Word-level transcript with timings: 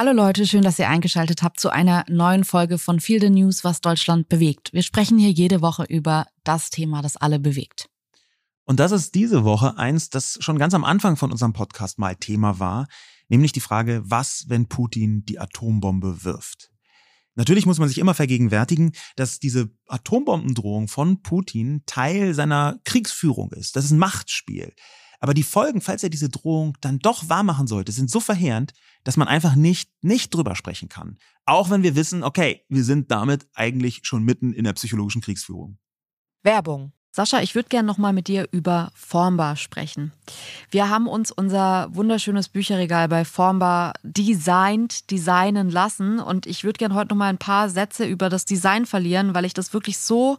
Hallo 0.00 0.12
Leute, 0.12 0.46
schön, 0.46 0.62
dass 0.62 0.78
ihr 0.78 0.88
eingeschaltet 0.88 1.42
habt 1.42 1.58
zu 1.58 1.70
einer 1.70 2.04
neuen 2.08 2.44
Folge 2.44 2.78
von 2.78 3.00
Feel 3.00 3.20
the 3.20 3.30
News, 3.30 3.64
was 3.64 3.80
Deutschland 3.80 4.28
bewegt. 4.28 4.72
Wir 4.72 4.84
sprechen 4.84 5.18
hier 5.18 5.32
jede 5.32 5.60
Woche 5.60 5.82
über 5.88 6.28
das 6.44 6.70
Thema, 6.70 7.02
das 7.02 7.16
alle 7.16 7.40
bewegt. 7.40 7.90
Und 8.64 8.78
das 8.78 8.92
ist 8.92 9.16
diese 9.16 9.42
Woche 9.42 9.76
eins, 9.76 10.08
das 10.08 10.38
schon 10.40 10.56
ganz 10.56 10.72
am 10.74 10.84
Anfang 10.84 11.16
von 11.16 11.32
unserem 11.32 11.52
Podcast 11.52 11.98
mal 11.98 12.14
Thema 12.14 12.60
war, 12.60 12.86
nämlich 13.26 13.50
die 13.50 13.58
Frage, 13.58 14.02
was, 14.04 14.44
wenn 14.46 14.68
Putin 14.68 15.24
die 15.24 15.40
Atombombe 15.40 16.22
wirft? 16.22 16.70
Natürlich 17.34 17.66
muss 17.66 17.80
man 17.80 17.88
sich 17.88 17.98
immer 17.98 18.14
vergegenwärtigen, 18.14 18.92
dass 19.16 19.40
diese 19.40 19.68
Atombombendrohung 19.88 20.86
von 20.86 21.22
Putin 21.22 21.82
Teil 21.86 22.34
seiner 22.34 22.78
Kriegsführung 22.84 23.50
ist. 23.50 23.74
Das 23.74 23.84
ist 23.84 23.90
ein 23.90 23.98
Machtspiel. 23.98 24.72
Aber 25.20 25.34
die 25.34 25.42
Folgen, 25.42 25.80
falls 25.80 26.02
er 26.02 26.10
diese 26.10 26.28
Drohung 26.28 26.76
dann 26.80 26.98
doch 26.98 27.28
wahrmachen 27.28 27.66
sollte, 27.66 27.92
sind 27.92 28.10
so 28.10 28.20
verheerend, 28.20 28.72
dass 29.04 29.16
man 29.16 29.28
einfach 29.28 29.56
nicht, 29.56 29.90
nicht 30.00 30.34
drüber 30.34 30.54
sprechen 30.54 30.88
kann. 30.88 31.18
Auch 31.44 31.70
wenn 31.70 31.82
wir 31.82 31.96
wissen, 31.96 32.22
okay, 32.22 32.64
wir 32.68 32.84
sind 32.84 33.10
damit 33.10 33.46
eigentlich 33.54 34.00
schon 34.02 34.22
mitten 34.22 34.52
in 34.52 34.64
der 34.64 34.74
psychologischen 34.74 35.22
Kriegsführung. 35.22 35.78
Werbung. 36.42 36.92
Sascha, 37.10 37.40
ich 37.40 37.54
würde 37.54 37.68
gerne 37.68 37.86
nochmal 37.86 38.12
mit 38.12 38.28
dir 38.28 38.46
über 38.52 38.90
Formbar 38.94 39.56
sprechen. 39.56 40.12
Wir 40.70 40.88
haben 40.88 41.08
uns 41.08 41.32
unser 41.32 41.88
wunderschönes 41.92 42.48
Bücherregal 42.48 43.08
bei 43.08 43.24
Formbar 43.24 43.94
designt, 44.04 45.10
designen 45.10 45.70
lassen 45.70 46.20
und 46.20 46.46
ich 46.46 46.62
würde 46.62 46.78
gerne 46.78 46.94
heute 46.94 47.08
nochmal 47.08 47.30
ein 47.30 47.38
paar 47.38 47.70
Sätze 47.70 48.06
über 48.06 48.28
das 48.28 48.44
Design 48.44 48.86
verlieren, 48.86 49.34
weil 49.34 49.46
ich 49.46 49.54
das 49.54 49.72
wirklich 49.72 49.98
so 49.98 50.38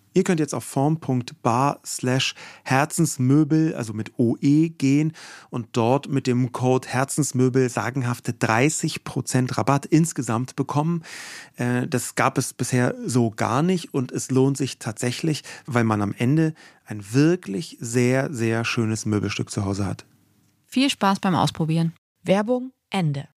Ihr 0.13 0.23
könnt 0.23 0.41
jetzt 0.41 0.53
auf 0.53 0.65
form.bar 0.65 1.79
slash 1.85 2.35
Herzensmöbel, 2.63 3.73
also 3.75 3.93
mit 3.93 4.19
OE 4.19 4.69
gehen 4.69 5.13
und 5.49 5.69
dort 5.71 6.09
mit 6.09 6.27
dem 6.27 6.51
Code 6.51 6.87
Herzensmöbel 6.87 7.69
sagenhafte 7.69 8.33
30% 8.33 9.57
Rabatt 9.57 9.85
insgesamt 9.85 10.55
bekommen. 10.57 11.03
Äh, 11.55 11.87
das 11.87 12.15
gab 12.15 12.37
es 12.37 12.53
bisher 12.53 12.93
so 13.05 13.31
gar 13.31 13.61
nicht 13.61 13.93
und 13.93 14.11
es 14.11 14.31
lohnt 14.31 14.57
sich 14.57 14.79
tatsächlich, 14.79 15.43
weil 15.65 15.85
man 15.85 16.01
am 16.01 16.13
Ende 16.17 16.53
ein 16.85 17.13
wirklich 17.13 17.77
sehr, 17.79 18.33
sehr 18.33 18.65
schönes 18.65 19.05
Möbelstück 19.05 19.49
zu 19.49 19.63
Hause 19.63 19.85
hat. 19.85 20.05
Viel 20.65 20.89
Spaß 20.89 21.19
beim 21.19 21.35
Ausprobieren. 21.35 21.93
Werbung 22.23 22.71
Ende. 22.89 23.29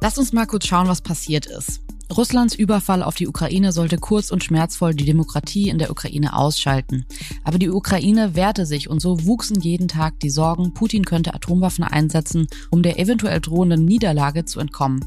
Lasst 0.00 0.18
uns 0.18 0.32
mal 0.32 0.46
kurz 0.46 0.66
schauen, 0.66 0.88
was 0.88 1.00
passiert 1.00 1.46
ist. 1.46 1.80
Russlands 2.14 2.54
Überfall 2.54 3.02
auf 3.02 3.16
die 3.16 3.28
Ukraine 3.28 3.72
sollte 3.72 3.98
kurz 3.98 4.30
und 4.30 4.44
schmerzvoll 4.44 4.94
die 4.94 5.04
Demokratie 5.04 5.68
in 5.68 5.78
der 5.78 5.90
Ukraine 5.90 6.36
ausschalten. 6.36 7.04
Aber 7.44 7.58
die 7.58 7.68
Ukraine 7.68 8.34
wehrte 8.34 8.64
sich 8.64 8.88
und 8.88 9.00
so 9.00 9.26
wuchsen 9.26 9.60
jeden 9.60 9.88
Tag 9.88 10.20
die 10.20 10.30
Sorgen, 10.30 10.72
Putin 10.72 11.04
könnte 11.04 11.34
Atomwaffen 11.34 11.84
einsetzen, 11.84 12.46
um 12.70 12.82
der 12.82 12.98
eventuell 12.98 13.40
drohenden 13.40 13.84
Niederlage 13.84 14.44
zu 14.44 14.60
entkommen. 14.60 15.04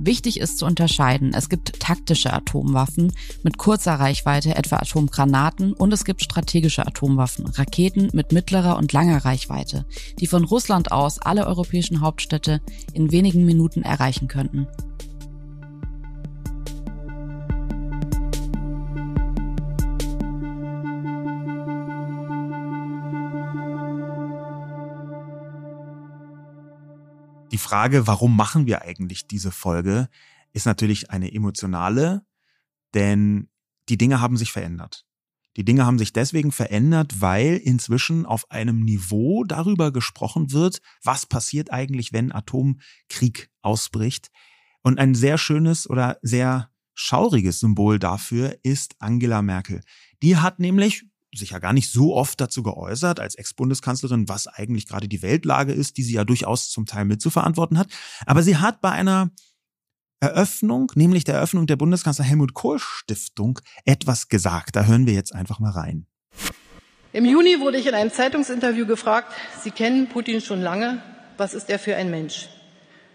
Wichtig 0.00 0.38
ist 0.38 0.58
zu 0.58 0.66
unterscheiden, 0.66 1.34
es 1.34 1.48
gibt 1.48 1.80
taktische 1.80 2.32
Atomwaffen 2.32 3.12
mit 3.42 3.58
kurzer 3.58 3.94
Reichweite, 3.94 4.54
etwa 4.54 4.76
Atomgranaten, 4.76 5.72
und 5.72 5.92
es 5.92 6.04
gibt 6.04 6.22
strategische 6.22 6.86
Atomwaffen, 6.86 7.46
Raketen 7.46 8.10
mit 8.12 8.30
mittlerer 8.30 8.76
und 8.76 8.92
langer 8.92 9.24
Reichweite, 9.24 9.86
die 10.20 10.28
von 10.28 10.44
Russland 10.44 10.92
aus 10.92 11.18
alle 11.18 11.48
europäischen 11.48 12.00
Hauptstädte 12.00 12.60
in 12.92 13.10
wenigen 13.10 13.44
Minuten 13.44 13.82
erreichen 13.82 14.28
könnten. 14.28 14.68
Die 27.50 27.58
Frage, 27.58 28.06
warum 28.06 28.36
machen 28.36 28.66
wir 28.66 28.82
eigentlich 28.82 29.26
diese 29.26 29.50
Folge, 29.50 30.08
ist 30.52 30.66
natürlich 30.66 31.10
eine 31.10 31.32
emotionale, 31.32 32.26
denn 32.94 33.48
die 33.88 33.96
Dinge 33.96 34.20
haben 34.20 34.36
sich 34.36 34.52
verändert. 34.52 35.06
Die 35.56 35.64
Dinge 35.64 35.86
haben 35.86 35.98
sich 35.98 36.12
deswegen 36.12 36.52
verändert, 36.52 37.20
weil 37.20 37.56
inzwischen 37.56 38.26
auf 38.26 38.50
einem 38.50 38.80
Niveau 38.84 39.44
darüber 39.44 39.90
gesprochen 39.92 40.52
wird, 40.52 40.80
was 41.02 41.26
passiert 41.26 41.72
eigentlich, 41.72 42.12
wenn 42.12 42.32
Atomkrieg 42.32 43.50
ausbricht. 43.62 44.30
Und 44.82 44.98
ein 44.98 45.14
sehr 45.14 45.38
schönes 45.38 45.88
oder 45.88 46.18
sehr 46.22 46.70
schauriges 46.94 47.60
Symbol 47.60 47.98
dafür 47.98 48.58
ist 48.62 48.94
Angela 48.98 49.40
Merkel. 49.40 49.80
Die 50.22 50.36
hat 50.36 50.58
nämlich 50.58 51.06
sich 51.34 51.50
ja 51.50 51.58
gar 51.58 51.72
nicht 51.72 51.90
so 51.90 52.14
oft 52.14 52.40
dazu 52.40 52.62
geäußert 52.62 53.20
als 53.20 53.34
Ex-Bundeskanzlerin, 53.34 54.28
was 54.28 54.46
eigentlich 54.46 54.86
gerade 54.86 55.08
die 55.08 55.22
Weltlage 55.22 55.72
ist, 55.72 55.96
die 55.96 56.02
sie 56.02 56.14
ja 56.14 56.24
durchaus 56.24 56.70
zum 56.70 56.86
Teil 56.86 57.04
mitzuverantworten 57.04 57.78
hat. 57.78 57.88
Aber 58.26 58.42
sie 58.42 58.56
hat 58.56 58.80
bei 58.80 58.90
einer 58.90 59.30
Eröffnung, 60.20 60.90
nämlich 60.94 61.24
der 61.24 61.36
Eröffnung 61.36 61.66
der 61.66 61.76
Bundeskanzler 61.76 62.24
Helmut 62.24 62.54
Kohl 62.54 62.78
Stiftung, 62.78 63.60
etwas 63.84 64.28
gesagt. 64.28 64.74
Da 64.74 64.84
hören 64.84 65.06
wir 65.06 65.14
jetzt 65.14 65.34
einfach 65.34 65.60
mal 65.60 65.70
rein. 65.70 66.06
Im 67.12 67.24
Juni 67.24 67.60
wurde 67.60 67.78
ich 67.78 67.86
in 67.86 67.94
einem 67.94 68.12
Zeitungsinterview 68.12 68.86
gefragt, 68.86 69.32
Sie 69.62 69.70
kennen 69.70 70.08
Putin 70.08 70.40
schon 70.40 70.60
lange, 70.60 71.02
was 71.36 71.54
ist 71.54 71.70
er 71.70 71.78
für 71.78 71.96
ein 71.96 72.10
Mensch? 72.10 72.48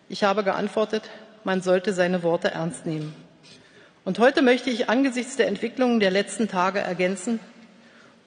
Ich 0.07 0.24
habe 0.24 0.44
geantwortet, 0.44 1.09
man 1.44 1.62
sollte 1.62 1.94
seine 1.94 2.24
Worte 2.24 2.51
ernst 2.51 2.86
nehmen. 2.86 3.13
Und 4.06 4.19
heute 4.19 4.42
möchte 4.42 4.69
ich 4.69 4.89
angesichts 4.89 5.36
der 5.36 5.48
Entwicklungen 5.48 6.00
der 6.00 6.12
letzten 6.12 6.48
Tage 6.48 6.80
ergänzen, 6.80 7.39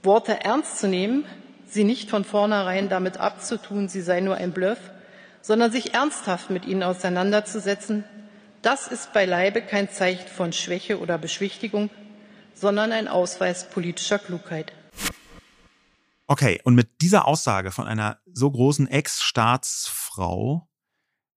Worte 0.06 0.42
ernst 0.44 0.78
zu 0.78 0.88
nehmen, 0.88 1.26
sie 1.66 1.84
nicht 1.84 2.08
von 2.08 2.24
vornherein 2.24 2.88
damit 2.88 3.18
abzutun, 3.18 3.88
sie 3.88 4.00
sei 4.00 4.20
nur 4.20 4.36
ein 4.36 4.52
Bluff, 4.52 4.78
sondern 5.42 5.70
sich 5.70 5.92
ernsthaft 5.92 6.48
mit 6.48 6.64
ihnen 6.64 6.82
auseinanderzusetzen, 6.82 8.04
das 8.62 8.88
ist 8.88 9.12
beileibe 9.12 9.60
kein 9.60 9.90
Zeichen 9.90 10.26
von 10.26 10.52
Schwäche 10.52 10.98
oder 10.98 11.18
Beschwichtigung, 11.18 11.90
sondern 12.54 12.90
ein 12.92 13.06
Ausweis 13.06 13.68
politischer 13.68 14.18
Klugheit. 14.18 14.72
Okay, 16.26 16.60
und 16.64 16.74
mit 16.74 17.00
dieser 17.00 17.28
Aussage 17.28 17.70
von 17.70 17.86
einer 17.86 18.18
so 18.32 18.50
großen 18.50 18.88
Ex-Staatsfrau 18.88 20.68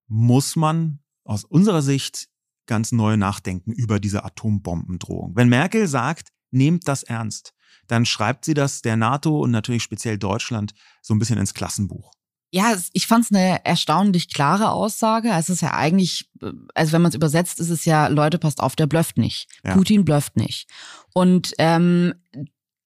muss 0.07 0.55
man 0.55 0.99
aus 1.23 1.43
unserer 1.43 1.83
Sicht 1.83 2.29
ganz 2.65 2.91
neu 2.91 3.17
nachdenken 3.17 3.71
über 3.71 3.99
diese 3.99 4.23
Atombombendrohung. 4.23 5.35
Wenn 5.35 5.49
Merkel 5.49 5.87
sagt, 5.87 6.29
nehmt 6.49 6.87
das 6.87 7.03
ernst, 7.03 7.53
dann 7.87 8.05
schreibt 8.05 8.45
sie 8.45 8.53
das 8.53 8.81
der 8.81 8.97
NATO 8.97 9.39
und 9.39 9.51
natürlich 9.51 9.83
speziell 9.83 10.17
Deutschland 10.17 10.73
so 11.01 11.13
ein 11.13 11.19
bisschen 11.19 11.37
ins 11.37 11.53
Klassenbuch. 11.53 12.11
Ja, 12.51 12.75
ich 12.93 13.05
fand 13.05 13.25
es 13.25 13.31
eine 13.31 13.63
erstaunlich 13.63 14.33
klare 14.33 14.71
Aussage. 14.71 15.29
Es 15.29 15.49
ist 15.49 15.61
ja 15.61 15.73
eigentlich, 15.73 16.29
also 16.73 16.93
wenn 16.93 17.01
man 17.03 17.09
es 17.09 17.15
übersetzt, 17.15 17.59
ist 17.59 17.69
es 17.69 17.85
ja, 17.85 18.07
Leute, 18.07 18.39
passt 18.39 18.59
auf, 18.59 18.75
der 18.75 18.87
blöfft 18.87 19.17
nicht. 19.17 19.47
Ja. 19.63 19.75
Putin 19.75 20.03
blöfft 20.03 20.35
nicht. 20.35 20.67
Und 21.13 21.53
ähm, 21.59 22.15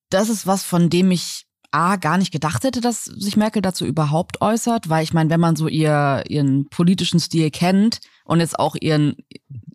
das 0.10 0.28
ist 0.28 0.46
was, 0.46 0.64
von 0.64 0.90
dem 0.90 1.12
ich 1.12 1.48
A, 1.74 1.96
gar 1.96 2.18
nicht 2.18 2.32
gedacht 2.32 2.64
hätte, 2.64 2.82
dass 2.82 3.06
sich 3.06 3.36
Merkel 3.36 3.62
dazu 3.62 3.86
überhaupt 3.86 4.42
äußert, 4.42 4.90
weil 4.90 5.04
ich 5.04 5.14
meine, 5.14 5.30
wenn 5.30 5.40
man 5.40 5.56
so 5.56 5.68
ihr, 5.68 6.24
ihren 6.28 6.70
politischen 6.70 7.20
Stil 7.20 7.50
kennt 7.50 8.00
und 8.26 8.40
jetzt 8.40 8.60
auch 8.60 8.76
ihren, 8.80 9.16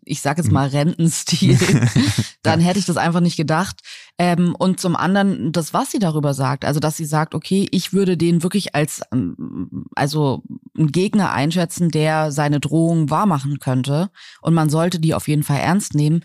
ich 0.05 0.21
sage 0.21 0.41
jetzt 0.41 0.51
mal 0.51 0.69
Rentenstil, 0.69 1.59
dann 2.41 2.61
hätte 2.61 2.79
ich 2.79 2.85
das 2.85 2.97
einfach 2.97 3.19
nicht 3.19 3.35
gedacht. 3.35 3.81
Ähm, 4.17 4.55
und 4.57 4.79
zum 4.79 4.95
anderen 4.95 5.51
das, 5.51 5.73
was 5.73 5.91
sie 5.91 5.99
darüber 5.99 6.33
sagt, 6.33 6.63
also 6.63 6.79
dass 6.79 6.95
sie 6.95 7.05
sagt, 7.05 7.35
okay, 7.35 7.67
ich 7.71 7.91
würde 7.91 8.15
den 8.15 8.43
wirklich 8.43 8.75
als 8.75 9.01
ähm, 9.11 9.85
also 9.95 10.43
einen 10.77 10.91
Gegner 10.91 11.33
einschätzen, 11.33 11.89
der 11.89 12.31
seine 12.31 12.59
Drohung 12.61 13.09
wahrmachen 13.09 13.59
könnte 13.59 14.09
und 14.41 14.53
man 14.53 14.69
sollte 14.69 14.99
die 14.99 15.13
auf 15.13 15.27
jeden 15.27 15.43
Fall 15.43 15.59
ernst 15.59 15.95
nehmen 15.95 16.21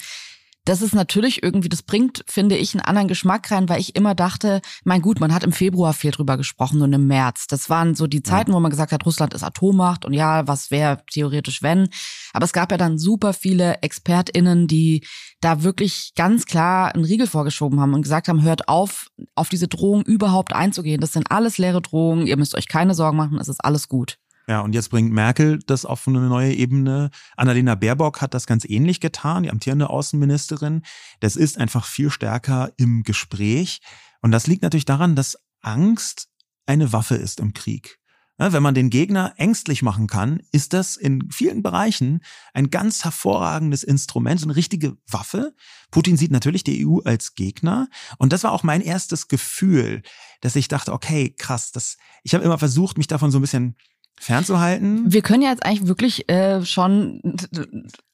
das 0.64 0.80
ist 0.80 0.94
natürlich 0.94 1.42
irgendwie, 1.42 1.68
das 1.68 1.82
bringt, 1.82 2.24
finde 2.26 2.56
ich, 2.56 2.74
einen 2.74 2.80
anderen 2.80 3.08
Geschmack 3.08 3.50
rein, 3.50 3.68
weil 3.68 3.80
ich 3.80 3.96
immer 3.96 4.14
dachte, 4.14 4.62
mein 4.84 5.02
gut, 5.02 5.20
man 5.20 5.34
hat 5.34 5.44
im 5.44 5.52
Februar 5.52 5.92
viel 5.92 6.10
drüber 6.10 6.38
gesprochen 6.38 6.80
und 6.80 6.92
im 6.92 7.06
März. 7.06 7.46
Das 7.46 7.68
waren 7.68 7.94
so 7.94 8.06
die 8.06 8.22
Zeiten, 8.22 8.52
wo 8.52 8.60
man 8.60 8.70
gesagt 8.70 8.92
hat, 8.92 9.04
Russland 9.04 9.34
ist 9.34 9.42
Atommacht 9.42 10.06
und 10.06 10.14
ja, 10.14 10.48
was 10.48 10.70
wäre 10.70 11.02
theoretisch 11.10 11.62
wenn. 11.62 11.88
Aber 12.32 12.44
es 12.44 12.54
gab 12.54 12.70
ja 12.70 12.78
dann 12.78 12.98
super 12.98 13.34
viele 13.34 13.82
ExpertInnen, 13.82 14.66
die 14.66 15.06
da 15.40 15.62
wirklich 15.62 16.12
ganz 16.16 16.46
klar 16.46 16.94
einen 16.94 17.04
Riegel 17.04 17.26
vorgeschoben 17.26 17.78
haben 17.80 17.92
und 17.92 18.02
gesagt 18.02 18.28
haben, 18.28 18.42
hört 18.42 18.68
auf, 18.68 19.10
auf 19.34 19.50
diese 19.50 19.68
Drohung 19.68 20.02
überhaupt 20.02 20.54
einzugehen. 20.54 21.00
Das 21.00 21.12
sind 21.12 21.30
alles 21.30 21.58
leere 21.58 21.82
Drohungen, 21.82 22.26
ihr 22.26 22.38
müsst 22.38 22.54
euch 22.54 22.68
keine 22.68 22.94
Sorgen 22.94 23.18
machen, 23.18 23.38
es 23.38 23.48
ist 23.48 23.62
alles 23.62 23.88
gut. 23.88 24.18
Ja, 24.46 24.60
und 24.60 24.74
jetzt 24.74 24.90
bringt 24.90 25.12
Merkel 25.12 25.60
das 25.66 25.86
auf 25.86 26.06
eine 26.06 26.20
neue 26.20 26.52
Ebene. 26.52 27.10
Annalena 27.36 27.74
Baerbock 27.74 28.20
hat 28.20 28.34
das 28.34 28.46
ganz 28.46 28.64
ähnlich 28.64 29.00
getan, 29.00 29.44
die 29.44 29.50
amtierende 29.50 29.88
Außenministerin. 29.88 30.82
Das 31.20 31.36
ist 31.36 31.58
einfach 31.58 31.86
viel 31.86 32.10
stärker 32.10 32.72
im 32.76 33.02
Gespräch. 33.04 33.80
Und 34.20 34.32
das 34.32 34.46
liegt 34.46 34.62
natürlich 34.62 34.84
daran, 34.84 35.16
dass 35.16 35.38
Angst 35.62 36.28
eine 36.66 36.92
Waffe 36.92 37.16
ist 37.16 37.40
im 37.40 37.54
Krieg. 37.54 37.98
Wenn 38.36 38.64
man 38.64 38.74
den 38.74 38.90
Gegner 38.90 39.32
ängstlich 39.36 39.82
machen 39.82 40.08
kann, 40.08 40.42
ist 40.50 40.72
das 40.72 40.96
in 40.96 41.30
vielen 41.30 41.62
Bereichen 41.62 42.20
ein 42.52 42.68
ganz 42.68 43.04
hervorragendes 43.04 43.84
Instrument, 43.84 44.42
eine 44.42 44.56
richtige 44.56 44.96
Waffe. 45.06 45.54
Putin 45.92 46.16
sieht 46.16 46.32
natürlich 46.32 46.64
die 46.64 46.84
EU 46.84 46.98
als 47.04 47.36
Gegner. 47.36 47.88
Und 48.18 48.32
das 48.32 48.42
war 48.42 48.50
auch 48.50 48.64
mein 48.64 48.80
erstes 48.80 49.28
Gefühl, 49.28 50.02
dass 50.40 50.56
ich 50.56 50.66
dachte, 50.66 50.92
okay, 50.92 51.32
krass, 51.38 51.70
das, 51.70 51.96
ich 52.24 52.34
habe 52.34 52.44
immer 52.44 52.58
versucht, 52.58 52.98
mich 52.98 53.06
davon 53.06 53.30
so 53.30 53.38
ein 53.38 53.42
bisschen 53.42 53.76
fernzuhalten. 54.20 55.12
Wir 55.12 55.22
können 55.22 55.42
ja 55.42 55.50
jetzt 55.50 55.64
eigentlich 55.64 55.86
wirklich 55.86 56.28
äh, 56.30 56.64
schon 56.64 57.20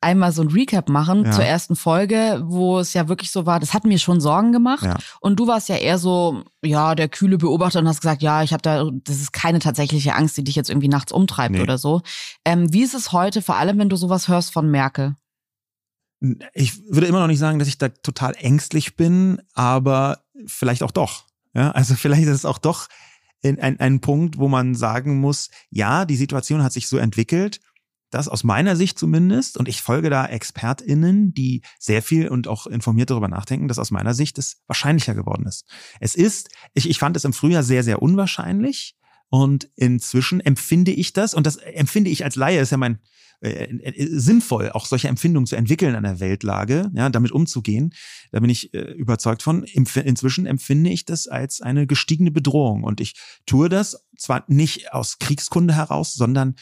einmal 0.01 0.33
so 0.33 0.43
ein 0.43 0.49
Recap 0.49 0.89
machen 0.89 1.25
ja. 1.25 1.31
zur 1.31 1.45
ersten 1.45 1.77
Folge, 1.77 2.43
wo 2.45 2.79
es 2.79 2.93
ja 2.95 3.09
wirklich 3.09 3.31
so 3.31 3.47
war, 3.47 3.61
das 3.61 3.75
hat 3.75 3.85
mir 3.85 3.99
schon 3.99 4.21
Sorgen 4.21 4.53
gemacht. 4.53 4.85
Ja. 4.85 4.97
Und 5.21 5.39
du 5.39 5.47
warst 5.47 5.69
ja 5.69 5.77
eher 5.77 5.99
so, 5.99 6.43
ja, 6.63 6.95
der 6.95 7.09
kühle 7.09 7.39
Beobachter 7.39 7.79
und 7.81 7.89
hast 7.89 8.01
gesagt, 8.01 8.23
ja, 8.23 8.43
ich 8.43 8.53
habe 8.53 8.63
da, 8.63 8.89
das 9.05 9.21
ist 9.21 9.33
keine 9.33 9.59
tatsächliche 9.59 10.15
Angst, 10.15 10.37
die 10.37 10.45
dich 10.45 10.57
jetzt 10.57 10.71
irgendwie 10.71 10.89
nachts 10.89 11.13
umtreibt 11.13 11.55
nee. 11.55 11.63
oder 11.63 11.79
so. 11.79 12.03
Ähm, 12.45 12.73
wie 12.73 12.83
ist 12.83 12.95
es 12.95 13.13
heute, 13.13 13.43
vor 13.43 13.57
allem 13.57 13.79
wenn 13.79 13.89
du 13.89 13.97
sowas 13.97 14.29
hörst 14.29 14.53
von 14.53 14.71
Merkel? 14.71 15.15
Ich 16.53 16.83
würde 16.89 17.07
immer 17.07 17.21
noch 17.21 17.29
nicht 17.29 17.39
sagen, 17.39 17.59
dass 17.59 17.69
ich 17.69 17.79
da 17.79 17.89
total 17.89 18.35
ängstlich 18.37 18.97
bin, 18.97 19.41
aber 19.55 20.21
vielleicht 20.47 20.83
auch 20.83 20.91
doch. 20.91 21.25
Ja, 21.55 21.71
also 21.71 21.95
vielleicht 21.97 22.23
ist 22.23 22.29
es 22.29 22.45
auch 22.45 22.59
doch 22.59 22.89
ein, 23.43 23.81
ein 23.81 24.01
Punkt, 24.01 24.39
wo 24.39 24.49
man 24.49 24.75
sagen 24.75 25.21
muss, 25.21 25.51
ja, 25.71 26.05
die 26.05 26.17
Situation 26.17 26.63
hat 26.63 26.73
sich 26.73 26.89
so 26.89 26.99
entwickelt, 26.99 27.61
dass 28.11 28.29
aus 28.29 28.45
meiner 28.45 28.77
Sicht 28.77 28.99
zumindest, 28.99 29.57
und 29.57 29.69
ich 29.69 29.83
folge 29.83 30.11
da 30.11 30.27
ExpertInnen, 30.27 31.33
die 31.33 31.63
sehr 31.79 32.03
viel 32.03 32.29
und 32.29 32.49
auch 32.49 32.67
informiert 32.67 33.11
darüber 33.11 33.29
nachdenken, 33.29 33.69
dass 33.69 33.79
aus 33.79 33.93
meiner 33.93 34.15
Sicht 34.15 34.37
es 34.39 34.63
wahrscheinlicher 34.67 35.15
geworden 35.15 35.47
ist. 35.47 35.65
Es 36.01 36.15
ist, 36.15 36.51
ich, 36.75 36.91
ich 36.91 36.99
fand 36.99 37.17
es 37.17 37.25
im 37.25 37.33
Frühjahr 37.33 37.63
sehr, 37.63 37.85
sehr 37.85 38.03
unwahrscheinlich. 38.03 38.97
Und 39.33 39.71
inzwischen 39.77 40.41
empfinde 40.41 40.91
ich 40.91 41.13
das, 41.13 41.35
und 41.35 41.47
das 41.47 41.57
empfinde 41.57 42.11
ich 42.11 42.25
als 42.25 42.35
Laie, 42.35 42.61
ist 42.61 42.73
ja 42.73 42.77
mein, 42.77 42.99
äh, 43.43 43.65
äh, 43.65 44.07
sinnvoll, 44.19 44.71
auch 44.73 44.85
solche 44.85 45.09
Empfindungen 45.09 45.47
zu 45.47 45.57
entwickeln 45.57 45.95
an 45.95 46.03
der 46.03 46.21
Weltlage, 46.21 46.91
ja, 46.95 47.09
damit 47.09 47.33
umzugehen. 47.33 47.95
Da 48.33 48.41
bin 48.41 48.51
ich 48.51 48.75
äh, 48.75 48.93
überzeugt 48.93 49.43
von. 49.43 49.63
Inzwischen 49.65 50.47
empfinde 50.47 50.91
ich 50.91 51.07
das 51.07 51.27
als 51.27 51.63
eine 51.63 51.87
gestiegene 51.87 52.31
Bedrohung. 52.31 52.85
Und 52.85 53.01
ich 53.01 53.15
tue 53.47 53.71
das 53.71 54.05
zwar 54.19 54.45
nicht 54.49 54.93
aus 54.93 55.19
Kriegskunde 55.19 55.75
heraus, 55.75 56.15
sondern 56.15 56.55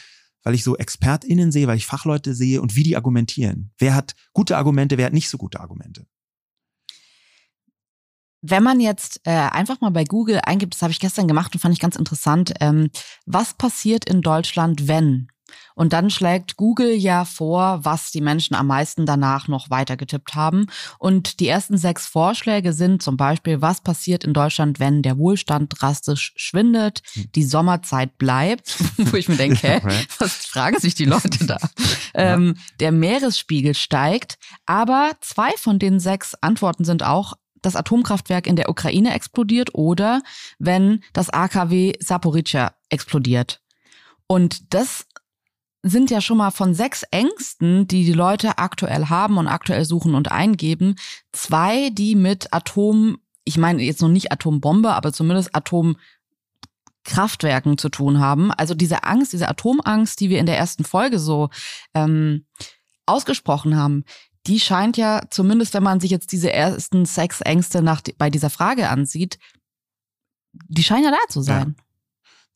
weil 0.43 0.55
ich 0.55 0.63
so 0.63 0.77
ExpertInnen 0.77 1.51
sehe, 1.51 1.67
weil 1.67 1.77
ich 1.77 1.85
Fachleute 1.85 2.33
sehe 2.33 2.61
und 2.61 2.75
wie 2.77 2.83
die 2.83 2.95
argumentieren. 2.95 3.71
Wer 3.77 3.93
hat 3.93 4.15
gute 4.31 4.55
Argumente, 4.55 4.97
wer 4.97 5.07
hat 5.07 5.13
nicht 5.13 5.29
so 5.29 5.37
gute 5.37 5.59
Argumente? 5.59 6.07
Wenn 8.41 8.63
man 8.63 8.79
jetzt 8.79 9.19
äh, 9.25 9.31
einfach 9.31 9.81
mal 9.81 9.89
bei 9.89 10.05
Google 10.05 10.39
eingibt, 10.45 10.75
das 10.75 10.81
habe 10.81 10.91
ich 10.91 11.01
gestern 11.01 11.27
gemacht 11.27 11.53
und 11.53 11.59
fand 11.59 11.73
ich 11.73 11.81
ganz 11.81 11.97
interessant, 11.97 12.53
ähm, 12.61 12.89
was 13.25 13.53
passiert 13.53 14.05
in 14.05 14.21
Deutschland, 14.21 14.87
wenn? 14.87 15.27
Und 15.75 15.93
dann 15.93 16.09
schlägt 16.09 16.57
Google 16.57 16.93
ja 16.93 17.25
vor, 17.25 17.79
was 17.83 18.11
die 18.11 18.21
Menschen 18.21 18.55
am 18.55 18.67
meisten 18.67 19.05
danach 19.05 19.47
noch 19.47 19.69
weitergetippt 19.69 20.35
haben. 20.35 20.67
Und 20.97 21.39
die 21.39 21.47
ersten 21.47 21.77
sechs 21.77 22.05
Vorschläge 22.05 22.73
sind 22.73 23.01
zum 23.01 23.15
Beispiel, 23.17 23.61
was 23.61 23.81
passiert 23.81 24.23
in 24.23 24.33
Deutschland, 24.33 24.79
wenn 24.79 25.01
der 25.01 25.17
Wohlstand 25.17 25.73
drastisch 25.79 26.33
schwindet, 26.35 27.01
hm. 27.13 27.31
die 27.33 27.43
Sommerzeit 27.43 28.17
bleibt, 28.17 28.75
wo 28.97 29.15
ich 29.15 29.29
mir 29.29 29.37
denke, 29.37 29.81
hä, 29.81 29.81
was 30.19 30.45
fragen 30.45 30.79
sich 30.79 30.95
die 30.95 31.05
Leute 31.05 31.45
da? 31.45 31.57
Ähm, 32.13 32.55
der 32.79 32.91
Meeresspiegel 32.91 33.73
steigt. 33.73 34.37
Aber 34.65 35.11
zwei 35.21 35.51
von 35.57 35.79
den 35.79 35.99
sechs 35.99 36.35
Antworten 36.41 36.83
sind 36.83 37.03
auch, 37.03 37.35
das 37.61 37.75
Atomkraftwerk 37.75 38.47
in 38.47 38.55
der 38.55 38.69
Ukraine 38.69 39.13
explodiert 39.13 39.73
oder 39.73 40.21
wenn 40.59 41.03
das 41.13 41.29
AKW 41.29 41.93
Saporica 41.99 42.73
explodiert. 42.89 43.61
Und 44.27 44.73
das 44.73 45.05
sind 45.81 46.11
ja 46.11 46.21
schon 46.21 46.37
mal 46.37 46.51
von 46.51 46.73
sechs 46.73 47.03
Ängsten, 47.03 47.87
die 47.87 48.03
die 48.03 48.13
Leute 48.13 48.57
aktuell 48.57 49.05
haben 49.05 49.37
und 49.37 49.47
aktuell 49.47 49.85
suchen 49.85 50.15
und 50.15 50.31
eingeben, 50.31 50.95
zwei, 51.31 51.89
die 51.89 52.15
mit 52.15 52.53
Atom, 52.53 53.19
ich 53.45 53.57
meine 53.57 53.81
jetzt 53.81 54.01
noch 54.01 54.09
nicht 54.09 54.31
Atombombe, 54.31 54.93
aber 54.93 55.13
zumindest 55.13 55.55
Atomkraftwerken 55.55 57.77
zu 57.77 57.89
tun 57.89 58.19
haben. 58.19 58.51
Also 58.51 58.75
diese 58.75 59.05
Angst, 59.05 59.31
diese 59.31 59.47
Atomangst, 59.47 60.19
die 60.19 60.29
wir 60.29 60.39
in 60.39 60.45
der 60.45 60.57
ersten 60.57 60.83
Folge 60.83 61.17
so 61.17 61.49
ähm, 61.93 62.45
ausgesprochen 63.05 63.77
haben, 63.77 64.03
die 64.47 64.59
scheint 64.59 64.97
ja, 64.97 65.21
zumindest 65.29 65.73
wenn 65.73 65.83
man 65.83 65.99
sich 65.99 66.11
jetzt 66.11 66.31
diese 66.31 66.51
ersten 66.51 67.05
sechs 67.05 67.41
Ängste 67.41 67.81
nach, 67.81 68.01
bei 68.17 68.29
dieser 68.29 68.49
Frage 68.49 68.89
ansieht, 68.89 69.37
die 70.67 70.83
scheinen 70.83 71.05
ja 71.05 71.11
da 71.11 71.17
zu 71.29 71.41
sein. 71.41 71.75
Ja. 71.77 71.83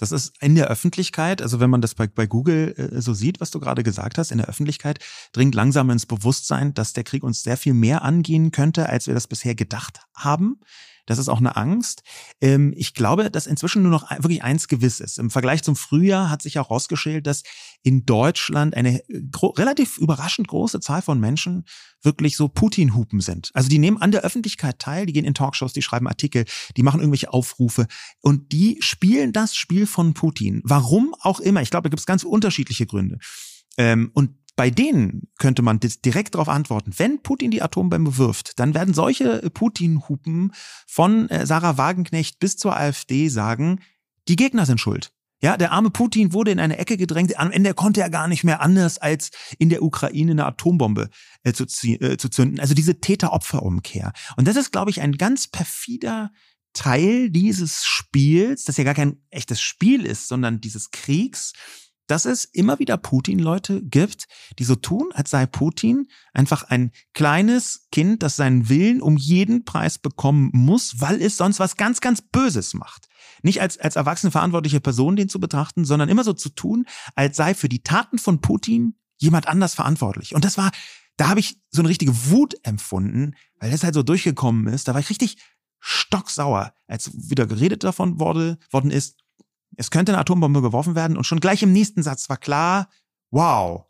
Das 0.03 0.12
ist 0.12 0.33
in 0.41 0.55
der 0.55 0.67
Öffentlichkeit, 0.67 1.41
also 1.41 1.62
wenn 1.62 1.69
man 1.69 1.79
das 1.79 1.95
bei, 1.95 2.07
bei 2.07 2.27
Google 2.27 2.74
äh, 2.75 3.00
so 3.00 3.13
sieht, 3.13 3.39
was 3.39 3.51
du 3.51 3.62
gerade 3.62 3.83
gesagt 3.83 4.17
hast, 4.17 4.33
in 4.33 4.38
der 4.38 4.50
Öffentlichkeit 4.50 5.00
dringt 5.31 5.55
langsam 5.55 5.89
ins 5.91 6.05
Bewusstsein, 6.05 6.74
dass 6.74 6.91
der 6.91 7.05
Krieg 7.05 7.24
uns 7.24 7.41
sehr 7.41 7.55
viel 7.55 7.74
mehr 7.74 8.01
angehen 8.01 8.51
könnte, 8.51 8.89
als 8.89 9.07
wir 9.07 9.13
das 9.13 9.27
bisher 9.27 9.55
gedacht 9.55 10.01
haben. 10.13 10.60
Das 11.05 11.17
ist 11.17 11.29
auch 11.29 11.39
eine 11.39 11.55
Angst. 11.55 12.03
Ähm, 12.41 12.74
ich 12.75 12.93
glaube, 12.93 13.29
dass 13.29 13.48
inzwischen 13.48 13.81
nur 13.81 13.91
noch 13.91 14.10
wirklich 14.12 14.43
eins 14.43 14.67
gewiss 14.67 15.00
ist. 15.00 15.19
Im 15.19 15.29
Vergleich 15.29 15.63
zum 15.63 15.75
Frühjahr 15.75 16.29
hat 16.29 16.41
sich 16.41 16.60
auch 16.60 16.69
rausgeschält, 16.69 17.27
dass 17.27 17.43
in 17.81 18.05
Deutschland 18.05 18.75
eine 18.75 19.01
relativ 19.10 19.98
überraschend 19.98 20.48
große 20.48 20.79
Zahl 20.79 21.01
von 21.01 21.19
Menschen 21.19 21.65
wirklich 22.01 22.38
so 22.38 22.48
Putin-Hupen 22.48 23.22
sind. 23.22 23.51
Also 23.53 23.69
die 23.69 23.79
nehmen 23.79 24.01
an 24.01 24.12
der 24.12 24.22
Öffentlichkeit 24.22 24.79
teil, 24.79 25.05
die 25.05 25.13
gehen 25.13 25.25
in 25.25 25.33
Talkshows, 25.33 25.74
die 25.74 25.81
schreiben 25.81 26.07
Artikel, 26.07 26.45
die 26.77 26.83
machen 26.83 27.00
irgendwelche 27.00 27.31
Aufrufe 27.33 27.88
und 28.22 28.51
die 28.51 28.77
spielen 28.81 29.33
das 29.33 29.55
Spiel 29.55 29.88
von 29.88 30.13
Putin. 30.13 30.62
Warum 30.63 31.13
auch 31.19 31.39
immer. 31.39 31.62
Ich 31.62 31.69
glaube, 31.69 31.83
da 31.83 31.89
gibt 31.89 32.00
es 32.00 32.05
ganz 32.05 32.24
unterschiedliche 32.24 32.86
Gründe. 32.86 33.19
Ähm, 33.77 34.12
und 34.13 34.31
bei 34.55 34.69
denen 34.69 35.29
könnte 35.38 35.62
man 35.62 35.79
direkt 35.79 36.36
darauf 36.36 36.50
antworten. 36.50 36.93
Wenn 36.98 37.22
Putin 37.22 37.51
die 37.51 37.62
Atombombe 37.62 38.17
wirft, 38.17 38.60
dann 38.60 38.74
werden 38.74 38.93
solche 38.93 39.50
Putin-Hupen 39.50 40.53
von 40.88 41.29
äh, 41.29 41.45
Sarah 41.45 41.77
Wagenknecht 41.77 42.39
bis 42.39 42.57
zur 42.57 42.75
AfD 42.75 43.29
sagen, 43.29 43.81
die 44.27 44.36
Gegner 44.36 44.65
sind 44.65 44.79
schuld. 44.79 45.12
Ja, 45.41 45.57
der 45.57 45.74
arme 45.74 45.89
Putin 45.89 46.31
wurde 46.31 46.51
in 46.51 46.60
eine 46.62 46.77
Ecke 46.77 46.95
gedrängt. 46.95 47.38
Am 47.38 47.51
Ende 47.51 47.74
konnte 47.74 48.00
er 48.00 48.10
gar 48.10 48.29
nicht 48.29 48.45
mehr 48.45 48.62
anders, 48.62 48.98
als 48.98 49.29
in 49.57 49.67
der 49.67 49.83
Ukraine 49.83 50.31
eine 50.31 50.45
Atombombe 50.45 51.10
äh, 51.43 51.51
zu, 51.51 51.65
äh, 51.65 52.15
zu 52.15 52.29
zünden. 52.29 52.62
Also 52.62 52.74
diese 52.74 53.01
Täter-Opfer-Umkehr. 53.01 54.13
Und 54.38 54.48
das 54.48 54.55
ist, 54.55 54.72
glaube 54.72 54.89
ich, 54.89 55.01
ein 55.01 55.17
ganz 55.17 55.48
perfider 55.48 56.31
Teil 56.72 57.29
dieses 57.29 57.83
Spiels, 57.83 58.63
das 58.63 58.77
ja 58.77 58.86
gar 58.86 58.93
kein 58.93 59.17
echtes 59.31 59.62
Spiel 59.62 60.05
ist, 60.05 60.29
sondern 60.29 60.62
dieses 60.62 60.91
Kriegs, 60.91 61.51
dass 62.07 62.25
es 62.25 62.45
immer 62.45 62.79
wieder 62.79 62.98
Putin-Leute 62.98 63.81
gibt, 63.81 64.25
die 64.60 64.63
so 64.63 64.75
tun, 64.75 65.10
als 65.13 65.29
sei 65.29 65.45
Putin 65.45 66.07
einfach 66.33 66.63
ein 66.63 66.91
kleines 67.13 67.88
Kind, 67.91 68.24
das 68.24 68.36
seinen 68.36 68.69
Willen 68.69 69.01
um 69.01 69.17
jeden 69.17 69.65
Preis 69.65 69.98
bekommen 69.98 70.50
muss, 70.53 71.00
weil 71.00 71.22
es 71.22 71.38
sonst 71.38 71.60
was 71.60 71.77
ganz, 71.77 72.01
ganz 72.01 72.22
Böses 72.22 72.74
macht. 72.74 73.07
Nicht 73.41 73.62
als, 73.62 73.77
als 73.77 73.95
erwachsene 73.95 74.31
verantwortliche 74.31 74.79
Person 74.79 75.15
den 75.15 75.29
zu 75.29 75.39
betrachten, 75.39 75.86
sondern 75.86 76.10
immer 76.10 76.24
so 76.24 76.33
zu 76.33 76.50
tun, 76.50 76.86
als 77.15 77.38
sei 77.38 77.53
für 77.53 77.69
die 77.69 77.83
Taten 77.83 78.17
von 78.17 78.41
Putin 78.41 78.95
jemand 79.17 79.48
anders 79.48 79.74
verantwortlich. 79.74 80.36
Und 80.36 80.45
das 80.45 80.57
war, 80.57 80.72
da 81.17 81.29
habe 81.29 81.39
ich 81.39 81.62
so 81.69 81.81
eine 81.81 81.89
richtige 81.89 82.29
Wut 82.29 82.55
empfunden, 82.63 83.36
weil 83.60 83.72
das 83.72 83.83
halt 83.83 83.93
so 83.93 84.03
durchgekommen 84.03 84.67
ist. 84.67 84.88
Da 84.88 84.93
war 84.93 85.01
ich 85.01 85.10
richtig 85.10 85.38
stocksauer, 85.79 86.74
als 86.88 87.12
wieder 87.29 87.45
geredet 87.45 87.83
davon 87.83 88.19
wurde, 88.19 88.57
worden 88.72 88.91
ist, 88.91 89.23
es 89.77 89.92
könnte 89.92 90.12
eine 90.12 90.22
Atombombe 90.22 90.62
geworfen 90.62 90.96
werden 90.96 91.18
und 91.18 91.25
schon 91.25 91.39
gleich 91.39 91.63
im 91.63 91.74
nächsten 91.74 92.03
Satz 92.03 92.30
war 92.30 92.38
klar, 92.38 92.89
wow. 93.32 93.86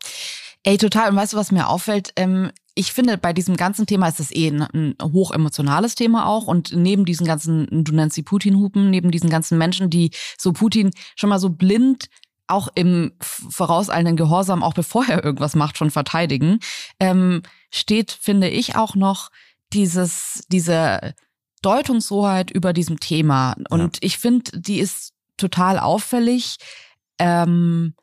Ey, 0.62 0.78
total. 0.78 1.10
Und 1.10 1.16
weißt 1.16 1.34
du, 1.34 1.36
was 1.36 1.52
mir 1.52 1.68
auffällt? 1.68 2.12
Ähm, 2.16 2.50
ich 2.74 2.92
finde, 2.92 3.18
bei 3.18 3.32
diesem 3.32 3.56
ganzen 3.56 3.86
Thema 3.86 4.08
ist 4.08 4.18
es 4.18 4.34
eh 4.34 4.48
ein, 4.48 4.62
ein 4.62 4.96
hochemotionales 5.00 5.94
Thema 5.94 6.26
auch. 6.26 6.46
Und 6.46 6.74
neben 6.74 7.04
diesen 7.04 7.26
ganzen, 7.26 7.84
du 7.84 7.94
nennst 7.94 8.16
sie 8.16 8.22
Putin-Hupen, 8.22 8.90
neben 8.90 9.10
diesen 9.10 9.30
ganzen 9.30 9.58
Menschen, 9.58 9.90
die 9.90 10.10
so 10.38 10.52
Putin 10.52 10.90
schon 11.16 11.30
mal 11.30 11.38
so 11.38 11.50
blind 11.50 12.08
auch 12.46 12.68
im 12.74 13.12
vorauseilenden 13.20 14.16
Gehorsam, 14.16 14.62
auch 14.62 14.74
bevor 14.74 15.06
er 15.08 15.24
irgendwas 15.24 15.54
macht, 15.54 15.78
schon 15.78 15.90
verteidigen, 15.90 16.58
ähm, 17.00 17.42
steht, 17.70 18.10
finde 18.10 18.48
ich, 18.48 18.76
auch 18.76 18.94
noch 18.94 19.30
dieses, 19.72 20.44
diese 20.48 21.14
Deutungshoheit 21.62 22.50
über 22.50 22.72
diesem 22.72 23.00
Thema. 23.00 23.56
Und 23.70 23.96
ja. 23.96 24.00
ich 24.02 24.18
finde, 24.18 24.50
die 24.60 24.78
ist 24.78 25.13
total 25.36 25.78
auffällig, 25.78 26.56
ähm, 27.18 27.94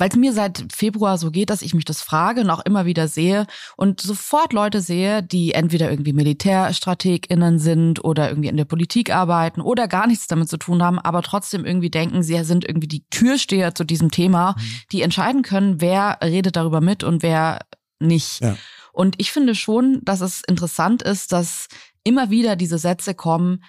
weil 0.00 0.08
es 0.08 0.16
mir 0.16 0.32
seit 0.32 0.64
Februar 0.72 1.18
so 1.18 1.30
geht, 1.30 1.50
dass 1.50 1.60
ich 1.60 1.74
mich 1.74 1.84
das 1.84 2.00
frage 2.00 2.40
und 2.40 2.48
auch 2.48 2.64
immer 2.64 2.86
wieder 2.86 3.06
sehe 3.06 3.46
und 3.76 4.00
sofort 4.00 4.54
Leute 4.54 4.80
sehe, 4.80 5.22
die 5.22 5.52
entweder 5.52 5.90
irgendwie 5.90 6.14
MilitärstrategInnen 6.14 7.58
sind 7.58 8.02
oder 8.02 8.30
irgendwie 8.30 8.48
in 8.48 8.56
der 8.56 8.64
Politik 8.64 9.14
arbeiten 9.14 9.60
oder 9.60 9.88
gar 9.88 10.06
nichts 10.06 10.26
damit 10.26 10.48
zu 10.48 10.56
tun 10.56 10.82
haben, 10.82 10.98
aber 10.98 11.20
trotzdem 11.20 11.66
irgendwie 11.66 11.90
denken, 11.90 12.22
sie 12.22 12.42
sind 12.44 12.64
irgendwie 12.64 12.88
die 12.88 13.04
Türsteher 13.10 13.74
zu 13.74 13.84
diesem 13.84 14.10
Thema, 14.10 14.56
mhm. 14.56 14.62
die 14.90 15.02
entscheiden 15.02 15.42
können, 15.42 15.82
wer 15.82 16.18
redet 16.22 16.56
darüber 16.56 16.80
mit 16.80 17.04
und 17.04 17.22
wer 17.22 17.60
nicht. 17.98 18.40
Ja. 18.40 18.56
Und 18.92 19.16
ich 19.18 19.32
finde 19.32 19.54
schon, 19.54 20.00
dass 20.02 20.22
es 20.22 20.42
interessant 20.46 21.02
ist, 21.02 21.32
dass 21.32 21.68
immer 22.04 22.30
wieder 22.30 22.56
diese 22.56 22.78
Sätze 22.78 23.14
kommen, 23.14 23.62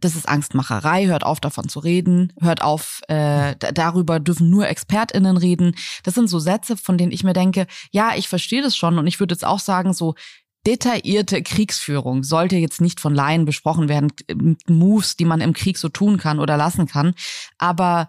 das 0.00 0.14
ist 0.14 0.28
Angstmacherei, 0.28 1.06
hört 1.06 1.24
auf 1.24 1.40
davon 1.40 1.68
zu 1.68 1.80
reden, 1.80 2.32
hört 2.40 2.62
auf, 2.62 3.00
äh, 3.08 3.56
darüber 3.56 4.20
dürfen 4.20 4.50
nur 4.50 4.68
ExpertInnen 4.68 5.36
reden. 5.36 5.74
Das 6.04 6.14
sind 6.14 6.28
so 6.28 6.38
Sätze, 6.38 6.76
von 6.76 6.98
denen 6.98 7.12
ich 7.12 7.24
mir 7.24 7.32
denke, 7.32 7.66
ja, 7.90 8.12
ich 8.16 8.28
verstehe 8.28 8.62
das 8.62 8.76
schon 8.76 8.98
und 8.98 9.06
ich 9.06 9.18
würde 9.20 9.34
jetzt 9.34 9.44
auch 9.44 9.58
sagen, 9.58 9.92
so 9.92 10.14
detaillierte 10.66 11.42
Kriegsführung 11.42 12.22
sollte 12.22 12.56
jetzt 12.56 12.80
nicht 12.80 13.00
von 13.00 13.14
Laien 13.14 13.44
besprochen 13.44 13.88
werden, 13.88 14.12
Moves, 14.66 15.16
die 15.16 15.24
man 15.24 15.40
im 15.40 15.52
Krieg 15.52 15.78
so 15.78 15.88
tun 15.88 16.18
kann 16.18 16.40
oder 16.40 16.56
lassen 16.56 16.86
kann. 16.86 17.14
Aber 17.56 18.08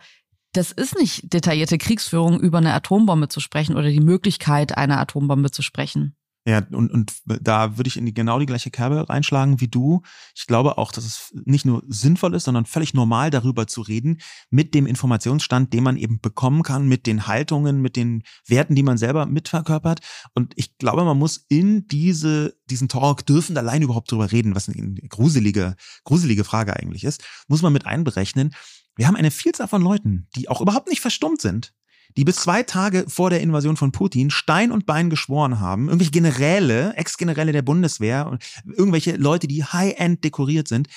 das 0.54 0.72
ist 0.72 0.98
nicht 0.98 1.32
detaillierte 1.32 1.78
Kriegsführung, 1.78 2.40
über 2.40 2.58
eine 2.58 2.74
Atombombe 2.74 3.30
zu 3.30 3.40
sprechen 3.40 3.78
oder 3.78 3.90
die 3.90 4.00
Möglichkeit 4.00 4.78
einer 4.78 5.00
Atombombe 5.00 5.52
zu 5.52 5.62
sprechen. 5.62 6.16
Ja, 6.50 6.66
und, 6.72 6.90
und 6.90 7.14
da 7.26 7.78
würde 7.78 7.90
ich 7.90 7.96
in 7.96 8.08
die 8.08 8.14
genau 8.14 8.40
die 8.40 8.48
gleiche 8.48 8.72
Kerbe 8.72 9.08
reinschlagen 9.08 9.62
wie 9.62 9.68
du. 9.68 10.02
Ich 10.36 10.48
glaube 10.48 10.80
auch, 10.80 10.92
dass 10.92 11.06
es 11.06 11.32
nicht 11.46 11.64
nur 11.64 11.84
sinnvoll 11.88 12.34
ist, 12.34 12.46
sondern 12.46 12.66
völlig 12.66 12.96
normal 12.96 13.30
darüber 13.30 13.68
zu 13.68 13.82
reden, 13.82 14.20
mit 14.50 14.74
dem 14.74 14.88
Informationsstand, 14.88 15.74
den 15.74 15.84
man 15.84 15.96
eben 15.96 16.20
bekommen 16.22 16.64
kann, 16.64 16.88
mit 16.88 17.06
den 17.06 17.28
Haltungen, 17.28 17.84
mit 17.84 17.96
den 17.96 18.24
Werten, 18.48 18.74
die 18.74 18.82
man 18.82 18.98
selber 18.98 19.28
mitverkörpert. 19.28 20.00
Und 20.34 20.54
ich 20.56 20.76
glaube, 20.80 21.04
man 21.04 21.20
muss 21.20 21.46
in 21.50 21.86
diese, 21.88 22.56
diesen 22.68 22.90
Talk 22.90 23.28
dürfen 23.28 23.56
allein 23.56 23.84
überhaupt 23.84 24.12
drüber 24.12 24.32
reden, 24.32 24.56
was 24.56 24.70
eine 24.70 24.96
gruselige, 25.08 25.76
gruselige 26.04 26.46
Frage 26.46 26.76
eigentlich 26.76 27.04
ist, 27.04 27.24
muss 27.48 27.62
man 27.62 27.74
mit 27.74 27.86
einberechnen. 27.86 28.56
Wir 28.96 29.08
haben 29.08 29.16
eine 29.16 29.30
Vielzahl 29.30 29.68
von 29.68 29.84
Leuten, 29.84 30.28
die 30.36 30.50
auch 30.50 30.62
überhaupt 30.62 30.90
nicht 30.90 31.02
verstummt 31.02 31.42
sind, 31.42 31.74
die 32.18 32.26
bis 32.26 32.38
zwei 32.38 32.64
Tage 32.64 33.06
vor 33.08 33.30
der 33.30 33.42
Invasion 33.42 33.78
von 33.78 33.92
Putin 33.92 34.30
Stein 34.30 34.72
und 34.72 34.86
Bein 34.86 35.10
geschworen 35.10 35.60
haben, 35.60 35.86
irgendwelche 35.88 36.12
Generäle, 36.12 36.94
Ex-Generäle 36.96 37.52
der 37.52 37.62
Bundeswehr, 37.62 38.38
irgendwelche 38.66 39.16
Leute, 39.16 39.48
die 39.48 39.64
high-end 39.64 40.24
dekoriert 40.24 40.68
sind, 40.68 40.88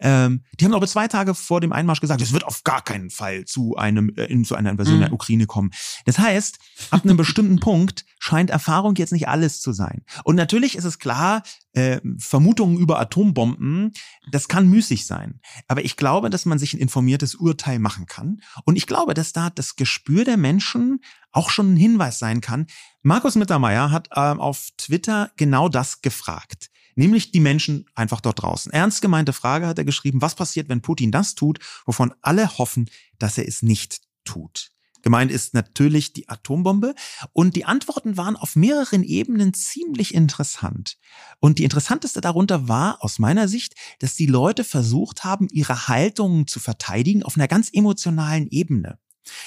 ähm, 0.00 0.44
die 0.58 0.64
haben 0.64 0.74
aber 0.74 0.86
zwei 0.86 1.08
Tage 1.08 1.34
vor 1.34 1.60
dem 1.60 1.72
Einmarsch 1.72 2.00
gesagt, 2.00 2.22
es 2.22 2.32
wird 2.32 2.44
auf 2.44 2.64
gar 2.64 2.82
keinen 2.82 3.10
Fall 3.10 3.44
zu 3.44 3.76
einem 3.76 4.12
äh, 4.16 4.24
in, 4.24 4.44
zu 4.44 4.54
einer 4.54 4.70
Invasion 4.70 4.96
mhm. 4.96 5.02
der 5.02 5.12
Ukraine 5.12 5.46
kommen. 5.46 5.70
Das 6.04 6.18
heißt, 6.18 6.58
ab 6.90 7.04
einem 7.04 7.16
bestimmten 7.16 7.60
Punkt 7.60 8.04
scheint 8.18 8.50
Erfahrung 8.50 8.94
jetzt 8.96 9.12
nicht 9.12 9.28
alles 9.28 9.60
zu 9.60 9.72
sein. 9.72 10.04
Und 10.24 10.36
natürlich 10.36 10.76
ist 10.76 10.84
es 10.84 10.98
klar, 10.98 11.42
äh, 11.72 12.00
Vermutungen 12.18 12.78
über 12.78 13.00
Atombomben, 13.00 13.92
das 14.30 14.48
kann 14.48 14.68
müßig 14.68 15.06
sein. 15.06 15.40
Aber 15.68 15.84
ich 15.84 15.96
glaube, 15.96 16.30
dass 16.30 16.44
man 16.44 16.58
sich 16.58 16.74
ein 16.74 16.80
informiertes 16.80 17.34
Urteil 17.34 17.78
machen 17.78 18.06
kann. 18.06 18.40
Und 18.64 18.76
ich 18.76 18.86
glaube, 18.86 19.14
dass 19.14 19.32
da 19.32 19.50
das 19.50 19.76
Gespür 19.76 20.24
der 20.24 20.36
Menschen 20.36 21.00
auch 21.30 21.50
schon 21.50 21.74
ein 21.74 21.76
Hinweis 21.76 22.18
sein 22.18 22.40
kann. 22.40 22.66
Markus 23.02 23.36
Mittermeier 23.36 23.90
hat 23.90 24.08
ähm, 24.14 24.40
auf 24.40 24.68
Twitter 24.76 25.30
genau 25.36 25.68
das 25.68 26.02
gefragt 26.02 26.68
nämlich 26.94 27.30
die 27.30 27.40
Menschen 27.40 27.86
einfach 27.94 28.20
dort 28.20 28.42
draußen. 28.42 28.72
Ernst 28.72 29.02
gemeinte 29.02 29.32
Frage 29.32 29.66
hat 29.66 29.78
er 29.78 29.84
geschrieben, 29.84 30.22
was 30.22 30.34
passiert, 30.34 30.68
wenn 30.68 30.82
Putin 30.82 31.10
das 31.10 31.34
tut, 31.34 31.58
wovon 31.86 32.14
alle 32.22 32.58
hoffen, 32.58 32.90
dass 33.18 33.38
er 33.38 33.46
es 33.46 33.62
nicht 33.62 34.00
tut. 34.24 34.72
Gemeint 35.02 35.32
ist 35.32 35.52
natürlich 35.52 36.12
die 36.12 36.28
Atombombe. 36.28 36.94
Und 37.32 37.56
die 37.56 37.64
Antworten 37.64 38.16
waren 38.16 38.36
auf 38.36 38.56
mehreren 38.56 39.02
Ebenen 39.02 39.52
ziemlich 39.52 40.14
interessant. 40.14 40.96
Und 41.40 41.58
die 41.58 41.64
interessanteste 41.64 42.20
darunter 42.20 42.68
war 42.68 43.02
aus 43.02 43.18
meiner 43.18 43.48
Sicht, 43.48 43.74
dass 43.98 44.14
die 44.14 44.26
Leute 44.26 44.64
versucht 44.64 45.24
haben, 45.24 45.48
ihre 45.50 45.88
Haltungen 45.88 46.46
zu 46.46 46.60
verteidigen 46.60 47.24
auf 47.24 47.36
einer 47.36 47.48
ganz 47.48 47.68
emotionalen 47.72 48.46
Ebene. 48.48 48.98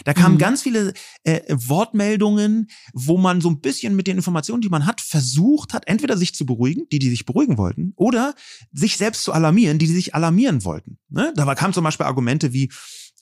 Da 0.03 0.13
kamen 0.13 0.35
mhm. 0.35 0.39
ganz 0.39 0.61
viele 0.61 0.93
äh, 1.23 1.41
Wortmeldungen, 1.49 2.67
wo 2.93 3.17
man 3.17 3.41
so 3.41 3.49
ein 3.49 3.59
bisschen 3.59 3.95
mit 3.95 4.07
den 4.07 4.17
Informationen, 4.17 4.61
die 4.61 4.69
man 4.69 4.85
hat, 4.85 5.01
versucht 5.01 5.73
hat, 5.73 5.87
entweder 5.87 6.17
sich 6.17 6.33
zu 6.35 6.45
beruhigen, 6.45 6.87
die, 6.91 6.99
die 6.99 7.09
sich 7.09 7.25
beruhigen 7.25 7.57
wollten, 7.57 7.93
oder 7.95 8.35
sich 8.71 8.97
selbst 8.97 9.23
zu 9.23 9.33
alarmieren, 9.33 9.79
die, 9.79 9.87
die 9.87 9.93
sich 9.93 10.15
alarmieren 10.15 10.63
wollten. 10.63 10.97
Ne? 11.09 11.33
Da 11.35 11.55
kamen 11.55 11.73
zum 11.73 11.83
Beispiel 11.83 12.05
Argumente 12.05 12.53
wie, 12.53 12.69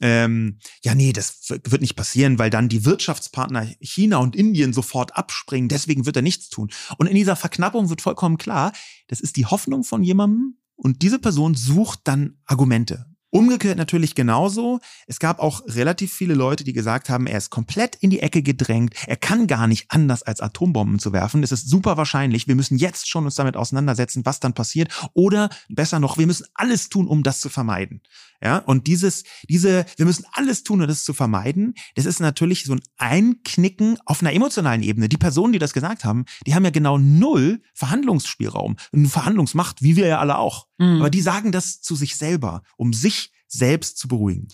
ähm, 0.01 0.59
ja, 0.83 0.95
nee, 0.95 1.13
das 1.13 1.49
wird 1.49 1.81
nicht 1.81 1.95
passieren, 1.95 2.39
weil 2.39 2.49
dann 2.49 2.69
die 2.69 2.85
Wirtschaftspartner 2.85 3.67
China 3.79 4.17
und 4.17 4.35
Indien 4.35 4.73
sofort 4.73 5.15
abspringen, 5.15 5.69
deswegen 5.69 6.05
wird 6.05 6.15
er 6.15 6.21
nichts 6.21 6.49
tun. 6.49 6.71
Und 6.97 7.07
in 7.07 7.15
dieser 7.15 7.35
Verknappung 7.35 7.89
wird 7.89 8.01
vollkommen 8.01 8.37
klar, 8.37 8.73
das 9.07 9.21
ist 9.21 9.37
die 9.37 9.45
Hoffnung 9.45 9.83
von 9.83 10.03
jemandem 10.03 10.57
und 10.75 11.01
diese 11.01 11.19
Person 11.19 11.55
sucht 11.55 12.01
dann 12.03 12.37
Argumente. 12.45 13.05
Umgekehrt 13.33 13.79
natürlich 13.79 14.13
genauso. 14.13 14.79
Es 15.07 15.17
gab 15.17 15.39
auch 15.39 15.63
relativ 15.65 16.13
viele 16.13 16.35
Leute, 16.35 16.63
die 16.63 16.71
gesagt 16.71 17.09
haben, 17.09 17.25
er 17.25 17.39
ist 17.39 17.49
komplett 17.49 17.95
in 17.95 18.11
die 18.11 18.19
Ecke 18.19 18.43
gedrängt. 18.43 18.93
Er 19.07 19.15
kann 19.15 19.47
gar 19.47 19.65
nicht 19.65 19.85
anders 19.89 20.21
als 20.21 20.39
Atombomben 20.39 20.99
zu 20.99 21.13
werfen. 21.13 21.41
Es 21.41 21.51
ist 21.51 21.67
super 21.67 21.97
wahrscheinlich. 21.97 22.47
Wir 22.47 22.53
müssen 22.53 22.77
jetzt 22.77 23.09
schon 23.09 23.25
uns 23.25 23.33
damit 23.33 23.57
auseinandersetzen, 23.57 24.23
was 24.23 24.39
dann 24.39 24.53
passiert. 24.53 24.93
Oder 25.13 25.49
besser 25.67 25.99
noch, 25.99 26.19
wir 26.19 26.27
müssen 26.27 26.45
alles 26.53 26.89
tun, 26.89 27.07
um 27.07 27.23
das 27.23 27.39
zu 27.39 27.49
vermeiden. 27.49 28.03
Ja, 28.43 28.57
und 28.57 28.87
dieses, 28.87 29.23
diese, 29.49 29.85
wir 29.95 30.05
müssen 30.05 30.25
alles 30.33 30.63
tun, 30.63 30.81
um 30.81 30.87
das 30.87 31.05
zu 31.05 31.13
vermeiden. 31.13 31.75
Das 31.95 32.05
ist 32.05 32.19
natürlich 32.19 32.65
so 32.65 32.73
ein 32.73 32.81
Einknicken 32.97 33.97
auf 34.05 34.21
einer 34.21 34.33
emotionalen 34.33 34.83
Ebene. 34.83 35.07
Die 35.07 35.17
Personen, 35.17 35.53
die 35.53 35.59
das 35.59 35.71
gesagt 35.71 36.03
haben, 36.03 36.25
die 36.45 36.53
haben 36.53 36.65
ja 36.65 36.69
genau 36.69 36.97
null 36.97 37.61
Verhandlungsspielraum, 37.73 38.75
Verhandlungsmacht, 39.05 39.81
wie 39.81 39.95
wir 39.95 40.07
ja 40.07 40.19
alle 40.19 40.37
auch. 40.37 40.67
Mhm. 40.77 40.99
Aber 40.99 41.09
die 41.09 41.21
sagen 41.21 41.53
das 41.53 41.81
zu 41.81 41.95
sich 41.95 42.17
selber, 42.17 42.63
um 42.75 42.91
sich 42.91 43.22
selbst 43.53 43.97
zu 43.97 44.07
beruhigen. 44.07 44.47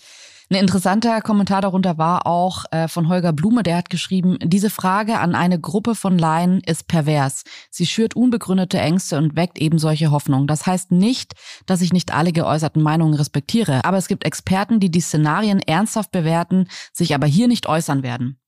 Ein 0.52 0.56
interessanter 0.56 1.20
Kommentar 1.20 1.60
darunter 1.60 1.96
war 1.96 2.26
auch 2.26 2.64
äh, 2.72 2.88
von 2.88 3.08
Holger 3.08 3.32
Blume, 3.32 3.62
der 3.62 3.76
hat 3.76 3.88
geschrieben, 3.88 4.36
diese 4.42 4.68
Frage 4.68 5.20
an 5.20 5.36
eine 5.36 5.60
Gruppe 5.60 5.94
von 5.94 6.18
Laien 6.18 6.60
ist 6.66 6.88
pervers. 6.88 7.44
Sie 7.70 7.86
schürt 7.86 8.16
unbegründete 8.16 8.76
Ängste 8.80 9.16
und 9.16 9.36
weckt 9.36 9.60
eben 9.60 9.78
solche 9.78 10.10
Hoffnungen. 10.10 10.48
Das 10.48 10.66
heißt 10.66 10.90
nicht, 10.90 11.34
dass 11.66 11.82
ich 11.82 11.92
nicht 11.92 12.12
alle 12.12 12.32
geäußerten 12.32 12.82
Meinungen 12.82 13.14
respektiere, 13.14 13.84
aber 13.84 13.96
es 13.96 14.08
gibt 14.08 14.24
Experten, 14.24 14.80
die 14.80 14.90
die 14.90 15.00
Szenarien 15.00 15.60
ernsthaft 15.60 16.10
bewerten, 16.10 16.66
sich 16.92 17.14
aber 17.14 17.28
hier 17.28 17.46
nicht 17.46 17.68
äußern 17.68 18.02
werden. 18.02 18.40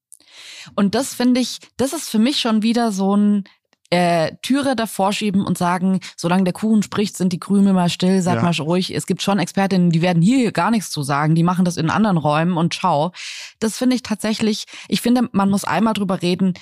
Und 0.74 0.96
das 0.96 1.14
finde 1.14 1.40
ich, 1.40 1.60
das 1.76 1.92
ist 1.92 2.08
für 2.08 2.18
mich 2.18 2.40
schon 2.40 2.64
wieder 2.64 2.90
so 2.90 3.16
ein 3.16 3.44
äh, 3.92 4.36
Türe 4.40 4.74
davor 4.74 5.12
schieben 5.12 5.44
und 5.44 5.58
sagen, 5.58 6.00
solange 6.16 6.44
der 6.44 6.54
Kuchen 6.54 6.82
spricht, 6.82 7.14
sind 7.14 7.30
die 7.30 7.38
Krümel 7.38 7.74
mal 7.74 7.90
still, 7.90 8.22
sag 8.22 8.36
ja. 8.36 8.42
mal 8.42 8.54
ruhig. 8.58 8.94
Es 8.94 9.06
gibt 9.06 9.20
schon 9.20 9.38
Expertinnen, 9.38 9.90
die 9.90 10.00
werden 10.00 10.22
hier 10.22 10.50
gar 10.50 10.70
nichts 10.70 10.90
zu 10.90 11.02
sagen, 11.02 11.34
die 11.34 11.42
machen 11.42 11.66
das 11.66 11.76
in 11.76 11.90
anderen 11.90 12.16
Räumen 12.16 12.56
und 12.56 12.74
schau. 12.74 13.12
Das 13.58 13.76
finde 13.76 13.94
ich 13.94 14.02
tatsächlich, 14.02 14.64
ich 14.88 15.02
finde, 15.02 15.28
man 15.32 15.50
muss 15.50 15.64
einmal 15.64 15.92
drüber 15.92 16.22
reden, 16.22 16.54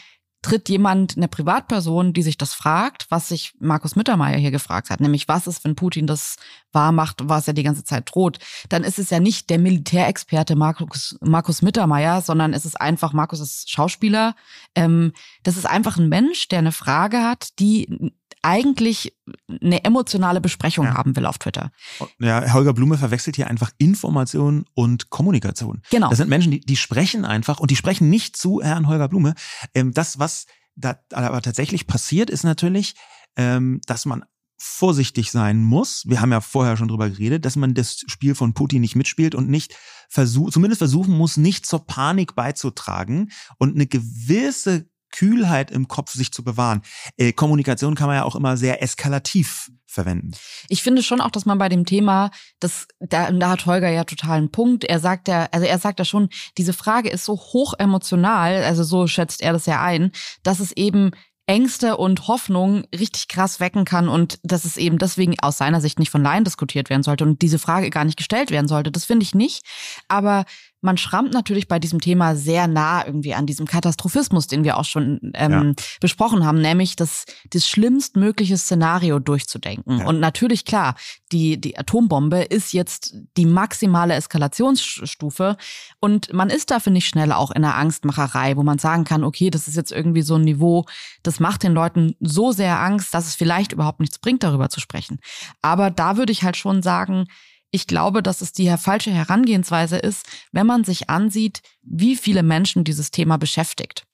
tritt 0.42 0.68
jemand, 0.68 1.16
eine 1.16 1.28
Privatperson, 1.28 2.12
die 2.12 2.22
sich 2.22 2.38
das 2.38 2.54
fragt, 2.54 3.06
was 3.10 3.28
sich 3.28 3.52
Markus 3.58 3.94
Mittermeier 3.94 4.38
hier 4.38 4.50
gefragt 4.50 4.90
hat, 4.90 5.00
nämlich 5.00 5.28
was 5.28 5.46
ist, 5.46 5.64
wenn 5.64 5.76
Putin 5.76 6.06
das 6.06 6.36
wahr 6.72 6.92
macht, 6.92 7.28
was 7.28 7.46
er 7.46 7.54
die 7.54 7.62
ganze 7.62 7.84
Zeit 7.84 8.10
droht, 8.12 8.38
dann 8.68 8.84
ist 8.84 8.98
es 8.98 9.10
ja 9.10 9.20
nicht 9.20 9.50
der 9.50 9.58
Militärexperte 9.58 10.56
Markus, 10.56 11.18
Markus 11.20 11.60
Mittermeier, 11.62 12.22
sondern 12.22 12.54
es 12.54 12.64
ist 12.64 12.80
einfach, 12.80 13.12
Markus 13.12 13.40
ist 13.40 13.70
Schauspieler. 13.70 14.34
Ähm, 14.74 15.12
das 15.42 15.56
ist 15.56 15.66
einfach 15.66 15.98
ein 15.98 16.08
Mensch, 16.08 16.48
der 16.48 16.60
eine 16.60 16.72
Frage 16.72 17.22
hat, 17.22 17.58
die 17.58 18.12
eigentlich 18.42 19.16
eine 19.48 19.84
emotionale 19.84 20.40
Besprechung 20.40 20.86
ja. 20.86 20.94
haben 20.94 21.16
will 21.16 21.26
auf 21.26 21.38
Twitter. 21.38 21.70
Ja, 22.18 22.52
Holger 22.52 22.72
Blume 22.72 22.96
verwechselt 22.96 23.36
hier 23.36 23.48
einfach 23.48 23.70
Information 23.78 24.64
und 24.74 25.10
Kommunikation. 25.10 25.82
Genau. 25.90 26.08
Das 26.08 26.18
sind 26.18 26.28
Menschen, 26.28 26.52
die, 26.52 26.60
die 26.60 26.76
sprechen 26.76 27.24
einfach 27.24 27.60
und 27.60 27.70
die 27.70 27.76
sprechen 27.76 28.08
nicht 28.08 28.36
zu 28.36 28.62
Herrn 28.62 28.88
Holger 28.88 29.08
Blume. 29.08 29.34
Ähm, 29.74 29.92
das, 29.92 30.18
was 30.18 30.46
da 30.74 30.98
aber 31.12 31.42
tatsächlich 31.42 31.86
passiert, 31.86 32.30
ist 32.30 32.44
natürlich, 32.44 32.94
ähm, 33.36 33.80
dass 33.86 34.06
man 34.06 34.24
vorsichtig 34.62 35.30
sein 35.30 35.62
muss. 35.62 36.04
Wir 36.06 36.20
haben 36.20 36.32
ja 36.32 36.42
vorher 36.42 36.76
schon 36.76 36.88
drüber 36.88 37.08
geredet, 37.08 37.46
dass 37.46 37.56
man 37.56 37.72
das 37.72 38.04
Spiel 38.06 38.34
von 38.34 38.52
Putin 38.52 38.82
nicht 38.82 38.94
mitspielt 38.94 39.34
und 39.34 39.48
nicht 39.48 39.74
versucht, 40.10 40.52
zumindest 40.52 40.80
versuchen 40.80 41.16
muss, 41.16 41.38
nicht 41.38 41.64
zur 41.64 41.86
Panik 41.86 42.34
beizutragen 42.34 43.30
und 43.58 43.74
eine 43.74 43.86
gewisse 43.86 44.89
Kühlheit 45.10 45.70
im 45.70 45.88
Kopf 45.88 46.12
sich 46.12 46.32
zu 46.32 46.44
bewahren. 46.44 46.82
Äh, 47.16 47.32
Kommunikation 47.32 47.94
kann 47.94 48.06
man 48.06 48.16
ja 48.16 48.24
auch 48.24 48.36
immer 48.36 48.56
sehr 48.56 48.82
eskalativ 48.82 49.70
verwenden. 49.86 50.32
Ich 50.68 50.82
finde 50.82 51.02
schon 51.02 51.20
auch, 51.20 51.30
dass 51.30 51.46
man 51.46 51.58
bei 51.58 51.68
dem 51.68 51.84
Thema, 51.84 52.30
das, 52.60 52.86
da, 53.00 53.30
da 53.30 53.50
hat 53.50 53.66
Holger 53.66 53.90
ja 53.90 54.04
total 54.04 54.38
einen 54.38 54.52
Punkt. 54.52 54.84
Er 54.84 55.00
sagt 55.00 55.28
ja, 55.28 55.48
also 55.50 55.66
er 55.66 55.78
sagt 55.78 55.98
ja 55.98 56.04
schon, 56.04 56.28
diese 56.58 56.72
Frage 56.72 57.10
ist 57.10 57.24
so 57.24 57.34
hoch 57.34 57.74
emotional, 57.78 58.62
also 58.62 58.84
so 58.84 59.06
schätzt 59.06 59.42
er 59.42 59.52
das 59.52 59.66
ja 59.66 59.82
ein, 59.82 60.12
dass 60.42 60.60
es 60.60 60.72
eben 60.72 61.10
Ängste 61.50 61.96
und 61.96 62.28
Hoffnung 62.28 62.84
richtig 62.96 63.26
krass 63.26 63.58
wecken 63.58 63.84
kann 63.84 64.08
und 64.08 64.38
dass 64.44 64.64
es 64.64 64.76
eben 64.76 64.98
deswegen 64.98 65.34
aus 65.40 65.58
seiner 65.58 65.80
Sicht 65.80 65.98
nicht 65.98 66.10
von 66.10 66.22
Laien 66.22 66.44
diskutiert 66.44 66.90
werden 66.90 67.02
sollte 67.02 67.24
und 67.24 67.42
diese 67.42 67.58
Frage 67.58 67.90
gar 67.90 68.04
nicht 68.04 68.16
gestellt 68.16 68.52
werden 68.52 68.68
sollte. 68.68 68.92
Das 68.92 69.04
finde 69.04 69.24
ich 69.24 69.34
nicht. 69.34 69.64
Aber 70.06 70.44
man 70.80 70.96
schrammt 70.96 71.32
natürlich 71.32 71.68
bei 71.68 71.78
diesem 71.78 72.00
Thema 72.00 72.34
sehr 72.34 72.66
nah 72.66 73.04
irgendwie 73.04 73.34
an 73.34 73.46
diesem 73.46 73.66
Katastrophismus, 73.66 74.46
den 74.46 74.64
wir 74.64 74.78
auch 74.78 74.84
schon 74.84 75.32
ähm, 75.34 75.52
ja. 75.52 75.84
besprochen 76.00 76.44
haben, 76.44 76.60
nämlich 76.60 76.96
das, 76.96 77.26
das 77.50 77.68
schlimmstmögliche 77.68 78.56
Szenario 78.56 79.18
durchzudenken. 79.18 79.98
Ja. 79.98 80.06
Und 80.06 80.20
natürlich, 80.20 80.64
klar, 80.64 80.94
die, 81.32 81.60
die 81.60 81.78
Atombombe 81.78 82.42
ist 82.42 82.72
jetzt 82.72 83.16
die 83.36 83.46
maximale 83.46 84.14
Eskalationsstufe 84.14 85.56
und 86.00 86.32
man 86.32 86.48
ist 86.50 86.70
dafür 86.70 86.92
nicht 86.92 87.08
schnell 87.08 87.32
auch 87.32 87.50
in 87.50 87.62
der 87.62 87.76
Angstmacherei, 87.76 88.56
wo 88.56 88.62
man 88.62 88.78
sagen 88.78 89.04
kann, 89.04 89.24
okay, 89.24 89.50
das 89.50 89.68
ist 89.68 89.76
jetzt 89.76 89.92
irgendwie 89.92 90.22
so 90.22 90.36
ein 90.36 90.42
Niveau, 90.42 90.86
das 91.22 91.40
macht 91.40 91.62
den 91.62 91.72
Leuten 91.72 92.14
so 92.20 92.52
sehr 92.52 92.80
Angst, 92.80 93.12
dass 93.12 93.26
es 93.26 93.34
vielleicht 93.34 93.72
überhaupt 93.72 94.00
nichts 94.00 94.18
bringt, 94.18 94.42
darüber 94.42 94.70
zu 94.70 94.80
sprechen. 94.80 95.18
Aber 95.60 95.90
da 95.90 96.16
würde 96.16 96.32
ich 96.32 96.42
halt 96.42 96.56
schon 96.56 96.82
sagen, 96.82 97.26
ich 97.70 97.86
glaube, 97.86 98.22
dass 98.22 98.40
es 98.40 98.52
die 98.52 98.68
falsche 98.76 99.10
Herangehensweise 99.10 99.96
ist, 99.96 100.26
wenn 100.52 100.66
man 100.66 100.84
sich 100.84 101.08
ansieht, 101.08 101.62
wie 101.82 102.16
viele 102.16 102.42
Menschen 102.42 102.84
dieses 102.84 103.10
Thema 103.10 103.36
beschäftigt. 103.36 104.04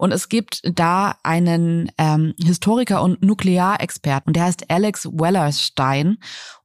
Und 0.00 0.12
es 0.12 0.30
gibt 0.30 0.62
da 0.64 1.16
einen 1.22 1.92
ähm, 1.98 2.32
Historiker 2.42 3.02
und 3.02 3.22
Nuklearexperten, 3.22 4.32
der 4.32 4.44
heißt 4.44 4.70
Alex 4.70 5.04
Wellerstein. 5.04 6.16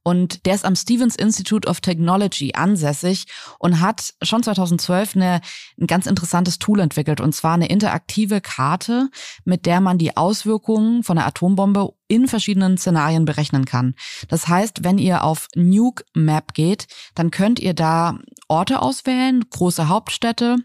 Und 0.02 0.46
der 0.46 0.54
ist 0.54 0.64
am 0.64 0.74
Stevens 0.74 1.16
Institute 1.16 1.68
of 1.68 1.82
Technology 1.82 2.54
ansässig 2.54 3.26
und 3.58 3.82
hat 3.82 4.14
schon 4.22 4.42
2012 4.42 5.16
eine, 5.16 5.42
ein 5.78 5.86
ganz 5.86 6.06
interessantes 6.06 6.58
Tool 6.58 6.80
entwickelt. 6.80 7.20
Und 7.20 7.34
zwar 7.34 7.52
eine 7.52 7.68
interaktive 7.68 8.40
Karte, 8.40 9.10
mit 9.44 9.66
der 9.66 9.82
man 9.82 9.98
die 9.98 10.16
Auswirkungen 10.16 11.02
von 11.02 11.16
der 11.16 11.26
Atombombe 11.26 11.92
in 12.08 12.28
verschiedenen 12.28 12.78
Szenarien 12.78 13.26
berechnen 13.26 13.66
kann. 13.66 13.96
Das 14.28 14.48
heißt, 14.48 14.82
wenn 14.82 14.96
ihr 14.96 15.24
auf 15.24 15.48
Nuke 15.54 16.04
Map 16.14 16.54
geht, 16.54 16.86
dann 17.14 17.30
könnt 17.30 17.60
ihr 17.60 17.74
da 17.74 18.18
Orte 18.48 18.80
auswählen, 18.80 19.44
große 19.50 19.90
Hauptstädte, 19.90 20.56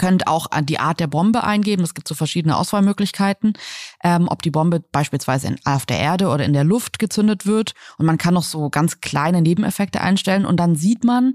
könnt 0.00 0.26
auch 0.26 0.46
die 0.62 0.78
Art 0.78 0.98
der 0.98 1.08
Bombe 1.08 1.44
eingeben. 1.44 1.82
Es 1.82 1.92
gibt 1.92 2.08
so 2.08 2.14
verschiedene 2.14 2.56
Auswahlmöglichkeiten, 2.56 3.52
ähm, 4.02 4.28
ob 4.28 4.40
die 4.40 4.50
Bombe 4.50 4.80
beispielsweise 4.80 5.48
in, 5.48 5.56
auf 5.66 5.84
der 5.84 5.98
Erde 5.98 6.28
oder 6.28 6.42
in 6.46 6.54
der 6.54 6.64
Luft 6.64 6.98
gezündet 6.98 7.44
wird. 7.44 7.74
Und 7.98 8.06
man 8.06 8.16
kann 8.16 8.32
noch 8.32 8.42
so 8.42 8.70
ganz 8.70 9.02
kleine 9.02 9.42
Nebeneffekte 9.42 10.00
einstellen 10.00 10.46
und 10.46 10.56
dann 10.56 10.74
sieht 10.74 11.04
man, 11.04 11.34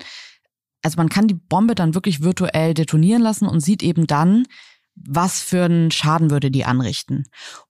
also 0.81 0.97
man 0.97 1.09
kann 1.09 1.27
die 1.27 1.35
Bombe 1.35 1.75
dann 1.75 1.93
wirklich 1.93 2.23
virtuell 2.23 2.73
detonieren 2.73 3.21
lassen 3.21 3.47
und 3.47 3.59
sieht 3.59 3.83
eben 3.83 4.07
dann, 4.07 4.47
was 4.95 5.41
für 5.41 5.65
einen 5.65 5.91
Schaden 5.91 6.31
würde 6.31 6.49
die 6.49 6.65
anrichten. 6.65 7.25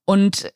Und 0.05 0.49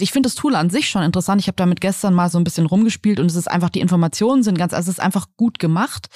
ich 0.00 0.10
finde 0.10 0.28
das 0.28 0.36
Tool 0.36 0.54
an 0.54 0.70
sich 0.70 0.88
schon 0.88 1.02
interessant. 1.02 1.42
Ich 1.42 1.48
habe 1.48 1.56
damit 1.56 1.82
gestern 1.82 2.14
mal 2.14 2.30
so 2.30 2.38
ein 2.38 2.44
bisschen 2.44 2.64
rumgespielt 2.64 3.20
und 3.20 3.26
es 3.26 3.36
ist 3.36 3.50
einfach, 3.50 3.68
die 3.68 3.80
Informationen 3.80 4.42
sind 4.42 4.56
ganz, 4.56 4.72
also 4.72 4.90
es 4.90 4.96
ist 4.96 5.04
einfach 5.04 5.26
gut 5.36 5.58
gemacht. 5.58 6.08